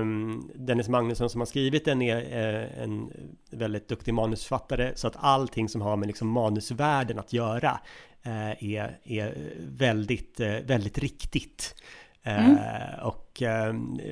Um, 0.00 0.50
Dennis 0.54 0.88
Magnusson 0.88 1.30
som 1.30 1.40
har 1.40 1.46
skrivit 1.46 1.84
den 1.84 2.02
är 2.02 2.16
uh, 2.16 2.82
en 2.82 3.12
väldigt 3.50 3.88
duktig 3.88 4.14
manusförfattare 4.14 4.92
så 4.94 5.06
att 5.06 5.16
allting 5.16 5.68
som 5.68 5.80
har 5.80 5.96
med 5.96 6.06
liksom 6.06 6.28
manusvärlden 6.28 7.18
att 7.18 7.32
göra 7.32 7.80
uh, 8.26 8.64
är, 8.64 8.98
är 9.04 9.34
väldigt, 9.58 10.40
uh, 10.40 10.46
väldigt 10.46 10.98
riktigt. 10.98 11.74
Mm. 12.22 12.56
och 13.02 13.32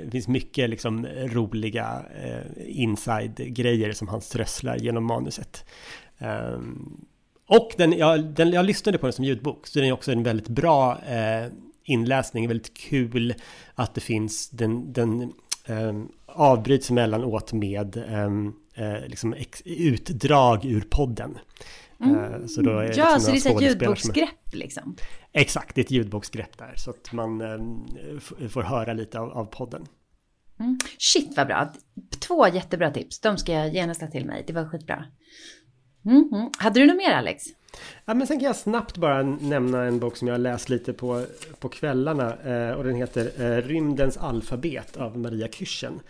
det 0.05 0.11
finns 0.11 0.29
mycket 0.29 0.71
liksom 0.71 1.07
roliga 1.07 2.05
inside-grejer 2.67 3.93
som 3.93 4.09
han 4.09 4.21
strösslar 4.21 4.77
genom 4.77 5.05
manuset. 5.05 5.65
Um, 6.19 7.07
och 7.49 7.71
den, 7.77 7.93
jag, 7.93 8.25
den, 8.25 8.53
jag 8.53 8.65
lyssnade 8.65 8.99
på 8.99 9.07
den 9.07 9.13
som 9.13 9.25
ljudbok, 9.25 9.67
så 9.67 9.79
den 9.79 9.89
är 9.89 9.93
också 9.93 10.13
en 10.13 10.23
väldigt 10.23 10.49
bra 10.49 10.99
eh, 11.09 11.53
inläsning, 11.85 12.49
väldigt 12.49 12.77
kul 12.77 13.35
att 13.75 13.95
det 13.95 14.01
finns, 14.01 14.51
den, 14.51 14.93
den 14.93 15.33
eh, 15.65 15.93
avbryts 16.27 16.91
emellanåt 16.91 17.53
med 17.53 17.97
ehm, 17.97 18.53
eh, 18.75 19.07
liksom 19.07 19.33
ex, 19.33 19.63
utdrag 19.65 20.65
ur 20.65 20.81
podden. 20.81 21.39
Mm. 22.01 22.17
Eh, 22.17 22.47
så 22.47 22.63
då 22.63 22.71
är 22.71 22.99
ja, 22.99 23.15
liksom 23.15 23.21
så 23.21 23.49
det 23.49 23.55
är 23.55 23.57
ett 23.57 23.63
ljudboksgrepp 23.63 24.53
liksom? 24.53 24.97
Exakt, 25.33 25.75
det 25.75 25.81
är 25.81 25.85
ett 25.85 25.91
ljudboksgrepp 25.91 26.59
där, 26.59 26.75
så 26.77 26.91
att 26.91 27.13
man 27.13 27.41
eh, 27.41 28.49
får 28.49 28.63
höra 28.63 28.93
lite 28.93 29.21
av, 29.21 29.31
av 29.31 29.45
podden. 29.45 29.87
Mm. 30.61 30.79
Shit 30.99 31.37
vad 31.37 31.47
bra! 31.47 31.73
Två 32.21 32.49
jättebra 32.49 32.91
tips, 32.91 33.21
de 33.21 33.39
ska 33.39 33.53
jag 33.53 33.75
genast 33.75 34.01
ta 34.01 34.07
till 34.07 34.27
mig, 34.27 34.45
det 34.47 34.53
var 34.53 34.65
skitbra. 34.65 35.05
Mm 36.07 36.29
-hmm. 36.33 36.51
Hade 36.59 36.81
du 36.81 36.87
något 36.87 36.97
mer 36.97 37.11
Alex? 37.11 37.45
Ja, 38.05 38.15
men 38.15 38.27
sen 38.27 38.39
kan 38.39 38.47
jag 38.47 38.57
snabbt 38.57 38.97
bara 38.97 39.23
nämna 39.23 39.83
en 39.83 39.99
bok 39.99 40.17
som 40.17 40.29
jag 40.29 40.35
har 40.35 40.39
läst 40.39 40.69
lite 40.69 40.93
på, 40.93 41.25
på 41.61 41.69
kvällarna 41.69 42.35
eh, 42.35 42.71
och 42.71 42.85
den 42.85 42.95
heter 42.95 43.31
eh, 43.39 43.63
Rymdens 43.63 44.17
alfabet 44.17 44.97
av 44.97 45.19
Maria 45.19 45.49
Kyrchen. 45.49 46.01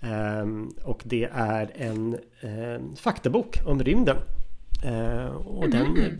Eh, 0.00 0.46
och 0.84 1.02
det 1.04 1.28
är 1.32 1.70
en 1.74 2.14
eh, 2.40 2.96
faktabok 2.96 3.58
om 3.66 3.82
rymden. 3.82 4.16
Eh, 4.84 5.26
och 5.26 5.64
mm 5.64 5.70
den 5.70 6.18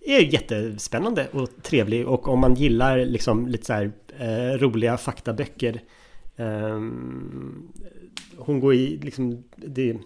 är 0.00 0.20
jättespännande 0.20 1.28
och 1.32 1.48
trevlig 1.62 2.08
och 2.08 2.28
om 2.28 2.40
man 2.40 2.54
gillar 2.54 2.98
liksom 2.98 3.48
lite 3.48 3.64
så 3.66 3.72
här 3.72 3.92
eh, 4.18 4.58
roliga 4.58 4.96
faktaböcker 4.96 5.80
hon 8.38 8.60
går 8.60 8.74
i 8.74 8.96
liksom, 8.96 9.44
det 9.56 9.90
är 9.90 9.98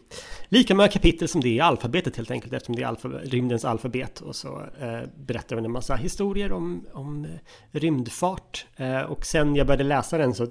lika 0.49 0.74
många 0.74 0.89
kapitel 0.89 1.28
som 1.28 1.41
det 1.41 1.49
är 1.49 1.53
i 1.53 1.61
alfabetet 1.61 2.16
helt 2.16 2.30
enkelt 2.30 2.53
eftersom 2.53 2.76
det 2.76 2.83
är 2.83 2.87
alfa, 2.87 3.09
rymdens 3.09 3.64
alfabet 3.64 4.20
och 4.20 4.37
så 4.37 4.62
eh, 4.80 5.01
berättar 5.16 5.57
hon 5.57 5.64
en 5.64 5.72
massa 5.72 5.95
historier 5.97 6.53
om, 6.53 6.87
om 6.93 7.26
rymdfart 7.70 8.66
eh, 8.76 9.01
och 9.01 9.26
sen 9.26 9.57
jag 9.57 9.66
började 9.66 9.85
läsa 9.85 10.18
den 10.18 10.35
så 10.35 10.47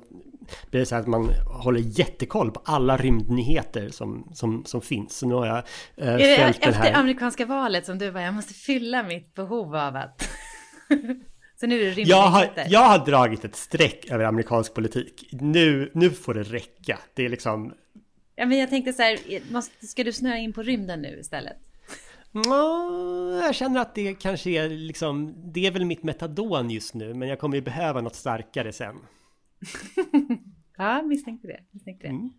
blir 0.69 0.79
det 0.79 0.85
så 0.85 0.95
att 0.95 1.07
man 1.07 1.29
håller 1.63 1.79
jättekoll 1.79 2.51
på 2.51 2.61
alla 2.65 2.97
rymdnyheter 2.97 3.89
som, 3.89 4.31
som, 4.33 4.65
som 4.65 4.81
finns. 4.81 5.17
Så 5.17 5.27
nu 5.27 5.33
har 5.33 5.45
jag 5.45 5.57
eh, 5.97 6.13
är 6.13 6.17
det 6.17 6.35
efter 6.35 6.71
här... 6.71 6.93
amerikanska 6.93 7.45
valet 7.45 7.85
som 7.85 7.97
du 7.97 8.11
bara, 8.11 8.23
jag 8.23 8.33
måste 8.33 8.53
fylla 8.53 9.03
mitt 9.03 9.33
behov 9.33 9.75
av 9.75 9.95
att 9.95 10.29
Så 11.61 11.67
nu 11.67 11.81
är 11.81 11.95
det 11.95 12.01
jag 12.01 12.27
har, 12.27 12.49
jag 12.67 12.79
har 12.79 13.05
dragit 13.05 13.45
ett 13.45 13.55
streck 13.55 14.11
över 14.11 14.25
amerikansk 14.25 14.73
politik. 14.73 15.29
Nu, 15.31 15.91
nu 15.93 16.09
får 16.09 16.33
det 16.33 16.43
räcka. 16.43 16.99
Det 17.13 17.25
är 17.25 17.29
liksom... 17.29 17.73
Ja, 18.35 18.45
men 18.45 18.57
jag 18.57 18.69
tänkte 18.69 18.93
så 18.93 19.01
här, 19.01 19.19
måste, 19.51 19.87
ska 19.87 20.03
du 20.03 20.13
snöa 20.13 20.37
in 20.37 20.53
på 20.53 20.63
rymden 20.63 21.01
nu 21.01 21.19
istället? 21.19 21.57
jag 23.41 23.55
känner 23.55 23.81
att 23.81 23.95
det 23.95 24.13
kanske 24.13 24.49
är 24.49 24.69
liksom, 24.69 25.35
det 25.53 25.67
är 25.67 25.71
väl 25.71 25.85
mitt 25.85 26.03
metadon 26.03 26.69
just 26.69 26.93
nu, 26.93 27.13
men 27.13 27.27
jag 27.27 27.39
kommer 27.39 27.55
ju 27.55 27.61
behöva 27.61 28.01
något 28.01 28.15
starkare 28.15 28.73
sen. 28.73 28.95
ja, 30.77 31.01
misstänkte 31.01 31.47
det. 31.47 31.59
Misstänkte 31.71 32.07
det. 32.07 32.13
Mm. 32.13 32.31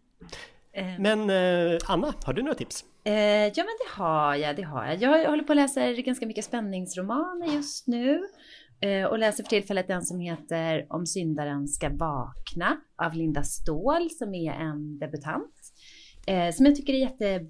Eh. 0.73 1.01
Men 1.01 1.31
eh, 1.31 1.79
Anna, 1.89 2.15
har 2.25 2.33
du 2.33 2.43
några 2.43 2.55
tips? 2.55 2.85
Eh, 3.05 3.15
ja, 3.47 3.53
men 3.57 3.77
det 3.85 4.03
har 4.03 4.35
jag. 4.35 4.57
Det 4.57 4.63
har 4.63 4.87
jag. 4.87 5.03
Jag 5.03 5.31
håller 5.31 5.45
på 5.45 5.53
att 5.53 5.57
läsa 5.57 5.93
ganska 5.93 6.27
mycket 6.27 6.45
spänningsromaner 6.45 7.55
just 7.55 7.87
nu. 7.87 8.29
Eh, 8.83 9.05
och 9.05 9.19
läser 9.19 9.45
för 9.45 9.51
tillfället 9.51 9.89
den 9.89 10.03
som 10.03 10.21
heter 10.21 10.87
Om 10.89 11.07
syndaren 11.07 11.69
ska 11.69 11.89
vakna 11.89 12.77
av 12.97 13.15
Linda 13.15 13.43
Ståhl 13.43 14.11
som 14.11 14.35
är 14.35 14.53
en 14.53 14.99
debutant. 14.99 15.55
Eh, 16.27 16.51
som 16.51 16.67
jag 16.67 16.77
tycker 16.77 16.93
är 16.93 16.99
jättebra 16.99 17.47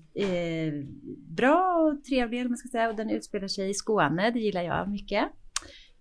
eh, 1.48 1.76
och 1.76 2.04
trevlig, 2.04 2.40
eller 2.40 2.48
man 2.48 2.58
ska 2.58 2.68
säga. 2.68 2.90
Och 2.90 2.96
den 2.96 3.10
utspelar 3.10 3.48
sig 3.48 3.70
i 3.70 3.74
Skåne, 3.74 4.30
det 4.30 4.40
gillar 4.40 4.62
jag 4.62 4.90
mycket. 4.90 5.24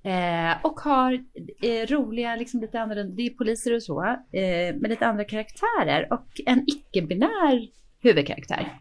Eh, 0.03 0.65
och 0.65 0.79
har 0.79 1.13
eh, 1.61 1.87
roliga, 1.87 2.35
liksom 2.35 2.61
lite 2.61 2.79
annorlunda, 2.79 3.15
det 3.15 3.25
är 3.25 3.29
poliser 3.29 3.75
och 3.75 3.83
så, 3.83 4.03
eh, 4.31 4.75
med 4.75 4.89
lite 4.89 5.05
andra 5.05 5.23
karaktärer 5.23 6.13
och 6.13 6.27
en 6.45 6.63
icke-binär 6.67 7.67
huvudkaraktär. 7.99 8.77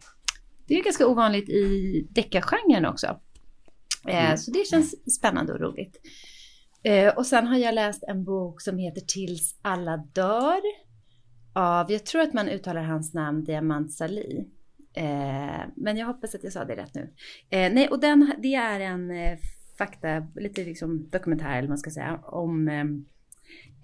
Det 0.67 0.75
är 0.75 0.85
ganska 0.85 1.07
ovanligt 1.07 1.49
i 1.49 2.07
deckargenren 2.11 2.87
också. 2.87 3.21
Mm. 4.09 4.37
Så 4.37 4.51
det 4.51 4.67
känns 4.67 5.15
spännande 5.19 5.53
och 5.53 5.61
roligt. 5.61 6.01
Eh, 6.83 7.17
och 7.17 7.27
sen 7.27 7.47
har 7.47 7.59
jag 7.59 7.75
läst 7.75 8.03
en 8.03 8.25
bok 8.25 8.61
som 8.61 8.79
heter 8.79 9.01
Tills 9.01 9.59
alla 9.63 9.97
dör. 9.97 10.61
Av, 11.53 11.93
jag 11.93 12.07
tror 12.07 12.23
att 12.23 12.33
man 12.33 12.49
uttalar 12.49 12.83
hans 12.83 13.15
namn 13.15 13.45
Diamant 13.45 13.93
Sali. 13.93 14.49
Eh, 14.95 15.61
men 15.77 15.97
jag 15.97 16.07
hoppas 16.07 16.35
att 16.35 16.45
jag 16.45 16.53
sa 16.53 16.65
det 16.65 16.77
rätt 16.77 16.95
nu. 16.95 17.13
Eh, 17.51 17.73
nej, 17.73 17.89
och 17.89 18.01
den, 18.01 18.33
det 18.39 18.55
är 18.55 18.81
en 18.81 19.11
eh, 19.11 19.39
fakta, 19.79 20.27
lite 20.35 20.65
liksom 20.65 21.09
dokumentär 21.11 21.51
eller 21.51 21.61
vad 21.61 21.69
man 21.69 21.79
ska 21.79 21.91
säga, 21.91 22.21
om 22.23 22.69
eh, 22.69 22.85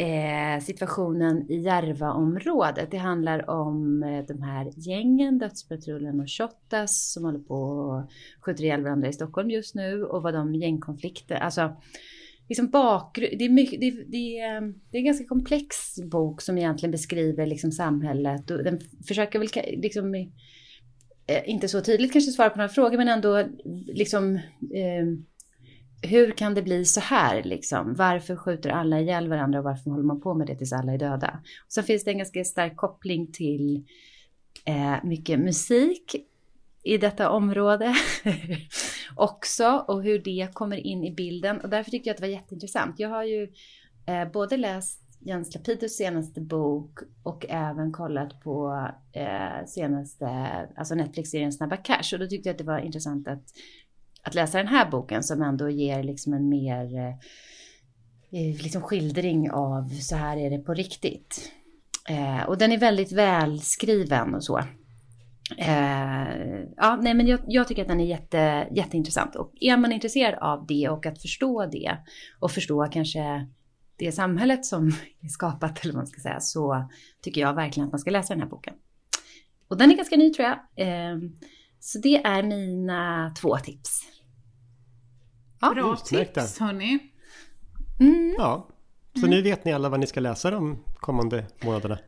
eh 0.07 0.61
situationen 0.61 1.51
i 1.51 1.57
Järvaområdet. 1.57 2.91
Det 2.91 2.97
handlar 2.97 3.51
om 3.51 4.03
eh, 4.03 4.25
de 4.25 4.43
här 4.43 4.73
gängen, 4.77 5.39
Dödspatrullen 5.39 6.21
och 6.21 6.31
Shottaz 6.31 7.13
som 7.13 7.25
håller 7.25 7.39
på 7.39 7.55
och 7.55 8.11
skjuter 8.41 8.65
ihjäl 8.65 8.83
varandra 8.83 9.09
i 9.09 9.13
Stockholm 9.13 9.51
just 9.51 9.75
nu 9.75 10.05
och 10.05 10.23
vad 10.23 10.35
de 10.35 10.55
gängkonflikter, 10.55 11.37
alltså 11.37 11.77
liksom 12.49 12.71
bakgrund, 12.71 13.39
det 13.39 13.45
är, 13.45 13.49
mycket, 13.49 13.81
det, 13.81 13.91
det, 13.91 14.39
är, 14.39 14.61
det 14.61 14.97
är 14.97 14.99
en 14.99 15.05
ganska 15.05 15.27
komplex 15.27 15.77
bok 16.11 16.43
som 16.43 16.59
egentligen 16.59 16.91
beskriver 16.91 17.47
liksom 17.47 17.73
samhället 17.73 18.51
och 18.51 18.65
den 18.65 18.81
försöker 19.09 19.39
väl 19.39 19.49
liksom 19.83 20.15
eh, 21.27 21.43
inte 21.47 21.69
så 21.69 21.81
tydligt 21.81 22.13
kanske 22.13 22.31
svara 22.31 22.51
på 22.51 22.57
några 22.57 22.69
frågor 22.69 22.97
men 22.97 23.09
ändå 23.09 23.45
liksom 23.87 24.35
eh, 24.75 25.07
hur 26.03 26.31
kan 26.31 26.55
det 26.55 26.63
bli 26.63 26.85
så 26.85 27.01
här 27.01 27.43
liksom? 27.43 27.95
Varför 27.95 28.37
skjuter 28.37 28.71
alla 28.71 29.01
ihjäl 29.01 29.29
varandra 29.29 29.59
och 29.59 29.65
varför 29.65 29.91
håller 29.91 30.05
man 30.05 30.21
på 30.21 30.35
med 30.35 30.47
det 30.47 30.57
tills 30.57 30.73
alla 30.73 30.93
är 30.93 30.99
döda? 30.99 31.41
Och 31.67 31.73
sen 31.73 31.85
finns 31.85 32.05
det 32.05 32.11
en 32.11 32.19
ganska 32.19 32.45
stark 32.45 32.77
koppling 32.77 33.33
till 33.33 33.85
eh, 34.65 35.05
mycket 35.05 35.41
musik 35.41 36.17
i 36.87 36.99
detta 36.99 37.31
område 37.31 37.95
också 39.17 39.85
och 39.89 40.03
hur 40.03 40.19
det 40.19 40.49
kommer 40.53 40.77
in 40.77 41.05
i 41.05 41.15
bilden. 41.15 41.61
Och 41.61 41.69
därför 41.69 41.91
tycker 41.91 42.09
jag 42.09 42.15
att 42.15 42.21
det 42.21 42.27
var 42.27 42.33
jätteintressant. 42.33 42.99
Jag 42.99 43.09
har 43.09 43.25
ju 43.25 43.49
eh, 44.07 44.31
både 44.33 44.57
läst 44.57 45.03
Jens 45.21 45.55
Lapidus 45.55 45.97
senaste 45.97 46.41
bok 46.41 46.99
och 47.23 47.47
även 47.49 47.93
kollat 47.93 48.41
på 48.41 48.89
eh, 49.13 49.67
senaste, 49.67 50.27
alltså 50.77 50.95
Netflix-serien 50.95 51.53
Snabba 51.53 51.77
Cash. 51.77 52.13
Och 52.13 52.19
då 52.19 52.27
tyckte 52.27 52.49
jag 52.49 52.55
att 52.55 52.59
det 52.59 52.65
var 52.65 52.79
intressant 52.79 53.29
att, 53.29 53.45
att 54.23 54.35
läsa 54.35 54.59
den 54.59 54.69
här 54.69 54.91
boken 54.91 55.23
som 55.23 55.43
ändå 55.43 55.71
ger 55.71 56.03
liksom 56.03 56.33
en 56.33 56.49
mer 56.49 56.97
eh, 56.97 57.15
eh 58.31 58.63
liksom 58.63 58.83
skildring 58.83 59.51
av 59.51 59.89
så 59.89 60.17
här 60.17 60.37
är 60.37 60.51
det 60.51 60.59
på 60.59 60.75
riktigt. 60.75 61.53
Eh, 62.09 62.43
och 62.49 62.59
den 62.59 62.73
är 62.73 62.79
väldigt 62.79 63.13
välskriven 63.13 64.35
och 64.35 64.45
så. 64.45 64.63
Eh, 65.59 66.65
ja, 66.77 66.97
nej, 67.03 67.15
men 67.15 67.27
jag, 67.27 67.41
jag, 67.47 67.69
tycker 67.69 67.83
att 67.83 67.89
den 67.89 68.01
är 68.01 68.07
jätte, 68.07 68.69
jätteintressant. 68.71 69.37
Och 69.37 69.53
är 69.61 69.77
man 69.77 69.93
intresserad 69.93 70.35
av 70.35 70.67
det 70.67 70.89
och 70.89 71.07
att 71.07 71.23
förstå 71.23 71.67
det 71.67 71.97
och 72.39 72.51
förstå 72.51 72.89
kanske 72.93 73.47
det 73.97 74.13
samhället 74.13 74.67
som 74.67 74.87
är 75.21 75.29
skapat, 75.29 75.85
eller 75.85 75.95
vad 75.95 76.01
man 76.01 76.07
ska 76.07 76.21
säga, 76.21 76.41
så 76.41 76.89
tycker 77.23 77.41
jag 77.41 77.55
verkligen 77.55 77.87
att 77.87 77.93
man 77.93 77.99
ska 77.99 78.11
läsa 78.11 78.35
den 78.35 78.43
här 78.43 78.49
boken. 78.49 78.75
Och 79.69 79.77
den 79.77 79.91
är 79.91 79.97
ganska 79.97 80.17
ny 80.17 80.33
tror 80.33 80.49
jag. 80.49 80.59
Eh, 80.77 81.19
så 81.81 81.99
det 81.99 82.17
är 82.17 82.43
mina 82.43 83.35
två 83.41 83.57
tips. 83.57 84.01
Ja. 85.61 85.75
Bra 85.75 85.97
tips 85.97 86.59
hörni. 86.59 86.99
Mm. 88.01 88.35
Ja, 88.39 88.69
så 89.21 89.27
nu 89.27 89.43
vet 89.43 89.65
ni 89.65 89.73
alla 89.73 89.89
vad 89.89 90.01
ni 90.01 90.07
ska 90.07 90.21
läsa 90.21 90.51
de 90.51 90.85
kommande 90.97 91.47
månaderna? 91.65 91.99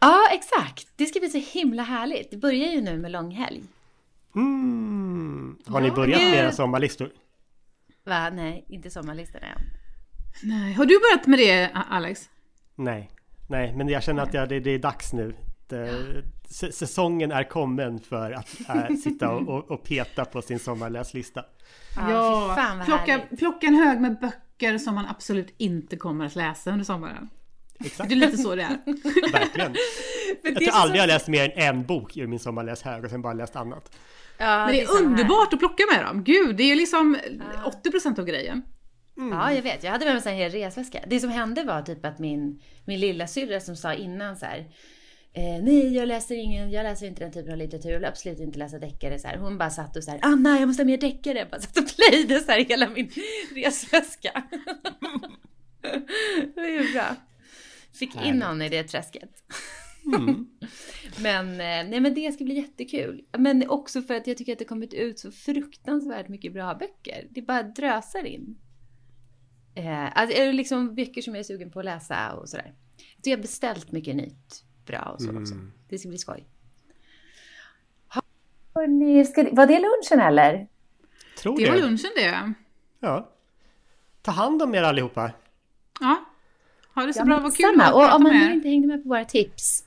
Ja, 0.00 0.20
exakt. 0.32 0.88
Det 0.96 1.06
ska 1.06 1.20
bli 1.20 1.28
så 1.28 1.58
himla 1.58 1.82
härligt. 1.82 2.30
Det 2.30 2.36
börjar 2.36 2.68
ju 2.68 2.80
nu 2.80 2.98
med 2.98 3.10
långhelg. 3.10 3.62
Mm. 4.34 5.58
Har 5.66 5.80
ni 5.80 5.88
Ja, 5.88 5.94
börjat 5.94 6.20
det- 6.20 6.30
med 6.30 6.38
era 6.44 6.52
sommarlistor? 6.52 7.10
Va? 8.04 8.30
Nej, 8.30 8.64
inte 8.68 8.90
sommarlistorna 8.90 9.46
än. 9.46 9.60
Nej. 10.42 10.72
Har 10.72 10.86
du 10.86 10.98
börjat 11.00 11.26
med 11.26 11.38
det 11.38 11.70
Alex? 11.90 12.28
Nej, 12.74 13.10
nej, 13.48 13.72
men 13.76 13.88
jag 13.88 14.02
känner 14.02 14.22
att 14.22 14.34
jag, 14.34 14.48
det, 14.48 14.60
det 14.60 14.70
är 14.70 14.78
dags 14.78 15.12
nu. 15.12 15.34
Det, 15.68 15.92
säsongen 16.72 17.32
är 17.32 17.44
kommen 17.44 18.00
för 18.00 18.32
att 18.32 18.60
äh, 18.68 18.96
sitta 18.96 19.30
och, 19.30 19.48
och, 19.48 19.70
och 19.70 19.82
peta 19.84 20.24
på 20.24 20.42
sin 20.42 20.58
sommarläslista. 20.58 21.44
Ja, 21.96 22.54
fy 22.56 22.62
fan 22.62 22.78
vad 22.78 22.86
plocka, 22.86 23.20
plocka 23.38 23.66
en 23.66 23.74
hög 23.74 24.00
med 24.00 24.20
böcker 24.20 24.78
som 24.78 24.94
man 24.94 25.06
absolut 25.06 25.54
inte 25.56 25.96
kommer 25.96 26.26
att 26.26 26.36
läsa 26.36 26.70
under 26.72 26.84
sommaren. 26.84 27.28
Exakt, 27.84 28.08
Det 28.08 28.14
är 28.14 28.16
lite 28.16 28.36
så 28.36 28.54
det 28.54 28.62
är. 28.62 28.68
verkligen. 29.32 29.74
Jag 30.42 30.56
tror 30.56 30.70
aldrig 30.74 30.98
jag 30.98 31.02
har 31.02 31.08
läst 31.08 31.28
mer 31.28 31.52
än 31.56 31.76
en 31.76 31.86
bok 31.86 32.16
ur 32.16 32.26
min 32.26 32.38
sommarläshög 32.38 33.04
och 33.04 33.10
sen 33.10 33.22
bara 33.22 33.32
läst 33.32 33.56
annat. 33.56 33.96
Ja, 34.38 34.64
Men 34.66 34.74
det 34.74 34.82
är 34.82 34.86
samma 34.86 34.98
här. 34.98 35.06
underbart 35.06 35.52
att 35.52 35.58
plocka 35.58 35.82
med 35.94 36.04
dem. 36.04 36.24
Gud, 36.24 36.56
det 36.56 36.62
är 36.62 36.68
ju 36.68 36.74
liksom 36.74 37.16
80% 37.84 38.18
av 38.18 38.24
grejen. 38.24 38.62
Ja, 39.16 39.52
jag 39.52 39.62
vet. 39.62 39.84
Jag 39.84 39.90
hade 39.90 40.04
med 40.04 40.14
mig 40.14 40.22
en 40.26 40.38
hel 40.38 40.50
resväska. 40.50 41.00
Det 41.06 41.20
som 41.20 41.30
hände 41.30 41.62
var 41.64 41.82
typ 41.82 42.04
att 42.04 42.18
min, 42.18 42.62
min 42.84 43.00
lilla 43.00 43.26
syrra 43.26 43.60
som 43.60 43.76
sa 43.76 43.94
innan 43.94 44.36
så 44.36 44.46
här. 44.46 44.58
Eh, 45.32 45.62
nej, 45.62 45.96
jag 45.96 46.08
läser 46.08 46.34
ingen, 46.34 46.70
jag 46.70 46.82
läser 46.84 47.06
inte 47.06 47.24
den 47.24 47.32
typen 47.32 47.52
av 47.52 47.58
litteratur. 47.58 47.90
Jag 47.90 47.98
vill 47.98 48.08
absolut 48.08 48.40
inte 48.40 48.58
läsa 48.58 48.78
deckare. 48.78 49.18
Så 49.18 49.28
här. 49.28 49.36
Hon 49.36 49.58
bara 49.58 49.70
satt 49.70 49.96
och 49.96 50.04
så 50.04 50.10
här, 50.10 50.20
Anna, 50.22 50.58
jag 50.58 50.66
måste 50.66 50.82
ha 50.82 50.86
mer 50.86 50.98
deckare. 50.98 51.46
Bara 51.50 51.60
satt 51.60 51.76
och 51.78 51.84
plöjde 51.96 52.40
så 52.40 52.52
här 52.52 52.64
hela 52.64 52.88
min 52.88 53.10
resväska. 53.54 54.42
det 56.54 56.60
är 56.60 56.82
ju 56.82 56.92
bra. 56.92 57.16
Fick 58.00 58.16
in 58.26 58.38
någon 58.38 58.62
i 58.62 58.68
det 58.68 58.82
träsket. 58.82 59.44
men, 61.22 61.50
eh, 61.50 61.90
nej, 61.90 62.00
men 62.00 62.14
det 62.14 62.32
ska 62.32 62.44
bli 62.44 62.54
jättekul. 62.54 63.24
Men 63.38 63.70
också 63.70 64.02
för 64.02 64.14
att 64.14 64.26
jag 64.26 64.36
tycker 64.36 64.52
att 64.52 64.58
det 64.58 64.64
kommit 64.64 64.94
ut 64.94 65.18
så 65.18 65.30
fruktansvärt 65.30 66.28
mycket 66.28 66.52
bra 66.52 66.74
böcker. 66.74 67.26
Det 67.30 67.42
bara 67.42 67.62
drösar 67.62 68.24
in. 68.24 68.58
Eh, 69.74 70.18
alltså, 70.18 70.36
är 70.36 70.46
det 70.46 70.52
liksom 70.52 70.94
böcker 70.94 71.22
som 71.22 71.34
jag 71.34 71.40
är 71.40 71.44
sugen 71.44 71.70
på 71.70 71.78
att 71.78 71.84
läsa 71.84 72.32
och 72.32 72.48
sådär. 72.48 72.74
Så 72.96 73.30
jag 73.30 73.36
har 73.36 73.42
beställt 73.42 73.92
mycket 73.92 74.16
nytt 74.16 74.64
bra 74.86 75.02
och 75.14 75.22
så 75.22 75.38
också. 75.38 75.54
Det 75.88 75.98
ska 75.98 76.08
bli 76.08 76.18
skoj. 76.18 76.46
Hörrni, 78.74 79.24
ska, 79.24 79.48
var 79.52 79.66
det 79.66 79.78
lunchen 79.78 80.26
eller? 80.26 80.68
Tror 81.38 81.58
Det 81.58 81.70
var 81.70 81.76
det. 81.76 81.82
lunchen 81.82 82.10
det. 82.16 82.52
Ja. 83.00 83.30
Ta 84.22 84.30
hand 84.30 84.62
om 84.62 84.74
er 84.74 84.82
allihopa. 84.82 85.32
Ja. 86.00 86.29
Ha 87.00 87.06
det 87.06 87.12
så 87.12 87.20
Ja, 87.20 87.24
bra, 87.24 87.40
vad 87.40 87.56
kul 87.56 87.80
att 87.80 87.94
Och 87.94 88.14
om 88.14 88.22
man 88.22 88.32
med 88.38 88.52
inte 88.54 88.68
hängde 88.68 88.88
med 88.88 89.02
på 89.02 89.08
våra 89.08 89.24
tips. 89.24 89.84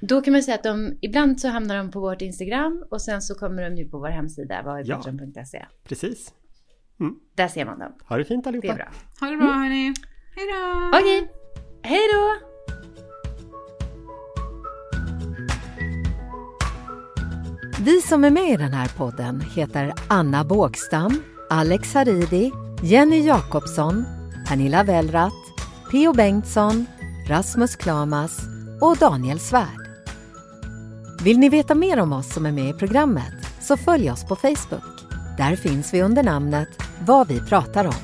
Då 0.00 0.20
kan 0.20 0.32
man 0.32 0.42
säga 0.42 0.54
att 0.54 0.62
de, 0.62 0.98
ibland 1.00 1.40
så 1.40 1.48
hamnar 1.48 1.76
de 1.76 1.90
på 1.90 2.00
vårt 2.00 2.22
Instagram 2.22 2.84
och 2.90 3.02
sen 3.02 3.22
så 3.22 3.34
kommer 3.34 3.70
de 3.70 3.76
ju 3.76 3.88
på 3.88 3.98
vår 3.98 4.08
hemsida, 4.08 4.62
vavipratar.se. 4.62 5.66
Precis. 5.88 6.32
Där 7.34 7.48
ser 7.48 7.64
man 7.64 7.78
dem. 7.78 7.92
Ha 8.08 8.16
det 8.16 8.24
fint 8.24 8.44
Det 8.44 8.48
allihopa. 8.48 8.68
är 8.68 8.74
bra. 8.76 8.88
Ha 9.20 9.26
det 9.30 9.36
bra 9.36 9.46
hörni. 9.52 9.94
Hej 10.36 10.46
då! 10.52 10.98
Okej, 10.98 11.30
hej 11.82 12.00
då! 12.12 12.46
Vi 17.80 18.00
som 18.00 18.24
är 18.24 18.30
med 18.30 18.48
i 18.50 18.56
den 18.56 18.72
här 18.72 18.88
podden 18.96 19.40
heter 19.40 19.92
Anna 20.08 20.44
Bågstam, 20.44 21.22
Alex 21.50 21.94
Haridi, 21.94 22.52
Jenny 22.82 23.20
Jakobsson, 23.26 24.04
Pernilla 24.48 24.84
Wellratt, 24.84 25.32
P.O. 25.90 26.12
Bengtsson, 26.12 26.86
Rasmus 27.26 27.76
Klamas 27.76 28.40
och 28.80 28.96
Daniel 28.96 29.40
Svärd. 29.40 29.90
Vill 31.22 31.38
ni 31.38 31.48
veta 31.48 31.74
mer 31.74 31.98
om 31.98 32.12
oss 32.12 32.32
som 32.32 32.46
är 32.46 32.52
med 32.52 32.68
i 32.68 32.72
programmet 32.72 33.32
så 33.60 33.76
följ 33.76 34.10
oss 34.10 34.24
på 34.24 34.36
Facebook. 34.36 35.00
Där 35.36 35.56
finns 35.56 35.94
vi 35.94 36.02
under 36.02 36.22
namnet 36.22 36.68
Vad 37.06 37.28
vi 37.28 37.40
pratar 37.40 37.84
om. 37.84 37.94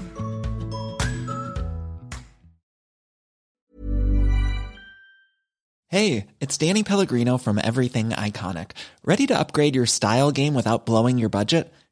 Hey, 5.91 6.27
it's 6.41 6.69
Danny 6.69 6.85
Pellegrino 6.85 7.39
from 7.39 7.59
Everything 7.59 8.11
Iconic. 8.11 8.71
Ready 9.05 9.27
to 9.27 9.39
upgrade 9.39 9.77
your 9.77 9.87
style 9.87 10.31
game 10.31 10.55
without 10.55 10.87
blowing 10.87 11.19
your 11.19 11.31
budget? 11.31 11.75